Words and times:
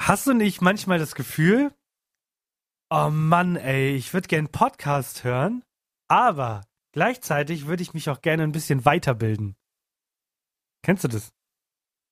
Hast 0.00 0.26
du 0.26 0.32
nicht 0.34 0.60
manchmal 0.60 0.98
das 0.98 1.14
Gefühl, 1.14 1.74
oh 2.90 3.10
Mann, 3.10 3.56
ey, 3.56 3.94
ich 3.94 4.12
würde 4.14 4.28
gerne 4.28 4.48
Podcast 4.48 5.24
hören, 5.24 5.64
aber 6.08 6.64
gleichzeitig 6.92 7.66
würde 7.66 7.82
ich 7.82 7.94
mich 7.94 8.10
auch 8.10 8.20
gerne 8.20 8.42
ein 8.42 8.52
bisschen 8.52 8.84
weiterbilden. 8.84 9.56
Kennst 10.82 11.04
du 11.04 11.08
das? 11.08 11.32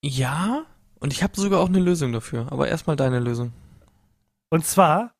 Ja, 0.03 0.65
und 0.99 1.13
ich 1.13 1.23
habe 1.23 1.39
sogar 1.39 1.61
auch 1.61 1.67
eine 1.67 1.79
Lösung 1.79 2.11
dafür. 2.11 2.51
Aber 2.51 2.67
erstmal 2.67 2.95
deine 2.95 3.19
Lösung. 3.19 3.53
Und 4.49 4.65
zwar, 4.65 5.15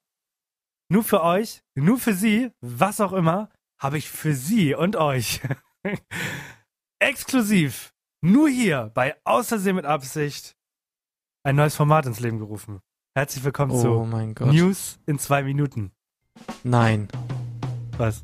nur 0.90 1.04
für 1.04 1.24
euch, 1.24 1.62
nur 1.76 1.98
für 1.98 2.14
sie, 2.14 2.52
was 2.62 3.02
auch 3.02 3.14
immer, 3.14 3.50
habe 3.80 3.98
ich 3.98 4.10
für 4.10 4.34
sie 4.34 4.76
und 4.76 4.96
euch 4.96 5.42
exklusiv 7.00 7.94
nur 8.22 8.50
hier 8.50 8.92
bei 8.94 9.16
Außersehen 9.24 9.76
mit 9.76 9.86
Absicht 9.86 10.56
ein 11.46 11.56
neues 11.56 11.76
Format 11.76 12.08
ins 12.08 12.20
Leben 12.20 12.40
gerufen. 12.40 12.80
Herzlich 13.14 13.44
willkommen 13.44 13.72
Oh 13.72 13.80
zu. 13.80 14.46
News 14.46 14.98
in 15.06 15.20
zwei 15.20 15.44
Minuten. 15.44 15.92
Nein, 16.64 17.08
Was? 17.98 18.24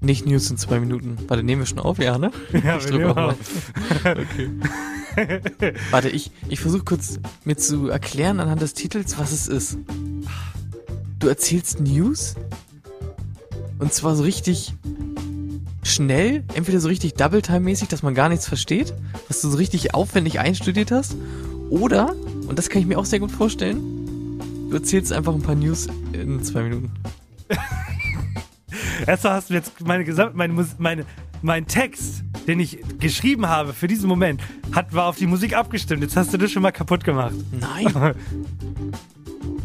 nicht 0.00 0.24
News 0.24 0.48
in 0.48 0.56
zwei 0.56 0.78
Minuten. 0.78 1.18
Warte, 1.26 1.42
nehmen 1.42 1.62
wir 1.62 1.66
schon 1.66 1.80
auf? 1.80 1.98
Ja, 1.98 2.16
ne? 2.16 2.30
Ja, 2.64 2.76
Ich 2.78 2.84
wir 2.88 2.98
nehmen 2.98 3.18
auf. 3.18 3.72
Okay. 4.04 4.50
Warte, 5.90 6.10
ich, 6.10 6.30
ich 6.48 6.60
versuche 6.60 6.84
kurz 6.84 7.18
mir 7.44 7.56
zu 7.56 7.88
erklären 7.88 8.38
anhand 8.38 8.62
des 8.62 8.72
Titels, 8.72 9.18
was 9.18 9.32
es 9.32 9.48
ist. 9.48 9.78
Du 11.18 11.26
erzählst 11.26 11.80
News 11.80 12.36
und 13.80 13.92
zwar 13.92 14.14
so 14.14 14.22
richtig 14.22 14.74
schnell, 15.82 16.44
entweder 16.54 16.78
so 16.78 16.86
richtig 16.86 17.14
Double-Time-mäßig, 17.14 17.88
dass 17.88 18.04
man 18.04 18.14
gar 18.14 18.28
nichts 18.28 18.46
versteht, 18.46 18.94
was 19.26 19.40
du 19.40 19.50
so 19.50 19.56
richtig 19.56 19.94
aufwendig 19.94 20.38
einstudiert 20.38 20.92
hast, 20.92 21.16
oder, 21.70 22.14
und 22.46 22.58
das 22.58 22.68
kann 22.68 22.80
ich 22.80 22.86
mir 22.86 22.98
auch 22.98 23.04
sehr 23.04 23.20
gut 23.20 23.30
vorstellen, 23.30 24.38
du 24.70 24.76
erzählst 24.76 25.12
einfach 25.12 25.34
ein 25.34 25.42
paar 25.42 25.54
News 25.54 25.88
in 26.12 26.42
zwei 26.42 26.62
Minuten. 26.62 26.90
Erstmal 29.06 29.34
hast 29.34 29.50
du 29.50 29.54
jetzt 29.54 29.80
meine 29.86 30.04
gesamt, 30.04 30.34
meine, 30.34 30.66
meine, 30.78 31.04
mein 31.42 31.66
Text, 31.66 32.24
den 32.46 32.60
ich 32.60 32.78
geschrieben 32.98 33.48
habe 33.48 33.72
für 33.72 33.86
diesen 33.86 34.08
Moment, 34.08 34.40
hat, 34.72 34.94
war 34.94 35.06
auf 35.06 35.16
die 35.16 35.26
Musik 35.26 35.56
abgestimmt. 35.56 36.02
Jetzt 36.02 36.16
hast 36.16 36.32
du 36.32 36.38
das 36.38 36.50
schon 36.50 36.62
mal 36.62 36.72
kaputt 36.72 37.04
gemacht. 37.04 37.34
Nein! 37.52 37.86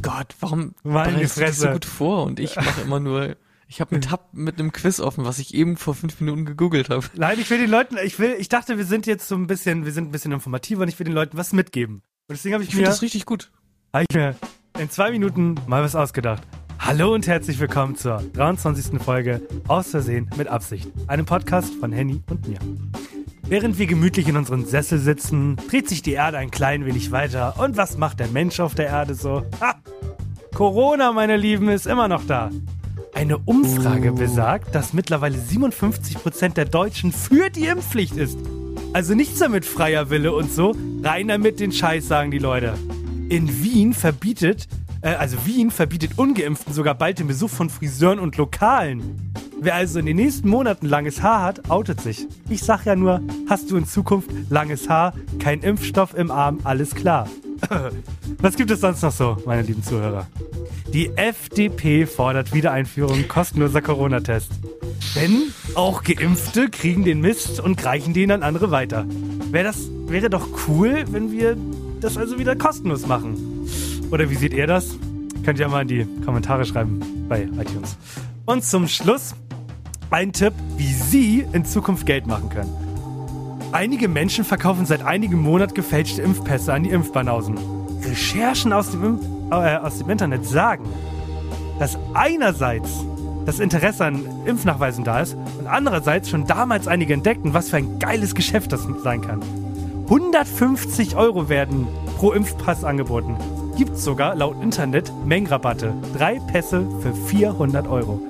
Gott, 0.01 0.35
warum 0.41 0.75
Meine 0.83 1.13
bereitest 1.13 1.37
du 1.37 1.45
dich 1.45 1.55
so 1.55 1.67
gut 1.69 1.85
vor 1.85 2.23
und 2.25 2.39
ich 2.39 2.55
mache 2.57 2.81
immer 2.81 2.99
nur, 2.99 3.37
ich 3.73 3.81
habe 3.81 3.93
einen 3.93 4.01
Tab 4.01 4.29
mit 4.33 4.59
einem 4.59 4.71
Quiz 4.71 4.99
offen, 4.99 5.25
was 5.25 5.39
ich 5.39 5.55
eben 5.55 5.77
vor 5.77 5.95
fünf 5.95 6.21
Minuten 6.21 6.45
gegoogelt 6.45 6.91
habe. 6.91 7.07
Nein, 7.15 7.39
ich 7.39 7.49
will 7.49 7.57
den 7.57 7.71
Leuten, 7.71 7.97
ich 8.03 8.19
will, 8.19 8.35
ich 8.37 8.47
dachte, 8.47 8.77
wir 8.77 8.85
sind 8.85 9.07
jetzt 9.07 9.27
so 9.27 9.33
ein 9.33 9.47
bisschen, 9.47 9.83
wir 9.83 9.91
sind 9.91 10.09
ein 10.09 10.11
bisschen 10.11 10.31
informativer 10.31 10.83
und 10.83 10.89
ich 10.89 10.99
will 10.99 11.05
den 11.05 11.15
Leuten 11.15 11.39
was 11.39 11.53
mitgeben. 11.53 12.03
Und 12.27 12.37
deswegen 12.37 12.53
habe 12.53 12.63
ich, 12.63 12.69
Ich 12.69 12.75
finde 12.75 12.89
mir, 12.89 12.91
das 12.91 13.01
richtig 13.01 13.25
gut. 13.25 13.51
hab 13.91 14.03
ich 14.07 14.15
mir 14.15 14.35
in 14.79 14.91
zwei 14.91 15.09
Minuten 15.09 15.55
mal 15.65 15.81
was 15.81 15.95
ausgedacht. 15.95 16.43
Hallo 16.77 17.15
und 17.15 17.25
herzlich 17.25 17.57
willkommen 17.59 17.95
zur 17.95 18.21
23. 18.33 19.01
Folge 19.01 19.41
Aus 19.67 19.89
Versehen 19.89 20.29
mit 20.37 20.49
Absicht. 20.49 20.87
Einem 21.07 21.25
Podcast 21.25 21.73
von 21.73 21.91
Henny 21.91 22.21
und 22.29 22.47
mir. 22.47 22.59
Während 23.41 23.79
wir 23.79 23.87
gemütlich 23.87 24.27
in 24.27 24.37
unseren 24.37 24.67
Sessel 24.67 24.99
sitzen, 24.99 25.55
dreht 25.67 25.89
sich 25.89 26.03
die 26.03 26.13
Erde 26.13 26.37
ein 26.37 26.51
klein 26.51 26.85
wenig 26.85 27.11
weiter. 27.11 27.59
Und 27.59 27.75
was 27.75 27.97
macht 27.97 28.19
der 28.19 28.27
Mensch 28.27 28.59
auf 28.59 28.75
der 28.75 28.85
Erde 28.89 29.15
so? 29.15 29.43
Ha! 29.59 29.73
Corona, 30.53 31.11
meine 31.11 31.37
Lieben, 31.37 31.69
ist 31.69 31.87
immer 31.87 32.07
noch 32.07 32.23
da. 32.27 32.51
Eine 33.13 33.37
Umfrage 33.37 34.11
besagt, 34.11 34.73
dass 34.73 34.93
mittlerweile 34.93 35.37
57% 35.37 36.55
der 36.55 36.65
Deutschen 36.65 37.11
für 37.11 37.49
die 37.49 37.65
Impfpflicht 37.65 38.17
ist. 38.17 38.37
Also 38.91 39.13
nichts 39.13 39.39
damit 39.39 39.65
freier 39.65 40.09
Wille 40.09 40.33
und 40.33 40.51
so, 40.51 40.75
rein 41.03 41.27
damit 41.27 41.59
den 41.59 41.71
Scheiß, 41.71 42.07
sagen 42.07 42.31
die 42.31 42.39
Leute. 42.39 42.73
In 43.29 43.63
Wien 43.63 43.93
verbietet, 43.93 44.67
also 45.09 45.45
Wien 45.45 45.69
verbietet 45.69 46.17
Ungeimpften 46.17 46.73
sogar 46.73 46.95
bald 46.95 47.19
den 47.19 47.27
Besuch 47.27 47.49
von 47.49 47.69
Friseuren 47.69 48.19
und 48.19 48.37
Lokalen. 48.37 49.33
Wer 49.59 49.75
also 49.75 49.99
in 49.99 50.05
den 50.05 50.17
nächsten 50.17 50.49
Monaten 50.49 50.87
langes 50.87 51.21
Haar 51.21 51.41
hat, 51.41 51.69
outet 51.69 52.01
sich. 52.01 52.27
Ich 52.49 52.63
sag 52.63 52.85
ja 52.85 52.95
nur, 52.95 53.21
hast 53.49 53.71
du 53.71 53.77
in 53.77 53.85
Zukunft 53.85 54.29
langes 54.49 54.89
Haar, 54.89 55.13
kein 55.39 55.61
Impfstoff 55.61 56.13
im 56.13 56.31
Arm, 56.31 56.59
alles 56.63 56.95
klar. 56.95 57.27
Was 58.39 58.55
gibt 58.55 58.71
es 58.71 58.81
sonst 58.81 59.01
noch 59.01 59.11
so, 59.11 59.37
meine 59.45 59.61
lieben 59.61 59.83
Zuhörer? 59.83 60.27
Die 60.93 61.09
FDP 61.15 62.05
fordert 62.05 62.53
Wiedereinführung 62.53 63.27
kostenloser 63.27 63.81
Corona-Test. 63.81 64.51
Denn 65.15 65.53
auch 65.75 66.03
Geimpfte 66.03 66.69
kriegen 66.69 67.03
den 67.03 67.19
Mist 67.19 67.59
und 67.59 67.83
reichen 67.83 68.13
den 68.13 68.31
an 68.31 68.43
andere 68.43 68.71
weiter. 68.71 69.05
Wäre 69.51 69.65
das 69.65 69.89
wäre 70.07 70.29
doch 70.29 70.47
cool, 70.67 71.05
wenn 71.09 71.31
wir 71.31 71.57
das 71.99 72.17
also 72.17 72.37
wieder 72.37 72.55
kostenlos 72.55 73.07
machen. 73.07 73.52
Oder 74.13 74.29
wie 74.29 74.35
seht 74.35 74.53
ihr 74.53 74.67
das? 74.67 74.95
Könnt 75.43 75.57
ihr 75.57 75.67
mal 75.67 75.81
in 75.81 75.87
die 75.87 76.07
Kommentare 76.23 76.65
schreiben 76.65 76.99
bei 77.27 77.45
iTunes. 77.59 77.97
Und 78.45 78.63
zum 78.63 78.87
Schluss 78.87 79.33
ein 80.11 80.31
Tipp, 80.31 80.53
wie 80.77 80.93
Sie 80.93 81.43
in 81.51 81.65
Zukunft 81.65 82.05
Geld 82.05 82.27
machen 82.27 82.49
können. 82.49 82.69
Einige 83.71 84.07
Menschen 84.07 84.45
verkaufen 84.45 84.85
seit 84.85 85.01
einigen 85.03 85.41
Monaten 85.41 85.73
gefälschte 85.73 86.21
Impfpässe 86.21 86.71
an 86.71 86.83
die 86.83 86.91
Impfbanausen. 86.91 87.57
Recherchen 88.07 88.71
aus 88.71 88.91
dem, 88.91 89.03
Impf 89.03 89.23
äh, 89.49 89.77
aus 89.77 89.97
dem 89.97 90.11
Internet 90.11 90.45
sagen, 90.45 90.85
dass 91.79 91.97
einerseits 92.13 92.91
das 93.47 93.59
Interesse 93.59 94.05
an 94.05 94.23
Impfnachweisen 94.45 95.03
da 95.03 95.21
ist 95.21 95.35
und 95.57 95.65
andererseits 95.65 96.29
schon 96.29 96.45
damals 96.45 96.87
einige 96.87 97.15
entdeckten, 97.15 97.55
was 97.55 97.71
für 97.71 97.77
ein 97.77 97.97
geiles 97.97 98.35
Geschäft 98.35 98.73
das 98.73 98.87
sein 99.01 99.21
kann. 99.21 99.41
150 100.03 101.15
Euro 101.15 101.49
werden 101.49 101.87
pro 102.19 102.31
Impfpass 102.31 102.83
angeboten. 102.83 103.37
Gibt 103.77 103.97
sogar 103.97 104.35
laut 104.35 104.61
Internet 104.61 105.11
Mengenrabatte. 105.25 105.93
Drei 106.15 106.39
Pässe 106.51 106.85
für 107.01 107.13
400 107.13 107.87
Euro. 107.87 108.21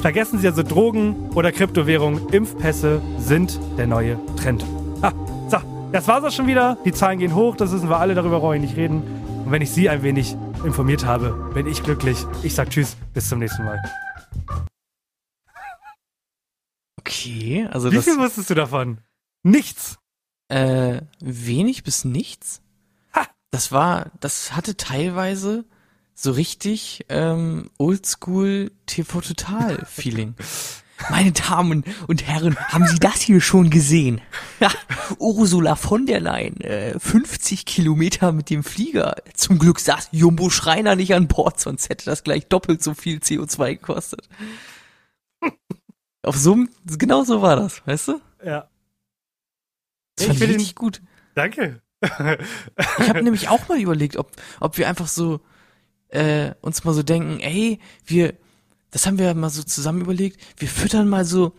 Vergessen 0.00 0.38
Sie 0.38 0.46
also 0.48 0.62
Drogen 0.62 1.28
oder 1.34 1.52
Kryptowährungen. 1.52 2.28
Impfpässe 2.30 3.02
sind 3.18 3.60
der 3.76 3.86
neue 3.86 4.18
Trend. 4.36 4.64
Ha, 5.02 5.12
so, 5.50 5.58
das 5.92 6.08
war's 6.08 6.24
auch 6.24 6.30
schon 6.30 6.46
wieder. 6.46 6.78
Die 6.86 6.92
Zahlen 6.92 7.18
gehen 7.18 7.34
hoch, 7.34 7.54
das 7.56 7.70
wissen 7.72 7.90
wir 7.90 7.98
alle, 7.98 8.14
darüber 8.14 8.40
brauche 8.40 8.54
ich 8.56 8.62
nicht 8.62 8.76
reden. 8.76 9.02
Und 9.44 9.50
wenn 9.52 9.60
ich 9.60 9.70
Sie 9.70 9.90
ein 9.90 10.02
wenig 10.02 10.36
informiert 10.64 11.04
habe, 11.04 11.50
bin 11.52 11.66
ich 11.66 11.82
glücklich. 11.82 12.24
Ich 12.42 12.54
sag 12.54 12.70
Tschüss, 12.70 12.96
bis 13.12 13.28
zum 13.28 13.40
nächsten 13.40 13.64
Mal. 13.64 13.78
Okay, 16.98 17.68
also 17.70 17.90
Wie 17.90 17.96
das 17.96 18.04
viel 18.04 18.18
wusstest 18.18 18.48
du 18.50 18.54
davon? 18.54 18.98
Nichts. 19.42 19.98
äh, 20.48 21.00
wenig 21.20 21.82
bis 21.84 22.04
nichts. 22.04 22.62
Das 23.50 23.72
war, 23.72 24.10
das 24.20 24.54
hatte 24.54 24.76
teilweise 24.76 25.64
so 26.14 26.32
richtig 26.32 27.04
ähm, 27.08 27.70
Oldschool 27.78 28.70
TV 28.86 29.20
Total 29.20 29.84
Feeling. 29.86 30.34
Meine 31.08 31.32
Damen 31.32 31.82
und 32.08 32.26
Herren, 32.26 32.56
haben 32.58 32.86
Sie 32.86 32.98
das 32.98 33.22
hier 33.22 33.40
schon 33.40 33.70
gesehen? 33.70 34.20
Ursula 35.18 35.74
von 35.74 36.04
der 36.04 36.20
Leyen, 36.20 36.60
äh, 36.60 36.98
50 37.00 37.64
Kilometer 37.64 38.32
mit 38.32 38.50
dem 38.50 38.62
Flieger. 38.62 39.16
Zum 39.32 39.58
Glück 39.58 39.80
saß 39.80 40.10
Jumbo 40.12 40.50
Schreiner 40.50 40.96
nicht 40.96 41.14
an 41.14 41.26
Bord, 41.26 41.58
sonst 41.58 41.88
hätte 41.88 42.04
das 42.04 42.22
gleich 42.22 42.48
doppelt 42.48 42.82
so 42.82 42.92
viel 42.92 43.16
CO2 43.20 43.76
gekostet. 43.76 44.28
Auf 46.22 46.36
so 46.36 46.66
genau 46.84 47.24
so 47.24 47.40
war 47.40 47.56
das, 47.56 47.80
weißt 47.86 48.08
du? 48.08 48.20
Ja. 48.44 48.68
Das 50.16 50.26
Ich 50.26 50.38
fand 50.38 50.50
ich 50.50 50.66
den- 50.68 50.74
gut. 50.74 51.00
Danke. 51.34 51.80
Ich 52.02 53.08
habe 53.08 53.22
nämlich 53.22 53.48
auch 53.48 53.68
mal 53.68 53.80
überlegt, 53.80 54.16
ob, 54.16 54.30
ob 54.60 54.78
wir 54.78 54.88
einfach 54.88 55.08
so 55.08 55.40
äh, 56.08 56.52
uns 56.60 56.84
mal 56.84 56.94
so 56.94 57.02
denken, 57.02 57.40
ey, 57.40 57.78
wir, 58.06 58.34
das 58.90 59.06
haben 59.06 59.18
wir 59.18 59.34
mal 59.34 59.50
so 59.50 59.62
zusammen 59.62 60.00
überlegt, 60.00 60.40
wir 60.56 60.68
füttern 60.68 61.08
mal 61.08 61.24
so 61.24 61.52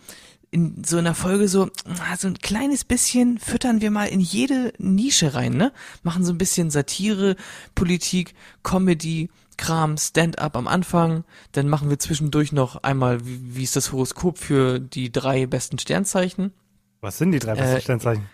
in 0.54 0.84
so 0.84 0.98
einer 0.98 1.16
Folge 1.16 1.48
so, 1.48 1.70
ah, 1.88 2.18
so 2.18 2.28
ein 2.28 2.38
kleines 2.40 2.84
bisschen 2.84 3.40
füttern 3.40 3.80
wir 3.80 3.90
mal 3.90 4.08
in 4.10 4.20
jede 4.20 4.74
Nische 4.80 5.34
rein, 5.34 5.54
ne? 5.54 5.72
Machen 6.04 6.26
so 6.26 6.34
ein 6.34 6.38
bisschen 6.38 6.70
Satire, 6.70 7.38
Politik, 7.74 8.34
Comedy, 8.62 9.30
Kram, 9.56 9.96
Stand-up 9.98 10.58
am 10.58 10.68
Anfang, 10.68 11.24
dann 11.54 11.70
machen 11.70 11.90
wir 11.90 12.00
zwischendurch 12.00 12.52
noch 12.52 12.84
einmal, 12.84 13.26
wie, 13.26 13.56
wie 13.56 13.64
ist 13.64 13.78
das 13.78 13.94
Horoskop 13.94 14.40
für 14.40 14.80
die 14.80 15.10
drei 15.12 15.46
besten 15.46 15.80
Sternzeichen? 15.80 16.52
Was 17.00 17.18
sind 17.18 17.32
die 17.32 17.40
drei 17.40 17.56
besten 17.56 17.78
Äh, 17.78 17.82
Sternzeichen? 17.82 18.30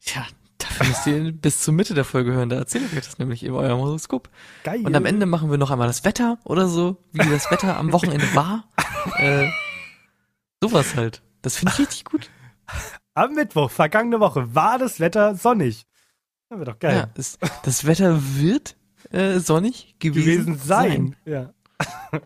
Tja, 0.00 0.24
Dafür 0.58 0.86
müsst 0.86 1.06
ihr 1.06 1.32
bis 1.32 1.60
zur 1.60 1.72
Mitte 1.72 1.94
der 1.94 2.04
Folge 2.04 2.32
hören. 2.32 2.48
Da 2.48 2.56
erzähle 2.56 2.86
ich 2.86 2.96
euch 2.96 3.04
das 3.04 3.18
nämlich 3.18 3.44
in 3.44 3.52
eurem 3.52 3.78
Horoskop. 3.78 4.28
Geil. 4.64 4.84
Und 4.84 4.94
am 4.94 5.06
Ende 5.06 5.26
machen 5.26 5.50
wir 5.50 5.58
noch 5.58 5.70
einmal 5.70 5.86
das 5.86 6.04
Wetter 6.04 6.38
oder 6.44 6.66
so, 6.66 6.96
wie 7.12 7.28
das 7.28 7.50
Wetter 7.50 7.76
am 7.76 7.92
Wochenende 7.92 8.26
war. 8.34 8.64
Äh, 9.16 9.48
sowas 10.60 10.94
halt. 10.94 11.22
Das 11.40 11.56
finde 11.56 11.72
ich 11.72 11.78
richtig 11.78 12.04
gut. 12.04 12.30
Am 13.14 13.32
Mittwoch, 13.32 13.70
vergangene 13.70 14.20
Woche, 14.20 14.54
war 14.54 14.78
das 14.78 15.00
Wetter 15.00 15.34
sonnig. 15.34 15.86
Das 16.48 16.58
wird 16.58 16.68
doch 16.68 16.78
geil. 16.78 16.96
Ja, 16.96 17.10
es, 17.16 17.38
das 17.62 17.86
Wetter 17.86 18.20
wird 18.36 18.76
äh, 19.10 19.38
sonnig 19.38 19.96
gewesen, 19.98 20.56
gewesen 20.56 20.58
sein. 20.58 21.16
Ja. 21.24 21.54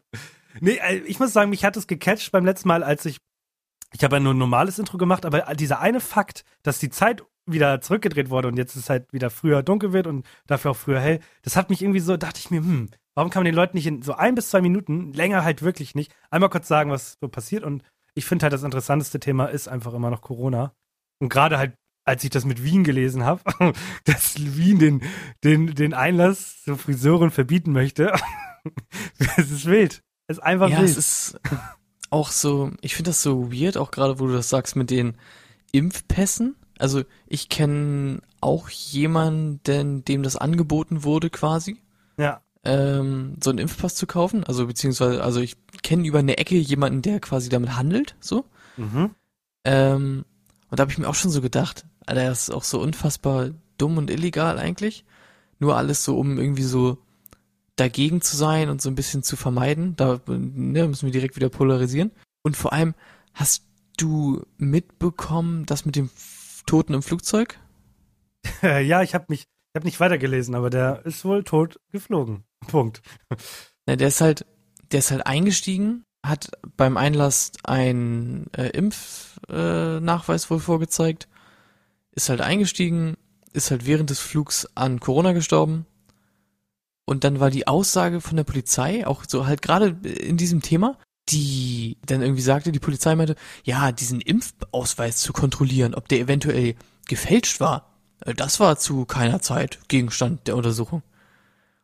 nee, 0.60 0.78
äh, 0.82 0.98
ich 1.06 1.20
muss 1.20 1.32
sagen, 1.32 1.50
mich 1.50 1.64
hat 1.64 1.76
es 1.76 1.86
gecatcht 1.86 2.32
beim 2.32 2.44
letzten 2.44 2.68
Mal, 2.68 2.82
als 2.82 3.04
ich 3.04 3.18
ich 3.92 4.02
habe 4.02 4.16
ja 4.16 4.20
nur 4.20 4.34
ein 4.34 4.38
normales 4.38 4.78
Intro 4.78 4.96
gemacht, 4.96 5.26
aber 5.26 5.54
dieser 5.54 5.80
eine 5.80 6.00
Fakt, 6.00 6.44
dass 6.62 6.78
die 6.78 6.90
Zeit 6.90 7.22
wieder 7.46 7.80
zurückgedreht 7.80 8.30
wurde 8.30 8.48
und 8.48 8.56
jetzt 8.56 8.76
ist 8.76 8.90
halt 8.90 9.12
wieder 9.12 9.30
früher 9.30 9.62
dunkel 9.62 9.92
wird 9.92 10.06
und 10.06 10.26
dafür 10.46 10.72
auch 10.72 10.76
früher 10.76 11.00
hell, 11.00 11.20
das 11.42 11.56
hat 11.56 11.70
mich 11.70 11.82
irgendwie 11.82 12.00
so, 12.00 12.16
dachte 12.16 12.38
ich 12.38 12.50
mir, 12.50 12.60
hm, 12.60 12.88
warum 13.14 13.30
kann 13.30 13.40
man 13.40 13.46
den 13.46 13.54
Leuten 13.54 13.76
nicht 13.76 13.86
in 13.86 14.02
so 14.02 14.14
ein 14.14 14.34
bis 14.34 14.50
zwei 14.50 14.60
Minuten, 14.60 15.12
länger 15.12 15.44
halt 15.44 15.62
wirklich 15.62 15.94
nicht, 15.94 16.14
einmal 16.30 16.50
kurz 16.50 16.68
sagen, 16.68 16.90
was 16.90 17.16
so 17.20 17.28
passiert 17.28 17.64
und 17.64 17.82
ich 18.14 18.24
finde 18.24 18.44
halt 18.44 18.52
das 18.52 18.62
interessanteste 18.62 19.20
Thema 19.20 19.46
ist 19.46 19.68
einfach 19.68 19.94
immer 19.94 20.10
noch 20.10 20.20
Corona 20.20 20.72
und 21.20 21.28
gerade 21.28 21.58
halt 21.58 21.74
als 22.04 22.24
ich 22.24 22.30
das 22.30 22.44
mit 22.44 22.64
Wien 22.64 22.84
gelesen 22.84 23.24
habe, 23.24 23.42
dass 24.04 24.34
Wien 24.38 24.78
den, 24.78 25.02
den, 25.44 25.74
den 25.74 25.94
Einlass 25.94 26.62
zu 26.64 26.76
Friseuren 26.76 27.30
verbieten 27.30 27.72
möchte. 27.72 28.12
es 29.36 29.50
ist 29.50 29.66
wild. 29.66 30.02
Es 30.26 30.38
ist 30.38 30.42
einfach 30.42 30.68
ja, 30.68 30.78
wild. 30.78 30.88
es 30.90 30.96
ist 30.96 31.40
auch 32.10 32.30
so, 32.30 32.70
ich 32.80 32.94
finde 32.94 33.10
das 33.10 33.22
so 33.22 33.52
weird, 33.52 33.76
auch 33.76 33.90
gerade 33.90 34.20
wo 34.20 34.26
du 34.26 34.34
das 34.34 34.48
sagst 34.48 34.76
mit 34.76 34.90
den 34.90 35.16
Impfpässen. 35.72 36.56
Also 36.82 37.04
ich 37.28 37.48
kenne 37.48 38.22
auch 38.40 38.68
jemanden, 38.68 40.04
dem 40.04 40.22
das 40.24 40.34
angeboten 40.34 41.04
wurde 41.04 41.30
quasi. 41.30 41.76
Ja. 42.18 42.40
Ähm, 42.64 43.36
so 43.42 43.50
einen 43.50 43.60
Impfpass 43.60 43.94
zu 43.94 44.08
kaufen. 44.08 44.42
Also 44.42 44.66
beziehungsweise, 44.66 45.22
also 45.22 45.38
ich 45.38 45.56
kenne 45.82 46.06
über 46.06 46.18
eine 46.18 46.38
Ecke 46.38 46.56
jemanden, 46.56 47.00
der 47.00 47.20
quasi 47.20 47.48
damit 47.48 47.76
handelt, 47.76 48.16
so. 48.18 48.46
Mhm. 48.76 49.10
Ähm, 49.64 50.24
und 50.70 50.78
da 50.78 50.80
habe 50.80 50.90
ich 50.90 50.98
mir 50.98 51.08
auch 51.08 51.14
schon 51.14 51.30
so 51.30 51.40
gedacht, 51.40 51.86
Alter, 52.04 52.26
das 52.26 52.48
ist 52.48 52.50
auch 52.54 52.64
so 52.64 52.80
unfassbar 52.80 53.50
dumm 53.78 53.96
und 53.96 54.10
illegal 54.10 54.58
eigentlich. 54.58 55.04
Nur 55.60 55.76
alles 55.76 56.02
so, 56.04 56.18
um 56.18 56.36
irgendwie 56.36 56.64
so 56.64 56.98
dagegen 57.76 58.22
zu 58.22 58.36
sein 58.36 58.70
und 58.70 58.82
so 58.82 58.90
ein 58.90 58.96
bisschen 58.96 59.22
zu 59.22 59.36
vermeiden. 59.36 59.94
Da 59.94 60.18
ne, 60.26 60.88
müssen 60.88 61.06
wir 61.06 61.12
direkt 61.12 61.36
wieder 61.36 61.48
polarisieren. 61.48 62.10
Und 62.42 62.56
vor 62.56 62.72
allem, 62.72 62.94
hast 63.34 63.62
du 63.96 64.42
mitbekommen, 64.58 65.64
das 65.66 65.84
mit 65.84 65.94
dem 65.94 66.10
Toten 66.66 66.94
im 66.94 67.02
Flugzeug? 67.02 67.58
ja, 68.62 69.02
ich 69.02 69.14
habe 69.14 69.26
mich, 69.28 69.42
ich 69.42 69.76
habe 69.76 69.86
nicht 69.86 70.00
weitergelesen, 70.00 70.54
aber 70.54 70.70
der 70.70 71.04
ist 71.04 71.24
wohl 71.24 71.44
tot 71.44 71.80
geflogen. 71.90 72.44
Punkt. 72.66 73.02
Na, 73.86 73.96
der 73.96 74.08
ist 74.08 74.20
halt, 74.20 74.46
der 74.90 75.00
ist 75.00 75.10
halt 75.10 75.26
eingestiegen, 75.26 76.04
hat 76.24 76.50
beim 76.76 76.96
Einlass 76.96 77.52
einen 77.64 78.52
äh, 78.54 78.68
Impfnachweis 78.68 80.46
äh, 80.46 80.50
wohl 80.50 80.60
vorgezeigt, 80.60 81.28
ist 82.12 82.28
halt 82.28 82.40
eingestiegen, 82.40 83.16
ist 83.52 83.70
halt 83.70 83.86
während 83.86 84.10
des 84.10 84.20
Flugs 84.20 84.68
an 84.74 85.00
Corona 85.00 85.32
gestorben. 85.32 85.86
Und 87.04 87.24
dann 87.24 87.40
war 87.40 87.50
die 87.50 87.66
Aussage 87.66 88.20
von 88.20 88.36
der 88.36 88.44
Polizei, 88.44 89.06
auch 89.06 89.24
so 89.26 89.46
halt 89.46 89.60
gerade 89.60 89.96
in 90.08 90.36
diesem 90.36 90.62
Thema, 90.62 90.98
die 91.32 91.96
dann 92.06 92.22
irgendwie 92.22 92.42
sagte, 92.42 92.72
die 92.72 92.78
Polizei 92.78 93.14
meinte, 93.14 93.36
ja, 93.64 93.92
diesen 93.92 94.20
Impfausweis 94.20 95.18
zu 95.18 95.32
kontrollieren, 95.32 95.94
ob 95.94 96.08
der 96.08 96.20
eventuell 96.20 96.74
gefälscht 97.08 97.60
war, 97.60 97.90
äh, 98.24 98.34
das 98.34 98.60
war 98.60 98.78
zu 98.78 99.04
keiner 99.04 99.40
Zeit 99.40 99.80
Gegenstand 99.88 100.46
der 100.46 100.56
Untersuchung. 100.56 101.02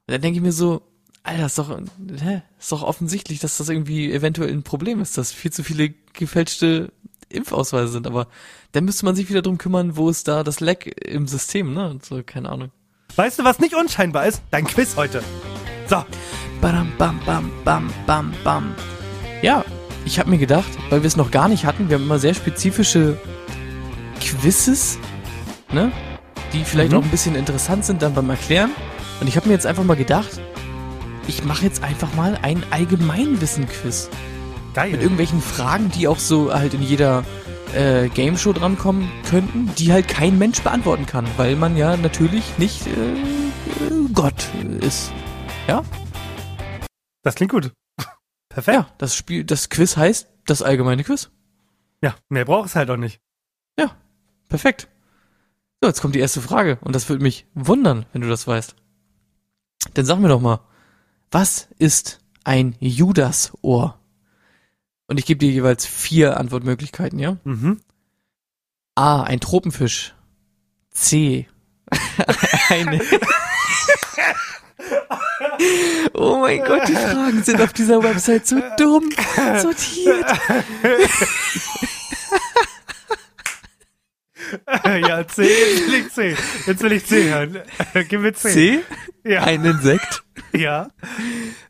Und 0.07 0.13
dann 0.13 0.21
denke 0.21 0.39
ich 0.39 0.43
mir 0.43 0.53
so, 0.53 0.83
Alter, 1.23 1.47
ist 1.47 1.59
doch, 1.59 1.79
hä, 2.21 2.43
ist 2.59 2.73
doch 2.73 2.83
offensichtlich, 2.83 3.41
dass 3.41 3.59
das 3.59 3.69
irgendwie 3.69 4.11
eventuell 4.13 4.51
ein 4.51 4.63
Problem 4.63 5.01
ist, 5.01 5.19
dass 5.19 5.33
viel 5.33 5.53
zu 5.53 5.63
viele 5.63 5.91
gefälschte 6.15 6.93
Impfausweise 7.29 7.89
sind, 7.89 8.07
aber 8.07 8.29
dann 8.73 8.85
müsste 8.85 9.05
man 9.05 9.15
sich 9.15 9.29
wieder 9.29 9.43
drum 9.43 9.59
kümmern, 9.59 9.97
wo 9.97 10.09
ist 10.09 10.29
da 10.29 10.43
das 10.43 10.61
Leck 10.61 11.07
im 11.07 11.27
System, 11.27 11.75
ne? 11.75 11.91
Und 11.91 12.05
so, 12.05 12.23
keine 12.25 12.49
Ahnung. 12.49 12.71
Weißt 13.17 13.39
du, 13.39 13.45
was 13.45 13.59
nicht 13.59 13.75
unscheinbar 13.75 14.27
ist? 14.27 14.43
Dein 14.51 14.65
Quiz 14.67 14.97
heute. 14.97 15.23
So. 15.89 16.05
Badam, 16.61 16.93
bam, 16.99 17.21
bam, 17.25 17.51
bam, 17.65 17.93
bam, 18.07 18.35
bam. 18.43 18.75
Ja, 19.43 19.65
ich 20.05 20.19
habe 20.19 20.31
mir 20.31 20.39
gedacht, 20.39 20.69
weil 20.91 21.03
wir 21.03 21.07
es 21.07 21.17
noch 21.17 21.31
gar 21.31 21.49
nicht 21.49 21.65
hatten, 21.65 21.89
wir 21.89 21.97
haben 21.97 22.05
immer 22.05 22.19
sehr 22.19 22.35
spezifische 22.35 23.19
Quizzes, 24.21 24.99
ne? 25.73 25.93
Die 26.53 26.65
vielleicht 26.65 26.93
Mhm. 26.93 26.99
auch 26.99 27.03
ein 27.05 27.11
bisschen 27.11 27.35
interessant 27.35 27.85
sind 27.85 28.03
dann 28.03 28.15
beim 28.15 28.29
Erklären. 28.31 28.71
Und 29.21 29.27
ich 29.29 29.37
habe 29.37 29.49
mir 29.49 29.55
jetzt 29.55 29.67
einfach 29.67 29.85
mal 29.85 29.97
gedacht, 29.97 30.41
ich 31.27 31.45
mache 31.45 31.65
jetzt 31.65 31.83
einfach 31.83 32.13
mal 32.15 32.39
ein 32.43 32.63
Allgemeinwissen-Quiz. 32.71 34.09
Geil. 34.75 34.93
Mit 34.93 35.03
irgendwelchen 35.03 35.43
Fragen, 35.43 35.91
die 35.91 36.09
auch 36.09 36.19
so 36.19 36.53
halt 36.55 36.73
in 36.75 36.83
jeder 36.83 37.25
äh, 37.75 38.09
Game 38.09 38.39
Show 38.39 38.53
drankommen 38.53 39.11
könnten, 39.29 39.71
die 39.77 39.93
halt 39.93 40.09
kein 40.09 40.39
Mensch 40.39 40.63
beantworten 40.63 41.05
kann, 41.07 41.27
weil 41.37 41.55
man 41.57 41.77
ja 41.77 41.97
natürlich 41.97 42.45
nicht 42.59 42.87
äh, 42.87 42.91
Gott 44.15 44.47
ist. 44.81 45.13
Ja? 45.67 45.83
das 47.25 47.35
klingt 47.35 47.53
gut. 47.53 47.73
Perfekt. 48.59 48.77
Ja, 48.77 48.89
das 48.99 49.15
Spiel, 49.15 49.45
das 49.45 49.69
Quiz 49.69 49.97
heißt 49.97 50.29
das 50.47 50.63
allgemeine 50.63 51.05
Quiz. 51.05 51.31
Ja, 52.03 52.17
mehr 52.29 52.45
braucht 52.45 52.69
es 52.69 52.75
halt 52.75 52.91
auch 52.91 52.97
nicht. 52.97 53.21
Perfekt. 54.49 54.89
So, 55.81 55.89
jetzt 55.89 56.01
kommt 56.01 56.15
die 56.15 56.21
erste 56.21 56.41
Frage 56.41 56.79
und 56.81 56.95
das 56.95 57.09
würde 57.09 57.23
mich 57.23 57.47
wundern, 57.55 58.07
wenn 58.13 58.23
du 58.23 58.29
das 58.29 58.47
weißt. 58.47 58.75
Dann 59.95 60.05
sag 60.05 60.19
mir 60.19 60.29
doch 60.29 60.41
mal, 60.41 60.61
was 61.31 61.69
ist 61.79 62.21
ein 62.45 62.75
Judasohr? 62.81 64.01
Und 65.07 65.19
ich 65.19 65.27
gebe 65.27 65.39
dir 65.39 65.53
jeweils 65.53 65.87
vier 65.87 66.37
Antwortmöglichkeiten, 66.39 67.19
ja? 67.19 67.37
Mhm. 67.45 67.81
A, 68.95 69.23
ein 69.23 69.41
Tropenfisch. 69.41 70.15
C, 70.91 71.47
eine. 72.69 73.01
oh 76.15 76.39
mein 76.41 76.59
Gott, 76.65 76.89
die 76.89 76.95
Fragen 76.95 77.43
sind 77.43 77.61
auf 77.61 77.73
dieser 77.73 78.03
Website 78.03 78.47
so 78.47 78.61
dumm 78.77 79.09
sortiert. 79.61 80.27
ja, 84.85 85.27
C, 85.27 85.43
jetzt 85.43 85.87
will 85.89 85.95
ich 85.95 86.13
C. 86.13 86.37
Jetzt 86.67 86.83
will 86.83 86.93
ich 86.93 87.07
C 87.07 87.31
hören. 87.31 87.59
Gib 88.09 88.21
mir 88.21 88.33
C. 88.35 88.53
C, 88.53 88.85
Ja. 89.31 89.45
ein 89.45 89.65
Insekt. 89.65 90.23
ja. 90.53 90.89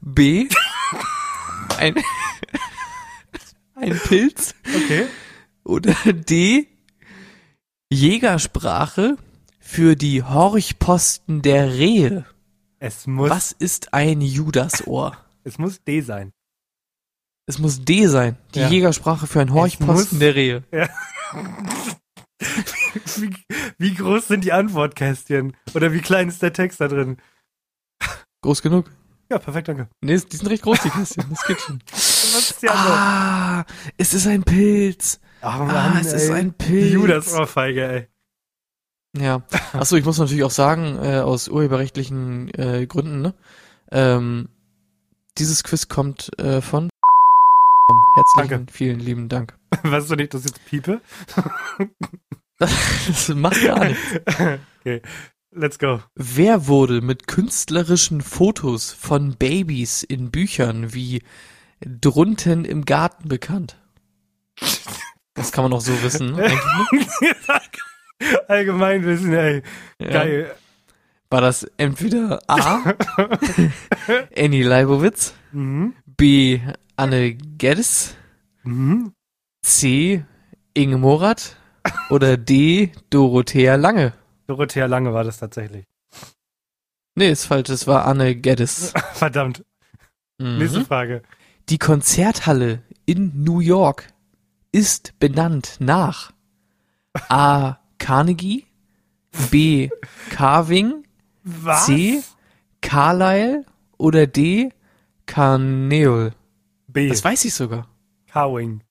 B, 0.00 0.48
ein, 1.78 1.94
ein 3.74 3.98
Pilz. 4.06 4.54
Okay. 4.76 5.06
Oder 5.64 5.94
D, 6.12 6.68
Jägersprache 7.90 9.16
für 9.60 9.96
die 9.96 10.22
Horchposten 10.22 11.42
der 11.42 11.72
Rehe. 11.72 12.26
Es 12.80 13.06
muss, 13.06 13.30
Was 13.30 13.52
ist 13.52 13.92
ein 13.94 14.20
Judasohr? 14.20 15.16
es 15.44 15.58
muss 15.58 15.82
D 15.82 16.00
sein. 16.00 16.32
Es 17.46 17.58
muss 17.58 17.82
D 17.84 18.06
sein. 18.06 18.36
Die 18.54 18.60
Ja. 18.60 18.68
Jägersprache 18.68 19.26
für 19.26 19.40
ein 19.40 19.52
Horchposten 19.52 20.20
der 20.20 20.34
Rehe. 20.34 20.62
Wie, 23.16 23.34
wie 23.78 23.94
groß 23.94 24.28
sind 24.28 24.44
die 24.44 24.52
Antwortkästchen? 24.52 25.56
Oder 25.74 25.92
wie 25.92 26.00
klein 26.00 26.28
ist 26.28 26.40
der 26.42 26.52
Text 26.52 26.80
da 26.80 26.86
drin? 26.88 27.16
Groß 28.42 28.62
genug? 28.62 28.90
Ja, 29.30 29.38
perfekt, 29.38 29.68
danke. 29.68 29.88
Nee, 30.00 30.18
die 30.20 30.36
sind 30.36 30.46
recht 30.48 30.62
groß, 30.62 30.80
die 30.82 30.90
Kästchen. 30.90 31.24
Das 31.30 31.44
geht 31.46 31.60
schon. 31.60 31.82
Was 31.92 32.50
ist 32.52 32.62
die? 32.62 32.68
Ah, 32.68 33.64
es 33.96 34.14
ist 34.14 34.26
ein 34.26 34.42
Pilz. 34.44 35.20
Ach 35.40 35.58
Ah, 35.60 35.98
es 36.00 36.12
ist 36.12 36.30
ein 36.30 36.54
Die 36.58 36.64
Pilz. 36.64 36.92
Judas-Ohrfeige, 36.92 37.88
ey. 37.88 38.08
Ja. 39.20 39.42
Achso, 39.72 39.96
ich 39.96 40.04
muss 40.04 40.18
natürlich 40.18 40.44
auch 40.44 40.50
sagen, 40.50 40.98
äh, 41.02 41.18
aus 41.18 41.48
urheberrechtlichen 41.48 42.48
äh, 42.54 42.86
Gründen, 42.86 43.22
ne? 43.22 43.34
Ähm, 43.90 44.48
dieses 45.38 45.62
Quiz 45.64 45.88
kommt 45.88 46.30
äh, 46.38 46.60
von 46.60 46.90
Herzlichen, 48.16 48.48
Danke. 48.50 48.72
vielen 48.72 49.00
lieben 49.00 49.28
Dank. 49.28 49.56
Weißt 49.82 50.10
du 50.10 50.16
nicht, 50.16 50.34
dass 50.34 50.44
ich 50.44 50.50
jetzt 50.50 50.64
piepe? 50.66 51.00
Das 52.60 53.28
macht 53.28 53.62
gar 53.62 53.84
nichts. 53.84 54.02
okay, 54.80 55.00
let's 55.52 55.78
go. 55.78 56.00
Wer 56.16 56.66
wurde 56.66 57.02
mit 57.02 57.28
künstlerischen 57.28 58.20
Fotos 58.20 58.92
von 58.92 59.36
Babys 59.36 60.02
in 60.02 60.32
Büchern 60.32 60.92
wie 60.92 61.22
Drunten 61.80 62.64
im 62.64 62.84
Garten 62.84 63.28
bekannt? 63.28 63.78
Das 65.34 65.52
kann 65.52 65.62
man 65.62 65.72
auch 65.72 65.80
so 65.80 66.02
wissen. 66.02 66.32
Ne? 66.34 66.50
Allgemeinwissen, 68.48 69.32
ey. 69.34 69.62
Ja. 70.00 70.08
Geil. 70.10 70.54
War 71.30 71.40
das 71.42 71.64
entweder 71.76 72.40
A. 72.46 72.82
Annie 74.36 74.62
Leibowitz, 74.62 75.34
Mhm. 75.52 75.94
B. 76.06 76.60
Anne 76.96 77.34
Geddes, 77.34 78.14
Mhm. 78.64 79.12
C. 79.62 80.24
Inge 80.74 80.96
Morath 80.98 81.56
oder 82.10 82.36
D. 82.36 82.92
Dorothea 83.10 83.74
Lange? 83.76 84.12
Dorothea 84.46 84.86
Lange 84.86 85.12
war 85.12 85.24
das 85.24 85.38
tatsächlich. 85.38 85.84
Nee, 87.14 87.30
ist 87.30 87.44
falsch, 87.46 87.68
es 87.70 87.86
war 87.86 88.06
Anne 88.06 88.34
Geddes. 88.36 88.92
Verdammt. 89.14 89.64
Mhm. 90.38 90.58
Nächste 90.58 90.84
Frage. 90.84 91.22
Die 91.68 91.78
Konzerthalle 91.78 92.82
in 93.06 93.32
New 93.44 93.60
York 93.60 94.08
ist 94.72 95.18
benannt 95.18 95.76
nach 95.80 96.32
A. 97.28 97.76
Carnegie, 97.98 98.66
B. 99.50 99.90
Carving, 100.30 101.04
Was? 101.44 101.86
C. 101.86 102.22
Carlyle 102.80 103.64
oder 103.96 104.26
D. 104.26 104.70
Carneol. 105.26 106.32
B. 106.86 107.08
Das 107.08 107.22
weiß 107.22 107.44
ich 107.44 107.54
sogar. 107.54 107.88
Carwing. 108.26 108.82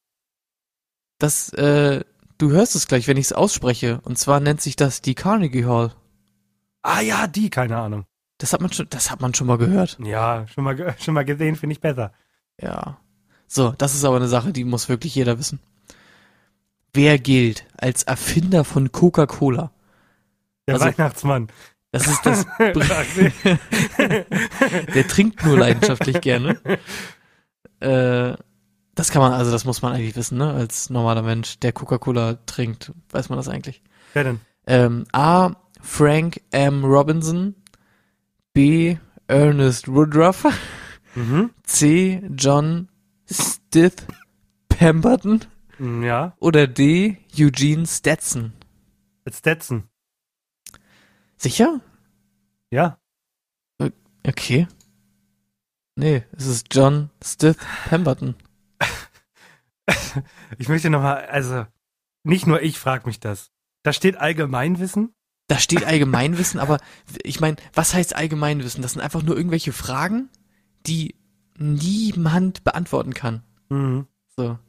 Das, 1.19 1.49
äh, 1.53 2.03
du 2.37 2.51
hörst 2.51 2.75
es 2.75 2.87
gleich, 2.87 3.07
wenn 3.07 3.17
ich 3.17 3.25
es 3.27 3.33
ausspreche. 3.33 4.01
Und 4.03 4.17
zwar 4.17 4.39
nennt 4.39 4.61
sich 4.61 4.75
das 4.75 5.01
die 5.01 5.15
Carnegie 5.15 5.65
Hall. 5.65 5.93
Ah 6.83 7.01
ja, 7.01 7.27
die, 7.27 7.49
keine 7.49 7.77
Ahnung. 7.77 8.05
Das 8.37 8.53
hat 8.53 8.61
man 8.61 8.71
schon, 8.71 8.87
das 8.89 9.09
hat 9.09 9.19
man 9.19 9.33
schon 9.33 9.47
mal 9.47 9.57
gehört. 9.57 9.97
Ja, 10.03 10.45
schon 10.47 10.63
mal, 10.63 10.95
schon 10.99 11.13
mal 11.15 11.25
gesehen, 11.25 11.55
finde 11.55 11.73
ich 11.73 11.81
besser. 11.81 12.13
Ja. 12.61 12.99
So, 13.47 13.73
das 13.77 13.95
ist 13.95 14.03
aber 14.05 14.17
eine 14.17 14.27
Sache, 14.27 14.51
die 14.53 14.63
muss 14.63 14.89
wirklich 14.89 15.15
jeder 15.15 15.39
wissen. 15.39 15.59
Wer 16.93 17.19
gilt 17.19 17.65
als 17.77 18.03
Erfinder 18.03 18.63
von 18.63 18.91
Coca-Cola? 18.91 19.71
Der 20.67 20.75
Also- 20.75 20.85
Weihnachtsmann. 20.85 21.47
Das 21.91 22.05
ist 22.07 22.25
das. 22.25 22.45
Der 23.97 25.07
trinkt 25.07 25.43
nur 25.45 25.57
leidenschaftlich 25.57 26.19
gerne. 26.21 26.59
Äh, 27.79 28.35
das 28.93 29.11
kann 29.11 29.21
man, 29.21 29.31
also 29.33 29.51
das 29.51 29.63
muss 29.63 29.81
man 29.81 29.93
eigentlich 29.93 30.15
wissen, 30.15 30.37
ne? 30.37 30.51
Als 30.51 30.89
normaler 30.89 31.21
Mensch, 31.21 31.59
der 31.59 31.71
Coca-Cola 31.71 32.39
trinkt, 32.45 32.91
weiß 33.11 33.29
man 33.29 33.37
das 33.37 33.47
eigentlich. 33.47 33.81
Wer 34.13 34.23
denn? 34.25 34.39
Ähm, 34.65 35.05
A. 35.13 35.51
Frank 35.81 36.41
M. 36.51 36.83
Robinson. 36.83 37.55
B. 38.53 38.97
Ernest 39.27 39.87
Woodruff. 39.87 40.45
Mhm. 41.15 41.51
C. 41.63 42.21
John 42.35 42.89
Stith 43.31 44.05
Pemberton. 44.69 45.45
Mm, 45.79 46.03
Ja, 46.03 46.35
Oder 46.39 46.67
D. 46.67 47.17
Eugene 47.37 47.85
Stetson. 47.85 48.53
Stetson. 49.29 49.83
Sicher? 51.37 51.81
Ja. 52.71 52.99
Okay. 54.25 54.67
Nee, 55.95 56.23
es 56.31 56.45
ist 56.47 56.67
John 56.73 57.09
Stith 57.23 57.57
Pemberton. 57.89 58.35
Ich 60.57 60.67
möchte 60.67 60.89
nochmal, 60.89 61.25
also, 61.27 61.65
nicht 62.23 62.45
nur 62.47 62.61
ich 62.61 62.77
frage 62.79 63.07
mich 63.07 63.19
das. 63.19 63.51
Da 63.83 63.93
steht 63.93 64.17
Allgemeinwissen. 64.17 65.13
Da 65.47 65.59
steht 65.59 65.85
Allgemeinwissen, 65.85 66.59
aber 66.59 66.79
ich 67.23 67.39
meine, 67.39 67.55
was 67.73 67.93
heißt 67.93 68.15
Allgemeinwissen? 68.15 68.81
Das 68.81 68.93
sind 68.93 69.01
einfach 69.01 69.23
nur 69.23 69.37
irgendwelche 69.37 69.71
Fragen, 69.71 70.29
die 70.85 71.15
niemand 71.57 72.63
beantworten 72.63 73.13
kann. 73.13 73.43
Mhm. 73.69 74.07
So. 74.35 74.59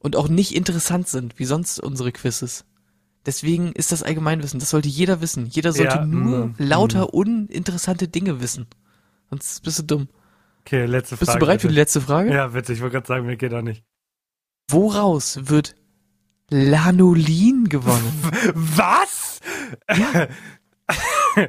Und 0.00 0.16
auch 0.16 0.28
nicht 0.28 0.54
interessant 0.54 1.08
sind, 1.08 1.38
wie 1.38 1.44
sonst 1.44 1.78
unsere 1.78 2.10
Quizzes. 2.10 2.64
Deswegen 3.26 3.72
ist 3.72 3.92
das 3.92 4.02
Allgemeinwissen. 4.02 4.58
Das 4.58 4.70
sollte 4.70 4.88
jeder 4.88 5.20
wissen. 5.20 5.46
Jeder 5.46 5.72
sollte 5.72 5.96
Ja, 5.96 6.04
nur 6.06 6.46
mm, 6.46 6.54
lauter 6.58 7.12
uninteressante 7.12 8.08
Dinge 8.08 8.40
wissen. 8.40 8.66
Sonst 9.28 9.62
bist 9.62 9.78
du 9.78 9.82
dumm. 9.82 10.08
Okay, 10.60 10.86
letzte 10.86 11.16
Frage. 11.16 11.26
Bist 11.26 11.34
du 11.34 11.38
bereit 11.38 11.60
für 11.60 11.68
die 11.68 11.72
bitte. 11.72 11.80
letzte 11.82 12.00
Frage? 12.00 12.32
Ja, 12.32 12.48
bitte, 12.48 12.72
ich 12.72 12.80
wollte 12.80 12.94
gerade 12.94 13.06
sagen, 13.06 13.26
mir 13.26 13.36
geht 13.36 13.52
auch 13.52 13.62
nicht. 13.62 13.84
Woraus 14.70 15.38
wird 15.48 15.76
Lanolin 16.50 17.68
gewonnen? 17.68 18.12
Was? 18.54 19.40
Ja. 19.94 20.28
oh, 21.36 21.46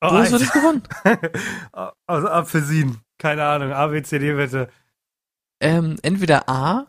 Woraus 0.00 0.30
wird 0.30 0.42
es 0.42 0.52
gewonnen? 0.52 0.82
Aus 2.06 2.24
Apfelsinen. 2.24 2.98
Keine 3.18 3.44
Ahnung. 3.44 3.72
A, 3.72 3.86
B, 3.86 4.02
C, 4.02 4.18
D, 4.18 4.34
bitte. 4.34 4.68
Ähm, 5.60 5.96
entweder 6.02 6.48
A, 6.48 6.86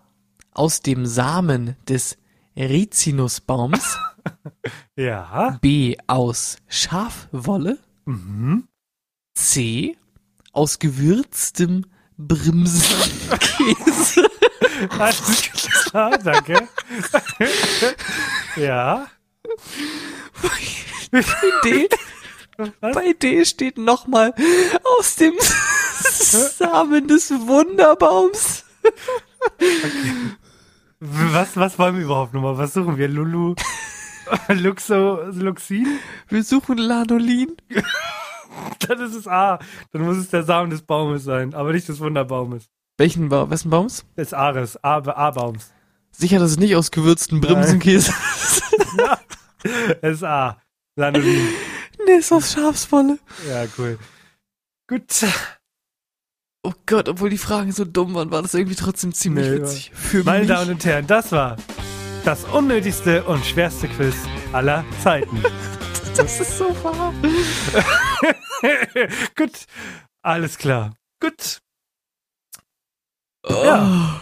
aus 0.56 0.80
dem 0.80 1.06
Samen 1.06 1.76
des 1.88 2.18
Rizinusbaums, 2.58 3.98
Ja. 4.96 5.60
B, 5.62 5.98
aus 6.08 6.58
Schafwolle, 6.68 7.78
Mhm. 8.06 8.68
C, 9.36 9.98
aus 10.54 10.80
gewürztem 10.80 11.86
Brimsenkäse. 12.18 14.28
Alles 14.98 15.44
klar, 15.90 16.18
danke. 16.20 16.68
ja. 18.56 19.08
D, 21.64 21.90
bei 22.82 23.14
D 23.14 23.46
steht 23.46 23.78
nochmal 23.78 24.34
aus 25.00 25.16
dem 25.16 25.34
Samen 26.58 27.08
des 27.08 27.32
Wunderbaums. 27.32 28.64
Was, 31.08 31.56
was 31.58 31.78
wollen 31.80 31.98
wir 31.98 32.04
überhaupt 32.06 32.34
nochmal? 32.34 32.58
Was 32.58 32.74
suchen 32.74 32.98
wir? 32.98 33.08
Lulu? 33.08 33.56
Luxo, 34.50 35.20
Luxin? 35.32 36.00
Wir 36.30 36.44
suchen 36.44 36.78
Lanolin. 36.78 37.56
Dann 38.88 39.00
ist 39.02 39.14
es 39.16 39.28
A. 39.28 39.60
Dann 39.92 40.02
muss 40.04 40.18
es 40.18 40.30
der 40.30 40.44
Samen 40.44 40.70
des 40.70 40.82
Baumes 40.82 41.24
sein, 41.24 41.54
aber 41.54 41.74
nicht 41.74 41.88
des 41.88 42.00
Wunderbaumes. 42.00 42.66
Welchen 42.98 43.30
ba 43.30 43.50
wessen 43.50 43.70
Baums? 43.70 44.06
Des 44.18 44.34
Ares, 44.34 44.82
A- 44.84 44.98
A-Baums. 45.06 45.74
Sicher, 46.12 46.40
dass 46.40 46.52
es 46.52 46.58
nicht 46.60 46.76
aus 46.78 46.92
gewürztem 46.92 47.42
Brimsenkäse 47.42 48.14
Es 50.02 50.14
ist 50.18 50.24
A. 50.24 50.62
Lanolin. 50.96 51.48
Nee, 52.06 52.14
ist 52.20 52.32
aus 52.32 52.54
Schafswolle. 52.54 53.20
Ja, 53.50 53.66
cool. 53.78 54.00
Gut. 54.88 55.26
Oh 56.66 56.74
Gott, 56.88 57.08
obwohl 57.10 57.30
die 57.30 57.38
Fragen 57.38 57.72
so 57.72 57.86
dumm 57.86 58.16
waren, 58.16 58.32
war 58.32 58.42
das 58.42 58.56
irgendwie 58.56 58.76
trotzdem 58.76 59.14
ziemlich 59.14 59.46
Nee, 59.48 59.62
witzig. 59.62 59.92
Für 59.94 60.24
Meine 60.24 60.40
mich. 60.40 60.48
Damen 60.48 60.72
und 60.72 60.84
Herren, 60.84 61.06
das 61.06 61.32
war 61.32 61.58
das 62.24 62.44
unnötigste 62.46 63.24
und 63.26 63.46
schwerste 63.46 63.88
Quiz 63.88 64.16
aller 64.52 64.84
Zeiten. 65.04 65.44
das 66.18 66.40
ist 66.40 66.58
so 66.58 66.76
wahr. 66.84 67.14
Gut. 69.38 69.52
Alles 70.24 70.58
klar. 70.58 70.96
Gut. 71.20 71.60
Ja. 73.48 74.22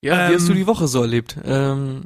Ja, 0.00 0.30
wie 0.30 0.34
hast 0.36 0.48
du 0.48 0.52
Ähm, 0.52 0.56
die 0.58 0.66
Woche 0.66 0.88
so 0.88 1.02
erlebt? 1.02 1.36
Ähm, 1.44 2.04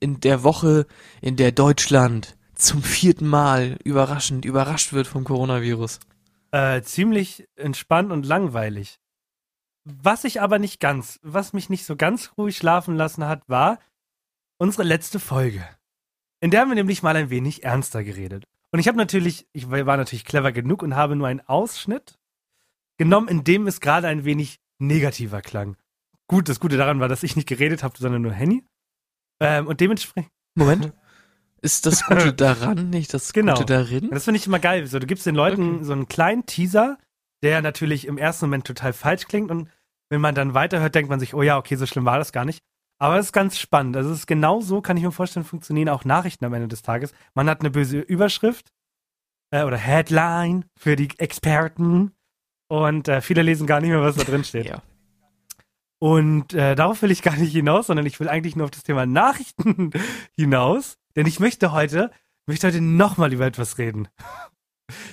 in 0.00 0.18
der 0.18 0.42
Woche, 0.42 0.88
in 1.20 1.36
der 1.36 1.52
Deutschland 1.52 2.36
zum 2.56 2.82
vierten 2.82 3.28
Mal 3.28 3.78
überraschend 3.84 4.44
überrascht 4.44 4.92
wird 4.92 5.06
vom 5.06 5.22
Coronavirus. 5.22 6.00
Äh, 6.52 6.82
ziemlich 6.82 7.48
entspannt 7.56 8.12
und 8.12 8.26
langweilig. 8.26 9.00
Was 9.84 10.24
ich 10.24 10.40
aber 10.40 10.58
nicht 10.58 10.80
ganz, 10.80 11.18
was 11.22 11.52
mich 11.52 11.70
nicht 11.70 11.86
so 11.86 11.96
ganz 11.96 12.32
ruhig 12.38 12.56
schlafen 12.56 12.94
lassen 12.94 13.26
hat, 13.26 13.42
war 13.48 13.78
unsere 14.58 14.84
letzte 14.84 15.18
Folge. 15.18 15.66
In 16.40 16.50
der 16.50 16.60
haben 16.60 16.68
wir 16.68 16.76
nämlich 16.76 17.02
mal 17.02 17.16
ein 17.16 17.30
wenig 17.30 17.64
ernster 17.64 18.04
geredet. 18.04 18.46
Und 18.70 18.78
ich 18.78 18.88
habe 18.88 18.98
natürlich, 18.98 19.46
ich 19.52 19.70
war 19.70 19.96
natürlich 19.96 20.24
clever 20.24 20.52
genug 20.52 20.82
und 20.82 20.94
habe 20.94 21.16
nur 21.16 21.26
einen 21.26 21.40
Ausschnitt 21.40 22.18
genommen, 22.98 23.28
in 23.28 23.44
dem 23.44 23.66
es 23.66 23.80
gerade 23.80 24.08
ein 24.08 24.24
wenig 24.24 24.60
negativer 24.78 25.42
klang. 25.42 25.76
Gut, 26.28 26.48
das 26.48 26.60
Gute 26.60 26.76
daran 26.76 27.00
war, 27.00 27.08
dass 27.08 27.22
ich 27.22 27.36
nicht 27.36 27.48
geredet 27.48 27.82
habe, 27.82 27.98
sondern 27.98 28.22
nur 28.22 28.32
Henny. 28.32 28.64
Ähm, 29.40 29.66
und 29.66 29.80
dementsprechend, 29.80 30.32
Moment. 30.54 30.92
Ist 31.62 31.86
das 31.86 32.04
Gute 32.04 32.32
daran, 32.34 32.90
nicht 32.90 33.14
das 33.14 33.32
Genau. 33.32 33.54
Gute 33.54 33.66
darin? 33.66 34.10
das 34.10 34.24
finde 34.24 34.38
ich 34.38 34.46
immer 34.46 34.58
geil. 34.58 34.86
So, 34.86 34.98
du 34.98 35.06
gibst 35.06 35.24
den 35.26 35.34
Leuten 35.34 35.76
Okay. 35.76 35.84
so 35.84 35.92
einen 35.92 36.08
kleinen 36.08 36.44
Teaser, 36.44 36.98
der 37.42 37.62
natürlich 37.62 38.06
im 38.06 38.18
ersten 38.18 38.46
Moment 38.46 38.66
total 38.66 38.92
falsch 38.92 39.26
klingt 39.26 39.50
und 39.50 39.68
wenn 40.10 40.20
man 40.20 40.34
dann 40.34 40.52
weiterhört, 40.54 40.94
denkt 40.94 41.08
man 41.08 41.20
sich, 41.20 41.32
oh 41.34 41.42
ja, 41.42 41.56
okay, 41.56 41.76
so 41.76 41.86
schlimm 41.86 42.04
war 42.04 42.18
das 42.18 42.32
gar 42.32 42.44
nicht. 42.44 42.62
Aber 42.98 43.18
es 43.18 43.26
ist 43.26 43.32
ganz 43.32 43.58
spannend. 43.58 43.96
Also 43.96 44.10
es 44.10 44.18
ist 44.20 44.26
genau 44.26 44.60
so, 44.60 44.80
kann 44.82 44.96
ich 44.96 45.02
mir 45.02 45.10
vorstellen, 45.10 45.44
funktionieren 45.46 45.88
auch 45.88 46.04
Nachrichten 46.04 46.44
am 46.44 46.52
Ende 46.52 46.68
des 46.68 46.82
Tages. 46.82 47.12
Man 47.34 47.48
hat 47.48 47.60
eine 47.60 47.70
böse 47.70 47.98
Überschrift 47.98 48.72
äh, 49.50 49.62
oder 49.64 49.76
Headline 49.78 50.66
für 50.78 50.94
die 50.96 51.08
Experten 51.18 52.12
und 52.68 53.08
äh, 53.08 53.20
viele 53.22 53.42
lesen 53.42 53.66
gar 53.66 53.80
nicht 53.80 53.90
mehr, 53.90 54.02
was 54.02 54.16
da 54.16 54.24
drin 54.24 54.44
steht. 54.44 54.66
Ja. 54.66 54.82
Und 55.98 56.52
äh, 56.52 56.74
darauf 56.74 57.00
will 57.02 57.10
ich 57.10 57.22
gar 57.22 57.36
nicht 57.36 57.52
hinaus, 57.52 57.86
sondern 57.86 58.06
ich 58.06 58.18
will 58.18 58.28
eigentlich 58.28 58.56
nur 58.56 58.64
auf 58.64 58.70
das 58.72 58.82
Thema 58.82 59.06
Nachrichten 59.06 59.90
hinaus. 60.36 60.96
Denn 61.16 61.26
ich 61.26 61.40
möchte 61.40 61.72
heute, 61.72 62.10
möchte 62.46 62.66
heute 62.66 62.80
nochmal 62.80 63.32
über 63.32 63.46
etwas 63.46 63.78
reden. 63.78 64.08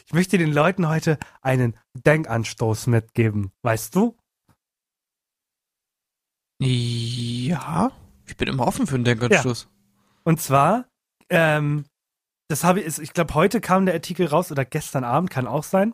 Ich 0.06 0.14
möchte 0.14 0.38
den 0.38 0.52
Leuten 0.52 0.90
heute 0.90 1.18
einen 1.42 1.78
Denkanstoß 1.94 2.88
mitgeben. 2.88 3.54
Weißt 3.62 3.96
du? 3.96 4.18
Ja. 6.62 7.92
Ich 8.26 8.36
bin 8.36 8.50
immer 8.50 8.68
offen 8.68 8.88
für 8.88 8.96
einen 8.96 9.06
Denkanstoß. 9.06 9.70
Und 10.24 10.42
zwar, 10.42 10.90
ähm, 11.30 11.86
das 12.50 12.64
habe 12.64 12.82
ich, 12.82 13.00
ich 13.00 13.14
glaube, 13.14 13.36
heute 13.36 13.62
kam 13.62 13.86
der 13.86 13.96
Artikel 13.96 14.26
raus 14.26 14.52
oder 14.52 14.66
gestern 14.66 15.04
Abend, 15.06 15.30
kann 15.30 15.48
auch 15.48 15.64
sein. 15.64 15.94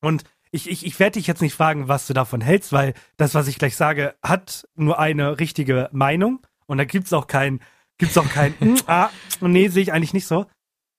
Und 0.00 0.24
ich, 0.50 0.70
ich, 0.70 0.86
ich 0.86 0.98
werde 0.98 1.18
dich 1.18 1.26
jetzt 1.26 1.42
nicht 1.42 1.54
fragen, 1.54 1.88
was 1.88 2.06
du 2.06 2.14
davon 2.14 2.40
hältst, 2.40 2.72
weil 2.72 2.94
das, 3.16 3.34
was 3.34 3.48
ich 3.48 3.58
gleich 3.58 3.76
sage, 3.76 4.14
hat 4.22 4.66
nur 4.74 4.98
eine 4.98 5.38
richtige 5.38 5.90
Meinung. 5.92 6.46
Und 6.66 6.78
da 6.78 6.84
gibt 6.84 7.06
es 7.06 7.12
auch 7.12 7.26
kein, 7.26 7.60
Gibt's 7.98 8.18
auch 8.18 8.28
kein, 8.28 8.54
mm, 8.60 8.76
ah, 8.86 9.10
nee, 9.40 9.68
sehe 9.68 9.82
ich 9.82 9.92
eigentlich 9.92 10.14
nicht 10.14 10.26
so. 10.26 10.46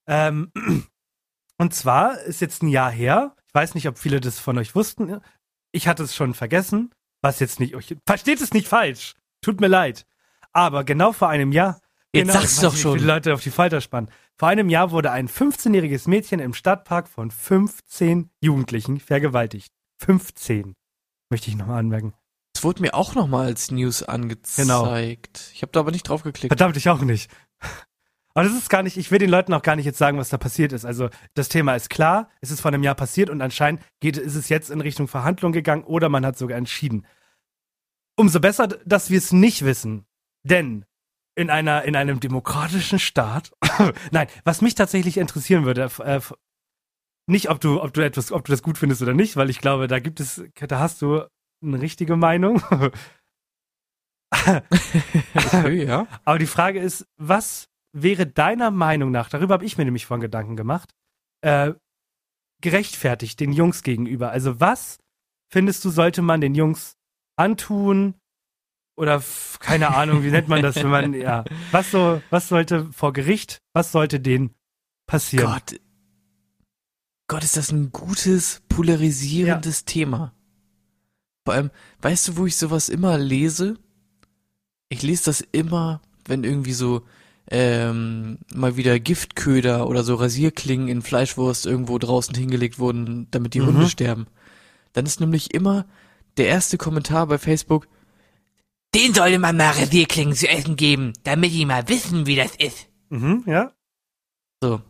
Ähm, 0.07 0.51
und 1.57 1.73
zwar 1.73 2.19
ist 2.21 2.41
jetzt 2.41 2.63
ein 2.63 2.69
Jahr 2.69 2.91
her. 2.91 3.35
Ich 3.47 3.53
weiß 3.53 3.75
nicht, 3.75 3.87
ob 3.87 3.97
viele 3.97 4.19
das 4.19 4.39
von 4.39 4.57
euch 4.57 4.75
wussten. 4.75 5.19
Ich 5.71 5.87
hatte 5.87 6.03
es 6.03 6.15
schon 6.15 6.33
vergessen. 6.33 6.93
Was 7.21 7.39
jetzt 7.39 7.59
nicht, 7.59 7.75
euch, 7.75 7.95
versteht 8.05 8.41
es 8.41 8.53
nicht 8.53 8.67
falsch. 8.67 9.15
Tut 9.41 9.59
mir 9.59 9.67
leid. 9.67 10.05
Aber 10.53 10.83
genau 10.83 11.13
vor 11.13 11.29
einem 11.29 11.51
Jahr. 11.51 11.81
Jetzt 12.13 12.27
genau, 12.27 12.39
sag's 12.39 12.61
doch 12.61 12.73
nicht, 12.73 12.81
schon. 12.81 12.99
Viele 12.99 13.13
Leute 13.13 13.33
auf 13.33 13.41
die 13.41 13.51
Falter 13.51 13.81
spannen. 13.81 14.09
Vor 14.37 14.47
einem 14.47 14.69
Jahr 14.69 14.91
wurde 14.91 15.11
ein 15.11 15.27
15-jähriges 15.27 16.07
Mädchen 16.07 16.39
im 16.39 16.53
Stadtpark 16.53 17.07
von 17.07 17.31
15 17.31 18.29
Jugendlichen 18.39 18.99
vergewaltigt. 18.99 19.73
15. 19.99 20.75
Möchte 21.29 21.49
ich 21.49 21.57
nochmal 21.57 21.79
anmerken. 21.79 22.13
Es 22.57 22.63
wurde 22.63 22.81
mir 22.81 22.95
auch 22.95 23.13
nochmal 23.13 23.45
als 23.45 23.69
News 23.69 24.01
angezeigt. 24.01 24.57
Genau. 24.67 24.95
Ich 25.53 25.61
habe 25.61 25.71
da 25.71 25.79
aber 25.79 25.91
nicht 25.91 26.09
drauf 26.09 26.23
geklickt. 26.23 26.49
Verdammt, 26.49 26.75
ich 26.75 26.89
auch 26.89 27.01
nicht. 27.01 27.29
Aber 28.33 28.45
das 28.45 28.57
ist 28.57 28.71
gar 28.71 28.81
nicht, 28.81 28.97
ich 28.97 29.11
will 29.11 29.19
den 29.19 29.29
Leuten 29.29 29.53
auch 29.53 29.61
gar 29.61 29.75
nicht 29.75 29.85
jetzt 29.85 29.99
sagen, 29.99 30.17
was 30.17 30.29
da 30.29 30.39
passiert 30.39 30.73
ist. 30.73 30.83
Also 30.83 31.09
das 31.35 31.49
Thema 31.49 31.75
ist 31.75 31.91
klar, 31.91 32.31
es 32.41 32.49
ist 32.49 32.61
vor 32.61 32.69
einem 32.69 32.81
Jahr 32.81 32.95
passiert 32.95 33.29
und 33.29 33.43
anscheinend 33.43 33.83
geht, 33.99 34.17
ist 34.17 34.33
es 34.33 34.49
jetzt 34.49 34.71
in 34.71 34.81
Richtung 34.81 35.07
Verhandlung 35.07 35.51
gegangen 35.51 35.83
oder 35.83 36.09
man 36.09 36.25
hat 36.25 36.35
sogar 36.35 36.57
entschieden. 36.57 37.05
Umso 38.15 38.39
besser, 38.39 38.67
dass 38.67 39.11
wir 39.11 39.19
es 39.19 39.31
nicht 39.31 39.63
wissen. 39.63 40.07
Denn 40.41 40.85
in 41.35 41.51
einer, 41.51 41.83
in 41.83 41.95
einem 41.95 42.19
demokratischen 42.19 42.97
Staat, 42.97 43.51
nein, 44.11 44.29
was 44.45 44.61
mich 44.61 44.73
tatsächlich 44.73 45.19
interessieren 45.19 45.63
würde, 45.63 45.91
äh, 46.03 46.21
nicht, 47.27 47.51
ob 47.51 47.59
du, 47.59 47.83
ob 47.83 47.93
du 47.93 48.03
etwas, 48.03 48.31
ob 48.31 48.45
du 48.45 48.51
das 48.51 48.63
gut 48.63 48.79
findest 48.79 49.03
oder 49.03 49.13
nicht, 49.13 49.35
weil 49.35 49.51
ich 49.51 49.59
glaube, 49.59 49.87
da 49.87 49.99
gibt 49.99 50.19
es, 50.19 50.41
da 50.55 50.79
hast 50.79 51.03
du 51.03 51.21
eine 51.61 51.81
richtige 51.81 52.15
Meinung. 52.15 52.61
Okay, 54.31 55.85
ja. 55.85 56.07
Aber 56.25 56.39
die 56.39 56.47
Frage 56.47 56.79
ist, 56.79 57.07
was 57.17 57.69
wäre 57.93 58.27
deiner 58.27 58.71
Meinung 58.71 59.11
nach, 59.11 59.29
darüber 59.29 59.55
habe 59.55 59.65
ich 59.65 59.77
mir 59.77 59.85
nämlich 59.85 60.05
vorhin 60.05 60.21
Gedanken 60.21 60.55
gemacht, 60.55 60.93
äh, 61.41 61.73
gerechtfertigt 62.61 63.39
den 63.39 63.53
Jungs 63.53 63.83
gegenüber? 63.83 64.31
Also 64.31 64.59
was 64.59 64.99
findest 65.51 65.83
du, 65.85 65.89
sollte 65.89 66.21
man 66.21 66.41
den 66.41 66.55
Jungs 66.55 66.97
antun? 67.35 68.15
Oder 68.95 69.23
keine 69.59 69.95
Ahnung, 69.95 70.23
wie 70.23 70.31
nennt 70.31 70.47
man 70.47 70.63
das, 70.63 70.75
wenn 70.75 70.89
man, 70.89 71.13
ja, 71.13 71.45
was 71.71 71.91
so, 71.91 72.21
was 72.31 72.47
sollte 72.47 72.91
vor 72.91 73.13
Gericht, 73.13 73.61
was 73.73 73.91
sollte 73.91 74.19
denen 74.19 74.55
passieren? 75.05 75.51
Gott. 75.51 75.79
Gott, 77.29 77.43
ist 77.43 77.57
das 77.57 77.71
ein 77.71 77.91
gutes, 77.91 78.63
polarisierendes 78.69 79.85
Thema. 79.85 80.33
Vor 81.47 81.53
allem, 81.53 81.71
weißt 82.01 82.27
du, 82.27 82.35
wo 82.35 82.45
ich 82.45 82.57
sowas 82.57 82.89
immer 82.89 83.17
lese? 83.17 83.77
Ich 84.89 85.01
lese 85.01 85.23
das 85.23 85.39
immer, 85.39 86.01
wenn 86.25 86.43
irgendwie 86.43 86.73
so 86.73 87.03
ähm, 87.49 88.39
mal 88.53 88.75
wieder 88.75 88.99
Giftköder 88.99 89.87
oder 89.87 90.03
so 90.03 90.15
Rasierklingen 90.15 90.89
in 90.89 91.01
Fleischwurst 91.01 91.65
irgendwo 91.65 91.97
draußen 91.99 92.35
hingelegt 92.35 92.79
wurden, 92.79 93.27
damit 93.31 93.53
die 93.53 93.61
Mhm. 93.61 93.67
Hunde 93.67 93.87
sterben. 93.87 94.27
Dann 94.91 95.05
ist 95.05 95.21
nämlich 95.21 95.53
immer 95.53 95.85
der 96.35 96.49
erste 96.49 96.77
Kommentar 96.77 97.27
bei 97.27 97.37
Facebook, 97.37 97.87
den 98.93 99.13
sollte 99.13 99.39
man 99.39 99.55
mal 99.55 99.69
Rasierklingen 99.71 100.35
zu 100.35 100.49
essen 100.49 100.75
geben, 100.75 101.13
damit 101.23 101.53
die 101.53 101.65
mal 101.65 101.87
wissen, 101.87 102.25
wie 102.25 102.35
das 102.35 102.57
ist. 102.57 102.87
Mhm, 103.07 103.45
ja. 103.45 103.71
So. 104.61 104.81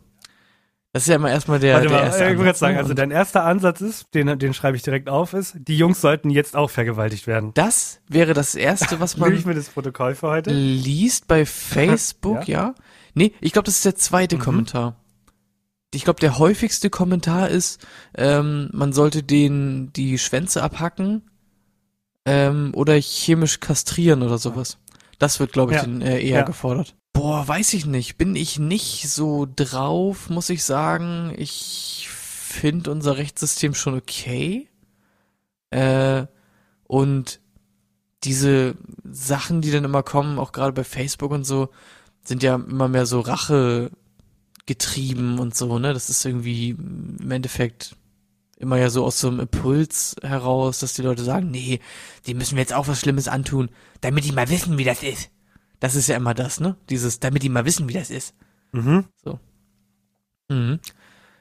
Das 0.92 1.02
ist 1.02 1.08
ja 1.08 1.16
immer 1.16 1.30
erstmal 1.30 1.58
der, 1.60 1.74
Warte 1.74 1.88
der 1.88 1.96
mal, 1.98 2.04
erste 2.06 2.24
ich 2.24 2.38
Ansatz, 2.40 2.58
sagen, 2.60 2.74
ne? 2.74 2.80
also 2.80 2.94
dein 2.94 3.10
erster 3.10 3.44
Ansatz 3.44 3.80
ist, 3.82 4.06
den, 4.14 4.38
den 4.38 4.54
schreibe 4.54 4.76
ich 4.76 4.82
direkt 4.82 5.08
auf, 5.08 5.34
ist, 5.34 5.54
die 5.58 5.76
Jungs 5.76 6.00
sollten 6.00 6.30
jetzt 6.30 6.56
auch 6.56 6.70
vergewaltigt 6.70 7.26
werden. 7.26 7.52
das 7.54 8.00
wäre 8.08 8.32
das 8.32 8.54
erste, 8.54 8.98
was 8.98 9.16
Nehme 9.18 9.34
ich 9.34 9.44
man 9.44 9.54
mir 9.54 9.60
das 9.60 9.68
Protokoll 9.68 10.14
für 10.14 10.28
heute? 10.28 10.50
liest 10.50 11.28
bei 11.28 11.44
Facebook, 11.44 12.48
ja. 12.48 12.74
Nee, 13.14 13.32
ich 13.40 13.52
glaube, 13.52 13.66
das 13.66 13.76
ist 13.76 13.84
der 13.84 13.96
zweite 13.96 14.36
Mhm. 14.36 14.40
Kommentar. 14.40 14.96
Ich 15.94 16.04
glaube, 16.04 16.20
der 16.20 16.38
häufigste 16.38 16.88
Kommentar 16.90 17.48
ist, 17.48 17.86
ähm, 18.16 18.68
man 18.72 18.92
sollte 18.92 19.22
den 19.22 19.92
die 19.94 20.18
Schwänze 20.18 20.62
abhacken 20.62 21.22
ähm, 22.24 22.72
oder 22.74 22.94
chemisch 23.00 23.60
kastrieren 23.60 24.22
oder 24.22 24.38
sowas. 24.38 24.78
Das 25.18 25.40
wird, 25.40 25.52
glaube 25.52 25.72
ich, 25.72 25.78
Ja. 25.78 25.84
dann, 25.86 26.00
äh, 26.02 26.20
eher 26.20 26.38
Ja. 26.40 26.42
gefordert. 26.44 26.94
Boah, 27.18 27.48
weiß 27.48 27.74
ich 27.74 27.84
nicht. 27.84 28.16
Bin 28.16 28.36
ich 28.36 28.60
nicht 28.60 29.08
so 29.10 29.48
drauf, 29.56 30.30
muss 30.30 30.50
ich 30.50 30.62
sagen. 30.62 31.34
Ich 31.36 32.06
finde 32.08 32.92
unser 32.92 33.16
Rechtssystem 33.16 33.74
schon 33.74 33.96
okay. 33.96 34.68
Äh, 35.70 36.26
und 36.84 37.40
diese 38.22 38.76
Sachen, 39.02 39.62
die 39.62 39.72
dann 39.72 39.82
immer 39.82 40.04
kommen, 40.04 40.38
auch 40.38 40.52
gerade 40.52 40.72
bei 40.72 40.84
Facebook 40.84 41.32
und 41.32 41.42
so, 41.42 41.70
sind 42.22 42.44
ja 42.44 42.54
immer 42.54 42.86
mehr 42.86 43.04
so 43.04 43.18
Rache 43.18 43.90
getrieben 44.66 45.40
und 45.40 45.56
so, 45.56 45.80
ne? 45.80 45.92
Das 45.92 46.10
ist 46.10 46.24
irgendwie 46.24 46.70
im 46.70 47.32
Endeffekt 47.32 47.96
immer 48.58 48.76
ja 48.78 48.90
so 48.90 49.04
aus 49.04 49.18
so 49.18 49.26
einem 49.26 49.40
Impuls 49.40 50.14
heraus, 50.22 50.78
dass 50.78 50.94
die 50.94 51.02
Leute 51.02 51.24
sagen, 51.24 51.50
nee, 51.50 51.80
die 52.26 52.34
müssen 52.34 52.54
wir 52.54 52.62
jetzt 52.62 52.74
auch 52.74 52.86
was 52.86 53.00
Schlimmes 53.00 53.26
antun, 53.26 53.70
damit 54.02 54.24
die 54.24 54.32
mal 54.32 54.50
wissen, 54.50 54.78
wie 54.78 54.84
das 54.84 55.02
ist. 55.02 55.30
Das 55.80 55.94
ist 55.94 56.08
ja 56.08 56.16
immer 56.16 56.34
das, 56.34 56.60
ne? 56.60 56.76
Dieses, 56.90 57.20
damit 57.20 57.42
die 57.42 57.48
mal 57.48 57.64
wissen, 57.64 57.88
wie 57.88 57.94
das 57.94 58.10
ist. 58.10 58.34
Mhm. 58.72 59.06
Mhm. 60.48 60.80